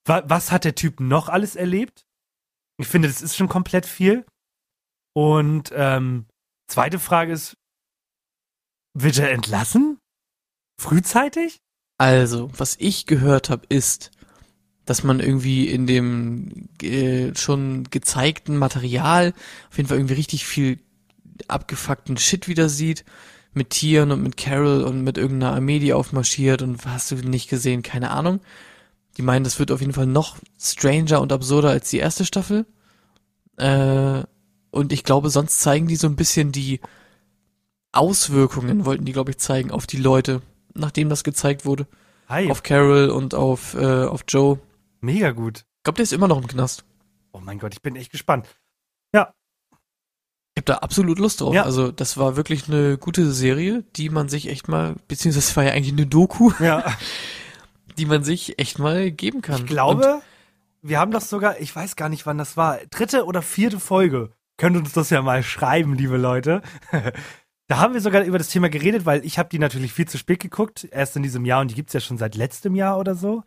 wa 0.06 0.24
was 0.26 0.52
hat 0.52 0.64
der 0.64 0.76
Typ 0.76 1.00
noch 1.00 1.30
alles 1.30 1.56
erlebt? 1.56 2.06
Ich 2.78 2.88
finde, 2.88 3.08
das 3.08 3.22
ist 3.22 3.36
schon 3.36 3.50
komplett 3.50 3.86
viel. 3.86 4.26
Und 5.16 5.72
ähm, 5.76 6.26
zweite 6.68 7.00
Frage 7.00 7.34
ist, 7.34 7.56
wird 8.96 9.18
er 9.20 9.32
entlassen? 9.32 10.00
Frühzeitig? 10.80 11.62
Also, 12.00 12.50
was 12.58 12.76
ich 12.80 13.06
gehört 13.06 13.50
habe, 13.50 13.66
ist, 13.70 14.12
dass 14.86 15.04
man 15.04 15.20
irgendwie 15.20 15.68
in 15.68 15.88
dem 15.88 16.68
äh, 16.82 17.34
schon 17.36 17.86
gezeigten 17.90 18.58
Material 18.58 19.34
auf 19.70 19.78
jeden 19.78 19.90
Fall 19.90 19.98
irgendwie 19.98 20.16
richtig 20.16 20.46
viel 20.46 20.80
abgefuckten 21.48 22.18
Shit 22.18 22.48
wieder 22.48 22.70
sieht. 22.70 23.06
Mit 23.56 23.70
Tieren 23.70 24.12
und 24.12 24.24
mit 24.24 24.36
Carol 24.36 24.82
und 24.82 25.04
mit 25.04 25.20
irgendeiner 25.20 25.54
Armee, 25.54 25.78
die 25.78 25.94
aufmarschiert 25.94 26.64
und 26.64 26.84
hast 26.88 27.12
du 27.12 27.16
nicht 27.18 27.52
gesehen, 27.52 27.84
keine 27.84 28.10
Ahnung. 28.10 28.40
Die 29.18 29.22
meinen, 29.22 29.44
das 29.44 29.60
wird 29.60 29.70
auf 29.70 29.80
jeden 29.80 29.94
Fall 29.94 30.08
noch 30.08 30.38
stranger 30.60 31.22
und 31.22 31.32
absurder 31.32 31.70
als 31.70 31.92
die 31.92 32.00
erste 32.00 32.26
Staffel. 32.26 32.66
Äh, 33.58 34.24
und 34.72 34.92
ich 34.92 35.04
glaube, 35.04 35.30
sonst 35.30 35.60
zeigen 35.60 35.86
die 35.86 35.98
so 35.98 36.08
ein 36.08 36.16
bisschen 36.16 36.52
die 36.52 36.80
Auswirkungen, 37.92 38.86
wollten 38.86 39.06
die, 39.06 39.14
glaube 39.14 39.32
ich, 39.32 39.38
zeigen 39.38 39.70
auf 39.70 39.86
die 39.86 39.98
Leute, 39.98 40.42
nachdem 40.74 41.10
das 41.10 41.24
gezeigt 41.24 41.64
wurde. 41.64 41.86
Hi, 42.28 42.50
Auf 42.50 42.64
Carol 42.64 43.10
und 43.10 43.36
auf, 43.36 43.76
äh, 43.76 44.06
auf 44.06 44.24
Joe. 44.28 44.58
Mega 45.04 45.32
gut. 45.32 45.60
Ich 45.60 45.84
glaube, 45.84 45.98
der 45.98 46.04
ist 46.04 46.14
immer 46.14 46.28
noch 46.28 46.38
im 46.38 46.48
Knast. 46.48 46.86
Oh 47.32 47.40
mein 47.40 47.60
Gott, 47.60 47.74
ich 47.74 47.82
bin 47.82 47.96
echt 47.96 48.12
gespannt. 48.12 48.48
Ich 50.56 50.62
habe 50.62 50.66
da 50.72 50.78
absolut 50.84 51.18
Lust 51.18 51.42
drauf. 51.42 51.56
Ja. 51.56 51.64
Also, 51.64 51.92
das 51.92 52.16
war 52.18 52.36
wirklich 52.36 52.68
eine 52.68 53.00
gute 53.00 53.32
Serie, 53.32 53.84
die 53.96 54.10
man 54.10 54.30
sich 54.30 54.48
echt 54.48 54.68
mal, 54.68 54.96
beziehungsweise 55.08 55.48
es 55.50 55.58
war 55.58 55.64
ja 55.64 55.72
eigentlich 55.72 55.94
eine 55.94 56.06
Doku, 56.06 56.52
Ja, 56.60 56.96
die 57.98 58.06
man 58.06 58.24
sich 58.24 58.60
echt 58.60 58.78
mal 58.78 59.10
geben 59.10 59.42
kann. 59.42 59.62
ich 59.62 59.66
glaube, 59.66 60.22
wir 60.84 61.00
haben 61.00 61.10
das 61.10 61.30
sogar, 61.32 61.60
ich 61.60 61.76
weiß 61.76 61.96
gar 61.96 62.08
nicht, 62.08 62.28
wann 62.28 62.38
das 62.38 62.56
war, 62.56 62.78
dritte 62.92 63.26
oder 63.26 63.42
vierte 63.42 63.80
Folge. 63.80 64.30
Könnt 64.58 64.78
uns 64.78 64.94
das 64.94 65.10
ja 65.10 65.24
mal 65.24 65.42
schreiben, 65.42 65.96
liebe 65.96 66.18
Leute. 66.18 66.62
Da 67.70 67.78
haben 67.78 67.94
wir 67.94 68.02
sogar 68.02 68.24
über 68.24 68.38
das 68.38 68.50
Thema 68.50 68.70
geredet, 68.70 69.06
weil 69.06 69.26
ich 69.26 69.40
habe 69.40 69.48
die 69.48 69.58
natürlich 69.58 69.94
viel 69.94 70.06
zu 70.08 70.18
spät 70.18 70.42
geguckt, 70.42 70.86
erst 70.92 71.16
in 71.16 71.24
diesem 71.24 71.46
Jahr 71.46 71.62
und 71.62 71.72
die 71.72 71.76
gibt's 71.76 71.94
ja 71.94 72.02
schon 72.02 72.18
seit 72.18 72.36
letztem 72.36 72.76
Jahr 72.76 73.00
oder 73.00 73.16
so. 73.16 73.44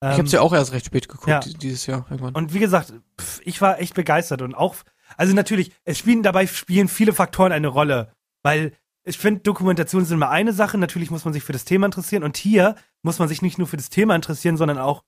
Und 0.00 0.08
ich 0.10 0.18
Ähm, 0.18 0.24
habe 0.26 0.28
ja 0.28 0.40
auch 0.42 0.52
erst 0.52 0.72
recht 0.72 0.86
spät 0.86 1.08
geguckt, 1.08 1.28
ja. 1.28 1.40
die- 1.40 1.54
dieses 1.54 1.86
Jahr 1.86 2.06
irgendwann. 2.10 2.34
Und 2.34 2.52
wie 2.52 2.58
gesagt, 2.58 2.92
pf, 3.20 3.40
ich 3.44 3.60
war 3.60 3.80
echt 3.80 3.94
begeistert 3.94 4.42
und 4.42 4.54
auch, 4.54 4.76
also 5.16 5.32
natürlich, 5.34 5.72
es 5.84 5.98
spielen 5.98 6.22
dabei 6.22 6.46
spielen 6.46 6.88
viele 6.88 7.12
Faktoren 7.14 7.52
eine 7.52 7.68
Rolle, 7.68 8.12
weil 8.42 8.72
ich 9.04 9.18
finde, 9.18 9.40
Dokumentationen 9.40 10.04
sind 10.06 10.16
immer 10.18 10.30
eine 10.30 10.52
Sache. 10.52 10.76
Natürlich 10.78 11.10
muss 11.12 11.24
man 11.24 11.32
sich 11.32 11.44
für 11.44 11.52
das 11.52 11.64
Thema 11.64 11.86
interessieren 11.86 12.24
und 12.24 12.36
hier 12.36 12.74
muss 13.02 13.18
man 13.20 13.28
sich 13.28 13.40
nicht 13.40 13.56
nur 13.56 13.68
für 13.68 13.76
das 13.76 13.88
Thema 13.88 14.14
interessieren, 14.16 14.56
sondern 14.56 14.78
auch 14.78 15.04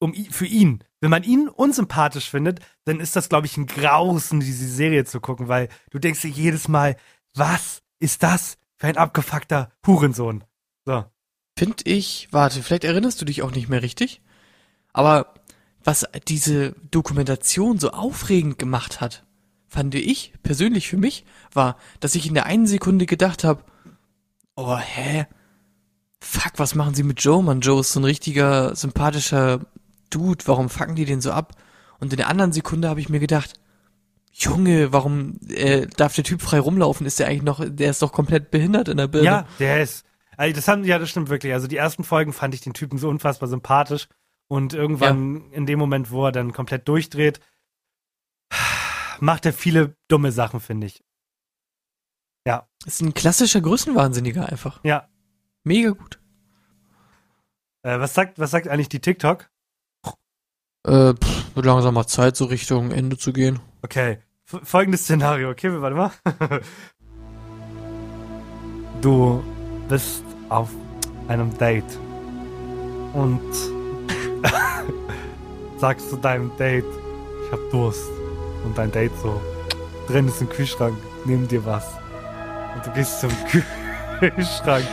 um 0.00 0.14
für 0.14 0.46
ihn. 0.46 0.82
Wenn 1.00 1.10
man 1.10 1.22
ihn 1.22 1.48
unsympathisch 1.48 2.30
findet, 2.30 2.60
dann 2.86 2.98
ist 2.98 3.14
das, 3.16 3.28
glaube 3.28 3.46
ich, 3.46 3.56
ein 3.58 3.66
Grausen, 3.66 4.40
diese 4.40 4.66
Serie 4.66 5.04
zu 5.04 5.20
gucken, 5.20 5.48
weil 5.48 5.68
du 5.90 5.98
denkst 5.98 6.22
dir 6.22 6.28
jedes 6.30 6.66
Mal, 6.68 6.96
was 7.34 7.82
ist 8.00 8.22
das 8.22 8.56
für 8.78 8.86
ein 8.86 8.96
abgefuckter 8.96 9.70
Hurensohn? 9.86 10.42
So. 10.86 11.04
Finde 11.60 11.82
ich, 11.84 12.26
warte, 12.30 12.62
vielleicht 12.62 12.84
erinnerst 12.84 13.20
du 13.20 13.26
dich 13.26 13.42
auch 13.42 13.50
nicht 13.50 13.68
mehr 13.68 13.82
richtig, 13.82 14.22
aber 14.94 15.34
was 15.84 16.06
diese 16.26 16.74
Dokumentation 16.90 17.78
so 17.78 17.90
aufregend 17.90 18.58
gemacht 18.58 19.02
hat, 19.02 19.26
fand 19.68 19.94
ich 19.94 20.32
persönlich 20.42 20.88
für 20.88 20.96
mich, 20.96 21.26
war, 21.52 21.76
dass 22.00 22.14
ich 22.14 22.26
in 22.26 22.32
der 22.32 22.46
einen 22.46 22.66
Sekunde 22.66 23.04
gedacht 23.04 23.44
habe, 23.44 23.62
oh, 24.56 24.78
hä? 24.78 25.26
Fuck, 26.22 26.52
was 26.56 26.74
machen 26.74 26.94
sie 26.94 27.02
mit 27.02 27.22
Joe, 27.22 27.42
Mann? 27.42 27.60
Joe 27.60 27.80
ist 27.80 27.92
so 27.92 28.00
ein 28.00 28.04
richtiger, 28.04 28.74
sympathischer 28.74 29.60
Dude, 30.08 30.46
warum 30.46 30.70
fucken 30.70 30.94
die 30.94 31.04
den 31.04 31.20
so 31.20 31.30
ab? 31.30 31.56
Und 31.98 32.10
in 32.14 32.16
der 32.16 32.28
anderen 32.28 32.52
Sekunde 32.52 32.88
habe 32.88 33.00
ich 33.00 33.10
mir 33.10 33.20
gedacht, 33.20 33.60
Junge, 34.32 34.94
warum 34.94 35.38
äh, 35.50 35.86
darf 35.88 36.14
der 36.14 36.24
Typ 36.24 36.40
frei 36.40 36.58
rumlaufen? 36.58 37.06
Ist 37.06 37.18
der 37.18 37.26
eigentlich 37.26 37.42
noch, 37.42 37.62
der 37.62 37.90
ist 37.90 38.00
doch 38.00 38.12
komplett 38.12 38.50
behindert 38.50 38.88
in 38.88 38.96
der 38.96 39.08
Birne. 39.08 39.26
Ja, 39.26 39.46
der 39.58 39.82
ist. 39.82 40.06
Also 40.40 40.54
das 40.54 40.68
haben, 40.68 40.84
ja, 40.84 40.98
das 40.98 41.10
stimmt 41.10 41.28
wirklich. 41.28 41.52
Also 41.52 41.66
die 41.66 41.76
ersten 41.76 42.02
Folgen 42.02 42.32
fand 42.32 42.54
ich 42.54 42.62
den 42.62 42.72
Typen 42.72 42.98
so 42.98 43.08
unfassbar 43.08 43.48
sympathisch. 43.48 44.08
Und 44.48 44.72
irgendwann, 44.72 45.52
in 45.52 45.66
dem 45.66 45.78
Moment, 45.78 46.10
wo 46.10 46.26
er 46.26 46.32
dann 46.32 46.52
komplett 46.52 46.88
durchdreht, 46.88 47.40
macht 49.20 49.44
er 49.44 49.52
viele 49.52 49.96
dumme 50.08 50.32
Sachen, 50.32 50.60
finde 50.60 50.86
ich. 50.86 51.04
Ist 52.86 53.02
ein 53.02 53.12
klassischer 53.12 53.60
Größenwahnsinniger 53.60 54.48
einfach. 54.48 54.80
Ja. 54.84 55.08
Mega 55.64 55.90
gut. 55.90 56.18
Äh, 57.82 58.00
was 58.00 58.14
sagt, 58.14 58.38
was 58.38 58.50
sagt 58.50 58.68
eigentlich 58.68 58.88
die 58.88 59.00
TikTok? 59.00 59.50
Äh, 60.86 61.12
pff, 61.12 61.54
wird 61.54 61.66
langsam 61.66 61.92
mal 61.94 62.06
Zeit, 62.06 62.36
so 62.36 62.46
Richtung 62.46 62.90
Ende 62.90 63.18
zu 63.18 63.34
gehen. 63.34 63.60
Okay. 63.82 64.18
F 64.46 64.60
folgendes 64.64 65.02
Szenario, 65.02 65.50
okay, 65.50 65.70
warte 65.80 65.96
mal. 65.96 66.12
Du 69.02 69.42
bist 69.90 70.22
auf 70.48 70.70
einem 71.26 71.56
Date 71.58 71.98
und 73.12 73.40
sagst 75.78 76.08
zu 76.08 76.16
deinem 76.16 76.56
Date, 76.56 76.84
ich 77.44 77.52
hab 77.52 77.58
Durst. 77.72 78.08
Und 78.64 78.78
dein 78.78 78.92
Date 78.92 79.12
so, 79.20 79.40
drin 80.06 80.28
ist 80.28 80.40
ein 80.40 80.48
Kühlschrank, 80.48 80.96
nimm 81.24 81.48
dir 81.48 81.64
was. 81.66 81.86
Und 82.74 82.86
du 82.86 82.90
gehst 82.92 83.20
zum 83.20 83.30
Kühlschrank, 84.20 84.86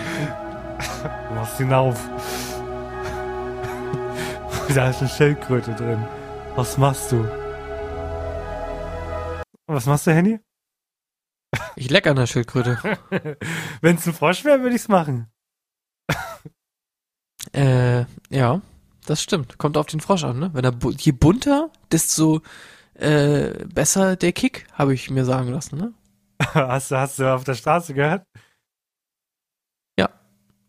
machst 1.35 1.59
ihn 1.59 1.71
auf. 1.71 1.97
Da 4.75 4.89
ist 4.89 4.99
eine 4.99 5.09
Schildkröte 5.09 5.71
drin. 5.71 6.03
Was 6.57 6.77
machst 6.77 7.13
du? 7.13 7.25
Was 9.65 9.85
machst 9.85 10.07
du, 10.07 10.11
Henny? 10.11 10.41
Ich 11.75 11.89
leck 11.89 12.07
an 12.07 12.15
der 12.15 12.27
Schildkröte. 12.27 12.77
Wenn 13.81 13.95
es 13.95 14.07
ein 14.07 14.13
Frosch 14.13 14.43
wäre, 14.43 14.61
würde 14.61 14.75
ich's 14.75 14.87
machen. 14.87 15.31
äh, 17.53 18.05
ja, 18.29 18.61
das 19.05 19.21
stimmt. 19.21 19.57
Kommt 19.57 19.77
auf 19.77 19.85
den 19.85 19.99
Frosch 19.99 20.23
an, 20.23 20.39
ne? 20.39 20.53
Wenn 20.53 20.65
er 20.65 20.71
bu 20.71 20.91
je 20.91 21.11
bunter, 21.11 21.71
desto 21.91 22.41
äh, 22.95 23.65
besser 23.65 24.15
der 24.15 24.33
Kick, 24.33 24.67
habe 24.73 24.93
ich 24.93 25.09
mir 25.09 25.25
sagen 25.25 25.49
lassen, 25.49 25.77
ne? 25.77 25.93
hast, 26.53 26.91
du, 26.91 26.97
hast 26.97 27.19
du 27.19 27.33
auf 27.33 27.43
der 27.43 27.55
Straße 27.55 27.93
gehört? 27.93 28.23
Ja. 29.97 30.09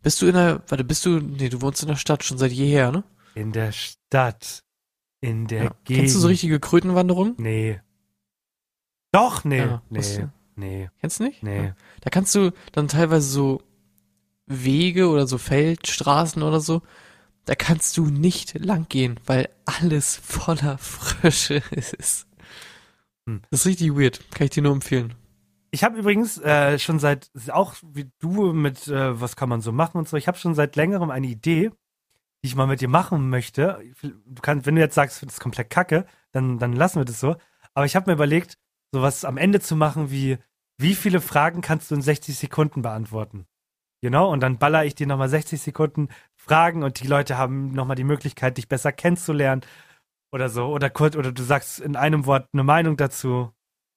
Bist 0.02 0.22
du 0.22 0.26
in 0.26 0.34
der, 0.34 0.62
warte, 0.68 0.84
bist 0.84 1.04
du, 1.04 1.18
nee, 1.20 1.48
du 1.48 1.60
wohnst 1.60 1.82
in 1.82 1.88
der 1.88 1.96
Stadt 1.96 2.24
schon 2.24 2.38
seit 2.38 2.52
jeher, 2.52 2.92
ne? 2.92 3.04
In 3.34 3.52
der 3.52 3.72
Stadt. 3.72 4.62
In 5.20 5.46
der 5.46 5.64
Ja. 5.64 5.70
Gegend. 5.84 6.02
Kennst 6.02 6.14
du 6.14 6.20
so 6.20 6.28
richtige 6.28 6.60
Krötenwanderung? 6.60 7.34
Nee. 7.38 7.80
Doch, 9.12 9.44
nee. 9.44 9.58
Ja, 9.58 9.82
nee. 9.90 10.28
Nee. 10.58 10.90
Kennst 11.00 11.20
du 11.20 11.24
nicht? 11.24 11.42
Nee. 11.42 11.66
Ja. 11.66 11.76
Da 12.00 12.10
kannst 12.10 12.34
du 12.34 12.52
dann 12.72 12.88
teilweise 12.88 13.28
so 13.28 13.62
Wege 14.46 15.08
oder 15.08 15.26
so 15.26 15.38
Feldstraßen 15.38 16.42
oder 16.42 16.60
so, 16.60 16.82
da 17.44 17.54
kannst 17.54 17.96
du 17.96 18.06
nicht 18.06 18.58
lang 18.58 18.86
gehen, 18.88 19.20
weil 19.24 19.48
alles 19.64 20.16
voller 20.16 20.78
Frösche 20.78 21.62
ist. 21.70 22.26
Hm. 23.26 23.42
Das 23.50 23.60
ist 23.60 23.66
richtig 23.66 23.94
weird. 23.94 24.20
Kann 24.32 24.46
ich 24.46 24.50
dir 24.50 24.62
nur 24.62 24.72
empfehlen. 24.72 25.14
Ich 25.70 25.84
habe 25.84 25.98
übrigens 25.98 26.38
äh, 26.38 26.78
schon 26.78 26.98
seit, 26.98 27.30
auch 27.50 27.74
wie 27.82 28.10
du 28.18 28.52
mit, 28.52 28.88
äh, 28.88 29.20
was 29.20 29.36
kann 29.36 29.50
man 29.50 29.60
so 29.60 29.70
machen 29.70 29.98
und 29.98 30.08
so, 30.08 30.16
ich 30.16 30.26
habe 30.26 30.38
schon 30.38 30.54
seit 30.54 30.76
längerem 30.76 31.10
eine 31.10 31.26
Idee, 31.26 31.70
die 32.42 32.46
ich 32.46 32.56
mal 32.56 32.66
mit 32.66 32.80
dir 32.80 32.88
machen 32.88 33.28
möchte. 33.28 33.78
Du 34.02 34.42
kannst, 34.42 34.66
wenn 34.66 34.74
du 34.74 34.80
jetzt 34.80 34.94
sagst, 34.94 35.22
das 35.22 35.34
ist 35.34 35.40
komplett 35.40 35.70
kacke, 35.70 36.06
dann, 36.32 36.58
dann 36.58 36.72
lassen 36.72 36.98
wir 36.98 37.04
das 37.04 37.20
so. 37.20 37.36
Aber 37.74 37.86
ich 37.86 37.94
habe 37.94 38.10
mir 38.10 38.14
überlegt, 38.14 38.58
sowas 38.92 39.24
am 39.24 39.36
Ende 39.36 39.60
zu 39.60 39.76
machen 39.76 40.10
wie, 40.10 40.38
wie 40.78 40.94
viele 40.94 41.20
Fragen 41.20 41.60
kannst 41.60 41.90
du 41.90 41.94
in 41.94 42.02
60 42.02 42.36
Sekunden 42.38 42.82
beantworten? 42.82 43.46
Genau, 44.00 44.30
und 44.30 44.40
dann 44.40 44.58
baller 44.58 44.84
ich 44.84 44.94
dir 44.94 45.06
nochmal 45.08 45.28
60 45.28 45.60
Sekunden 45.60 46.08
Fragen 46.36 46.84
und 46.84 47.00
die 47.00 47.06
Leute 47.08 47.36
haben 47.36 47.72
nochmal 47.72 47.96
die 47.96 48.04
Möglichkeit, 48.04 48.56
dich 48.56 48.68
besser 48.68 48.92
kennenzulernen 48.92 49.62
oder 50.32 50.48
so. 50.48 50.66
Oder 50.66 50.88
kurz, 50.88 51.16
oder 51.16 51.32
du 51.32 51.42
sagst 51.42 51.80
in 51.80 51.96
einem 51.96 52.24
Wort 52.26 52.46
eine 52.52 52.62
Meinung 52.62 52.96
dazu. 52.96 53.50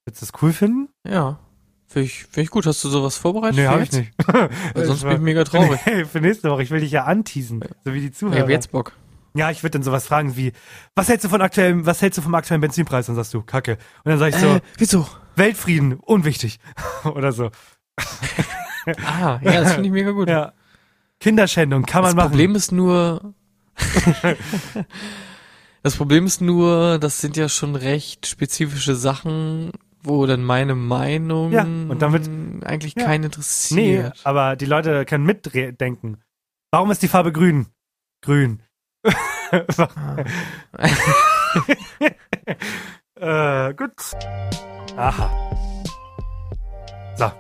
Würdest 0.05 0.23
du 0.23 0.25
das 0.25 0.41
cool 0.41 0.53
finden? 0.53 0.89
Ja. 1.07 1.39
Finde 1.88 2.05
ich, 2.07 2.23
find 2.23 2.45
ich 2.45 2.49
gut. 2.49 2.65
Hast 2.65 2.84
du 2.84 2.89
sowas 2.89 3.17
vorbereitet? 3.17 3.57
Nee, 3.57 3.65
für 3.65 3.69
hab 3.71 3.82
ich 3.82 3.91
nicht. 3.91 4.11
Sonst 4.88 5.03
bin 5.03 5.11
ich 5.11 5.19
mega 5.19 5.43
traurig. 5.43 5.79
Nee, 5.86 6.05
für 6.05 6.19
nächste 6.19 6.49
Woche. 6.49 6.63
Ich 6.63 6.71
will 6.71 6.79
dich 6.79 6.91
ja 6.91 7.03
anteasen, 7.03 7.63
so 7.86 7.93
wie 7.93 7.99
die 7.99 8.07
Ich 8.07 8.13
Zuhörer. 8.15 8.41
hab 8.41 8.49
jetzt 8.49 8.71
Bock. 8.71 8.93
Ja, 9.36 9.51
ich 9.51 9.61
würde 9.61 9.71
dann 9.73 9.84
sowas 9.84 10.07
fragen 10.07 10.36
wie, 10.36 10.51
was 10.95 11.07
hältst 11.09 11.25
du 11.25 11.29
von 11.29 11.41
aktuellem, 11.41 11.86
was 11.86 12.01
hältst 12.01 12.17
du 12.17 12.21
vom 12.21 12.34
aktuellen 12.36 12.59
Benzinpreis? 12.61 13.05
Dann 13.05 13.15
sagst 13.15 13.34
du, 13.34 13.43
Kacke. 13.43 13.73
Und 14.03 14.09
dann 14.09 14.17
sag 14.19 14.29
ich 14.29 14.36
so, 14.36 14.47
Äh, 14.55 14.61
wieso? 14.77 15.07
Weltfrieden, 15.36 15.93
unwichtig. 15.95 16.59
Oder 17.03 17.32
so. 17.32 17.51
Ah, 19.05 19.39
ja, 19.43 19.61
das 19.61 19.73
finde 19.75 19.88
ich 19.88 19.93
mega 19.93 20.11
gut. 20.11 20.27
Ja. 20.29 20.53
Kinderschändung, 21.19 21.84
kann 21.86 22.01
man 22.01 22.09
das 22.09 22.15
machen. 22.15 22.29
Problem 22.32 22.55
ist 22.55 22.71
nur, 22.71 23.34
das 25.84 25.95
Problem 25.95 26.25
ist 26.25 26.41
nur, 26.41 26.97
das 26.99 27.21
sind 27.21 27.38
ja 27.38 27.47
schon 27.47 27.75
recht 27.75 28.25
spezifische 28.25 28.95
Sachen, 28.95 29.71
wo 30.03 30.25
dann 30.25 30.43
meine 30.43 30.73
Meinung 30.73 31.51
Ja, 31.51 31.61
und 31.63 31.99
damit- 32.01 32.27
eigentlich 32.65 32.95
ja. 32.95 33.05
keinen 33.05 33.21
nee, 33.21 33.25
interessiert. 33.27 34.19
aber 34.23 34.55
die 34.55 34.65
Leute 34.65 35.05
können 35.05 35.25
mitdenken. 35.25 36.17
Warum 36.71 36.89
ist 36.89 37.03
die 37.03 37.07
Farbe 37.07 37.32
grün? 37.32 37.67
Grün. 38.23 38.61
äh, 43.15 43.73
gut. 43.75 43.91
Aha. 44.98 45.30
So. 47.16 47.32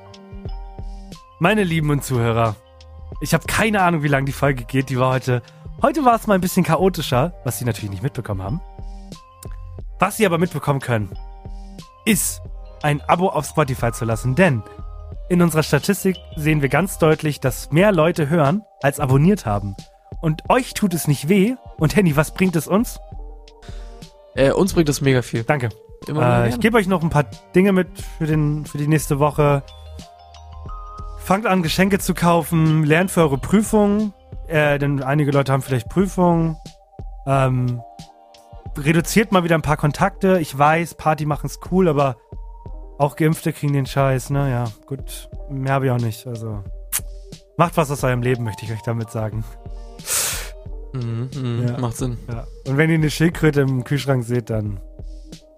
Meine 1.39 1.63
lieben 1.63 1.89
und 1.89 2.03
Zuhörer, 2.03 2.55
ich 3.21 3.33
habe 3.33 3.45
keine 3.45 3.81
Ahnung, 3.81 4.03
wie 4.03 4.07
lang 4.07 4.25
die 4.25 4.31
Folge 4.31 4.63
geht. 4.63 4.89
Die 4.89 4.99
war 4.99 5.13
heute. 5.13 5.41
Heute 5.81 6.05
war 6.05 6.15
es 6.15 6.27
mal 6.27 6.35
ein 6.35 6.41
bisschen 6.41 6.63
chaotischer, 6.63 7.33
was 7.43 7.57
Sie 7.57 7.65
natürlich 7.65 7.89
nicht 7.89 8.03
mitbekommen 8.03 8.41
haben. 8.41 8.61
Was 9.99 10.17
Sie 10.17 10.25
aber 10.25 10.37
mitbekommen 10.37 10.79
können, 10.79 11.11
ist 12.05 12.41
ein 12.83 13.01
Abo 13.01 13.29
auf 13.29 13.45
Spotify 13.45 13.91
zu 13.91 14.05
lassen, 14.05 14.35
denn 14.35 14.63
in 15.29 15.41
unserer 15.41 15.63
Statistik 15.63 16.17
sehen 16.35 16.61
wir 16.61 16.69
ganz 16.69 16.97
deutlich, 16.97 17.39
dass 17.39 17.71
mehr 17.71 17.91
Leute 17.91 18.29
hören, 18.29 18.63
als 18.81 18.99
abonniert 18.99 19.45
haben. 19.45 19.75
Und 20.21 20.49
euch 20.49 20.73
tut 20.73 20.93
es 20.93 21.07
nicht 21.07 21.29
weh. 21.29 21.55
Und 21.77 21.95
Henny, 21.95 22.15
was 22.15 22.33
bringt 22.33 22.55
es 22.55 22.67
uns? 22.67 22.99
Äh, 24.35 24.51
uns 24.51 24.73
bringt 24.73 24.89
das 24.89 25.01
mega 25.01 25.21
viel. 25.21 25.43
Danke. 25.43 25.69
Äh, 26.07 26.49
ich 26.49 26.59
gebe 26.59 26.77
euch 26.77 26.87
noch 26.87 27.03
ein 27.03 27.09
paar 27.09 27.25
Dinge 27.55 27.71
mit 27.71 27.87
für, 28.17 28.25
den, 28.25 28.65
für 28.65 28.77
die 28.77 28.87
nächste 28.87 29.19
Woche. 29.19 29.63
Fangt 31.19 31.45
an, 31.45 31.61
Geschenke 31.61 31.99
zu 31.99 32.13
kaufen, 32.13 32.83
lernt 32.83 33.11
für 33.11 33.21
eure 33.21 33.37
Prüfungen, 33.37 34.13
äh, 34.47 34.79
denn 34.79 35.03
einige 35.03 35.31
Leute 35.31 35.51
haben 35.51 35.61
vielleicht 35.61 35.89
Prüfungen. 35.89 36.57
Ähm, 37.27 37.81
reduziert 38.77 39.31
mal 39.31 39.43
wieder 39.43 39.55
ein 39.55 39.61
paar 39.61 39.77
Kontakte. 39.77 40.39
Ich 40.39 40.57
weiß, 40.57 40.95
Party 40.95 41.25
machen 41.25 41.45
ist 41.45 41.59
cool, 41.71 41.87
aber 41.87 42.17
auch 42.97 43.15
Geimpfte 43.15 43.53
kriegen 43.53 43.73
den 43.73 43.85
Scheiß, 43.85 44.31
ne? 44.31 44.49
Ja, 44.49 44.65
gut. 44.87 45.29
Mehr 45.49 45.73
habe 45.73 45.85
ich 45.85 45.91
auch 45.91 45.99
nicht. 45.99 46.25
Also 46.25 46.63
macht 47.57 47.77
was 47.77 47.91
aus 47.91 48.03
eurem 48.03 48.21
Leben, 48.21 48.43
möchte 48.43 48.65
ich 48.65 48.71
euch 48.71 48.81
damit 48.81 49.11
sagen. 49.11 49.43
Mhm, 50.93 51.29
mhm, 51.35 51.67
Ja. 51.67 51.77
Macht 51.77 51.97
Sinn. 51.97 52.17
Ja. 52.27 52.45
Und 52.67 52.77
wenn 52.77 52.89
ihr 52.89 52.95
eine 52.97 53.09
Schildkröte 53.09 53.61
im 53.61 53.83
Kühlschrank 53.83 54.23
seht, 54.23 54.49
dann 54.49 54.79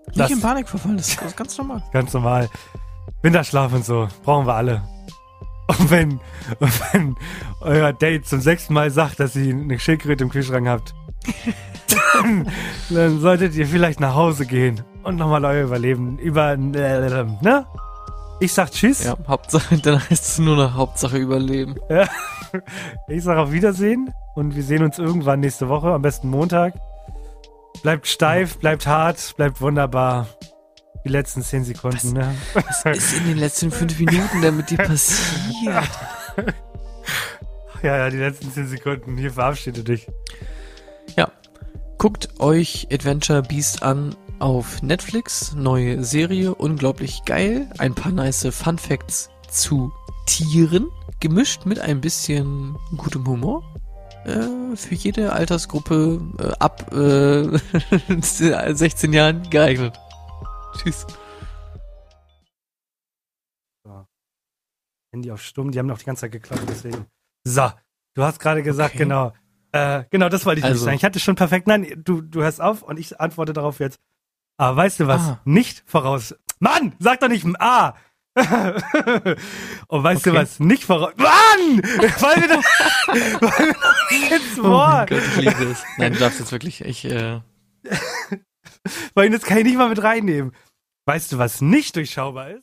Nicht 0.08 0.20
Das- 0.20 0.32
in 0.32 0.42
Panik 0.42 0.68
verfallen, 0.70 0.98
das 0.98 1.10
ist 1.10 1.38
ganz 1.38 1.58
normal. 1.58 1.84
Ganz 1.92 2.14
normal. 2.14 2.50
Winterschlaf 3.22 3.74
und 3.74 3.86
so. 3.86 4.08
Brauchen 4.24 4.46
wir 4.48 4.54
alle. 4.56 4.82
Und 5.68 5.90
wenn, 5.92 6.12
und 6.60 6.94
wenn 6.94 7.16
euer 7.62 7.94
Date 7.94 8.28
zum 8.28 8.42
sechsten 8.42 8.74
Mal 8.74 8.92
sagt, 8.92 9.20
dass 9.20 9.36
ihr 9.36 9.54
eine 9.54 9.80
Schildkröte 9.80 10.24
im 10.26 10.30
Kühlschrank 10.30 10.68
habt, 10.68 10.94
dann, 12.14 12.48
dann 12.90 13.20
solltet 13.22 13.56
ihr 13.56 13.66
vielleicht 13.66 14.00
nach 14.02 14.14
Hause 14.14 14.46
gehen 14.46 14.82
und 15.04 15.16
nochmal 15.16 15.44
euer 15.46 15.64
Überleben 15.64 16.18
über, 16.20 16.58
ne? 16.58 17.66
Ich 18.40 18.52
sag 18.54 18.72
Tschüss. 18.72 19.06
Ja, 19.06 19.16
Hauptsache, 19.28 19.78
dann 19.82 20.00
heißt 20.10 20.12
es 20.26 20.40
nur 20.40 20.58
noch 20.58 20.74
Hauptsache 20.74 21.18
überleben. 21.18 21.76
Ich 23.08 23.24
sag 23.24 23.38
auf 23.38 23.52
Wiedersehen 23.54 24.14
und 24.36 24.56
wir 24.56 24.64
sehen 24.64 24.84
uns 24.84 25.00
irgendwann 25.00 25.40
nächste 25.40 25.70
Woche, 25.70 25.94
am 25.94 26.02
besten 26.02 26.30
Montag. 26.30 26.74
Bleibt 27.84 28.08
steif, 28.08 28.58
bleibt 28.58 28.88
hart, 28.88 29.36
bleibt 29.36 29.60
wunderbar. 29.60 30.28
Die 31.04 31.10
letzten 31.10 31.44
zehn 31.44 31.66
Sekunden, 31.66 32.14
ne? 32.14 32.34
Was 32.54 32.86
ist 32.98 33.18
in 33.18 33.26
den 33.26 33.38
letzten 33.38 33.72
fünf 33.72 34.00
Minuten 34.00 34.42
denn 34.42 34.56
mit 34.56 34.70
dir 34.70 34.78
passiert? 34.78 35.90
Ja, 37.82 37.98
ja, 37.98 38.10
die 38.10 38.20
letzten 38.20 38.50
zehn 38.54 38.68
Sekunden. 38.68 39.18
Hier 39.18 39.32
verabschiede 39.32 39.84
dich. 39.84 40.08
Ja. 41.18 41.30
Guckt 41.98 42.40
euch 42.40 42.88
Adventure 42.90 43.42
Beast 43.42 43.84
an 43.84 44.16
auf 44.40 44.82
Netflix. 44.82 45.54
Neue 45.54 46.06
Serie, 46.06 46.56
unglaublich 46.56 47.26
geil. 47.26 47.70
Ein 47.80 47.94
paar 47.94 48.14
nice 48.14 48.48
Fun 48.52 48.78
Facts 48.78 49.30
zu 49.50 49.92
Tieren, 50.26 50.88
gemischt 51.20 51.66
mit 51.66 51.80
ein 51.80 52.00
bisschen 52.00 52.78
gutem 52.96 53.28
Humor. 53.28 53.62
Äh, 54.26 54.76
für 54.76 54.96
jede 54.96 55.34
Altersgruppe 55.34 56.22
äh, 56.40 56.52
ab 56.60 56.92
äh, 56.94 57.58
16 58.22 59.14
Jahren 59.14 59.50
geeignet. 59.50 60.00
Tschüss. 60.78 61.06
Handy 65.14 65.32
auf 65.32 65.42
stumm, 65.44 65.72
die 65.72 65.78
haben 65.80 65.86
noch 65.86 66.00
die 66.00 66.06
ganze 66.06 66.22
Zeit 66.22 66.32
geklappt, 66.32 66.64
deswegen. 66.68 67.06
So, 67.44 67.70
du 68.16 68.24
hast 68.24 68.40
gerade 68.40 68.64
gesagt, 68.64 68.96
Okay. 68.96 69.04
genau. 69.04 69.34
Äh, 69.72 70.06
genau, 70.10 70.30
das 70.30 70.46
wollte 70.46 70.60
ich 70.60 70.64
nicht 70.64 70.72
Also. 70.72 70.86
sagen. 70.86 70.96
Ich 70.96 71.04
hatte 71.04 71.20
schon 71.20 71.36
perfekt. 71.36 71.68
Nein, 71.68 72.02
du, 72.04 72.22
du 72.22 72.42
hörst 72.42 72.62
auf 72.62 72.82
und 72.84 72.98
ich 73.00 73.20
antworte 73.20 73.54
darauf 73.54 73.80
jetzt. 73.80 74.00
Aber 74.58 74.76
weißt 74.78 75.00
du 75.00 75.08
was? 75.08 75.22
Ah. 75.22 75.42
Nicht 75.46 75.84
voraus. 75.86 76.36
Mann, 76.60 76.96
sag 77.00 77.20
doch 77.20 77.28
nicht 77.28 77.46
Ah. 77.60 77.96
Und 78.36 80.04
weißt 80.04 80.26
du 80.26 80.32
Okay. 80.32 80.40
was? 80.40 80.60
Nicht 80.60 80.84
voraus. 80.86 81.14
Mann! 81.18 81.82
Weil 82.20 82.42
wir 82.42 82.48
doch, 82.48 82.64
weil 83.42 83.68
wir 83.68 83.74
doch 83.74 84.12
nicht 84.12 84.32
ins 84.32 84.60
Oh 84.60 84.64
Wort. 84.64 85.10
Gott, 85.10 85.22
ich 85.22 85.36
liebe 85.38 85.64
es. 85.66 85.84
Nein, 85.98 86.14
du 86.14 86.20
darfst 86.20 86.40
jetzt 86.40 86.52
wirklich, 86.52 86.82
ich, 86.82 87.06
äh, 87.06 87.42
Weil 89.14 89.30
das 89.30 89.44
kann 89.44 89.58
ich 89.60 89.66
nicht 89.66 89.78
mal 89.78 89.90
mit 89.90 90.02
reinnehmen. 90.04 90.54
Weißt 91.06 91.32
du, 91.32 91.38
was 91.38 91.62
nicht 91.62 91.96
durchschaubar 91.96 92.50
ist? 92.52 92.62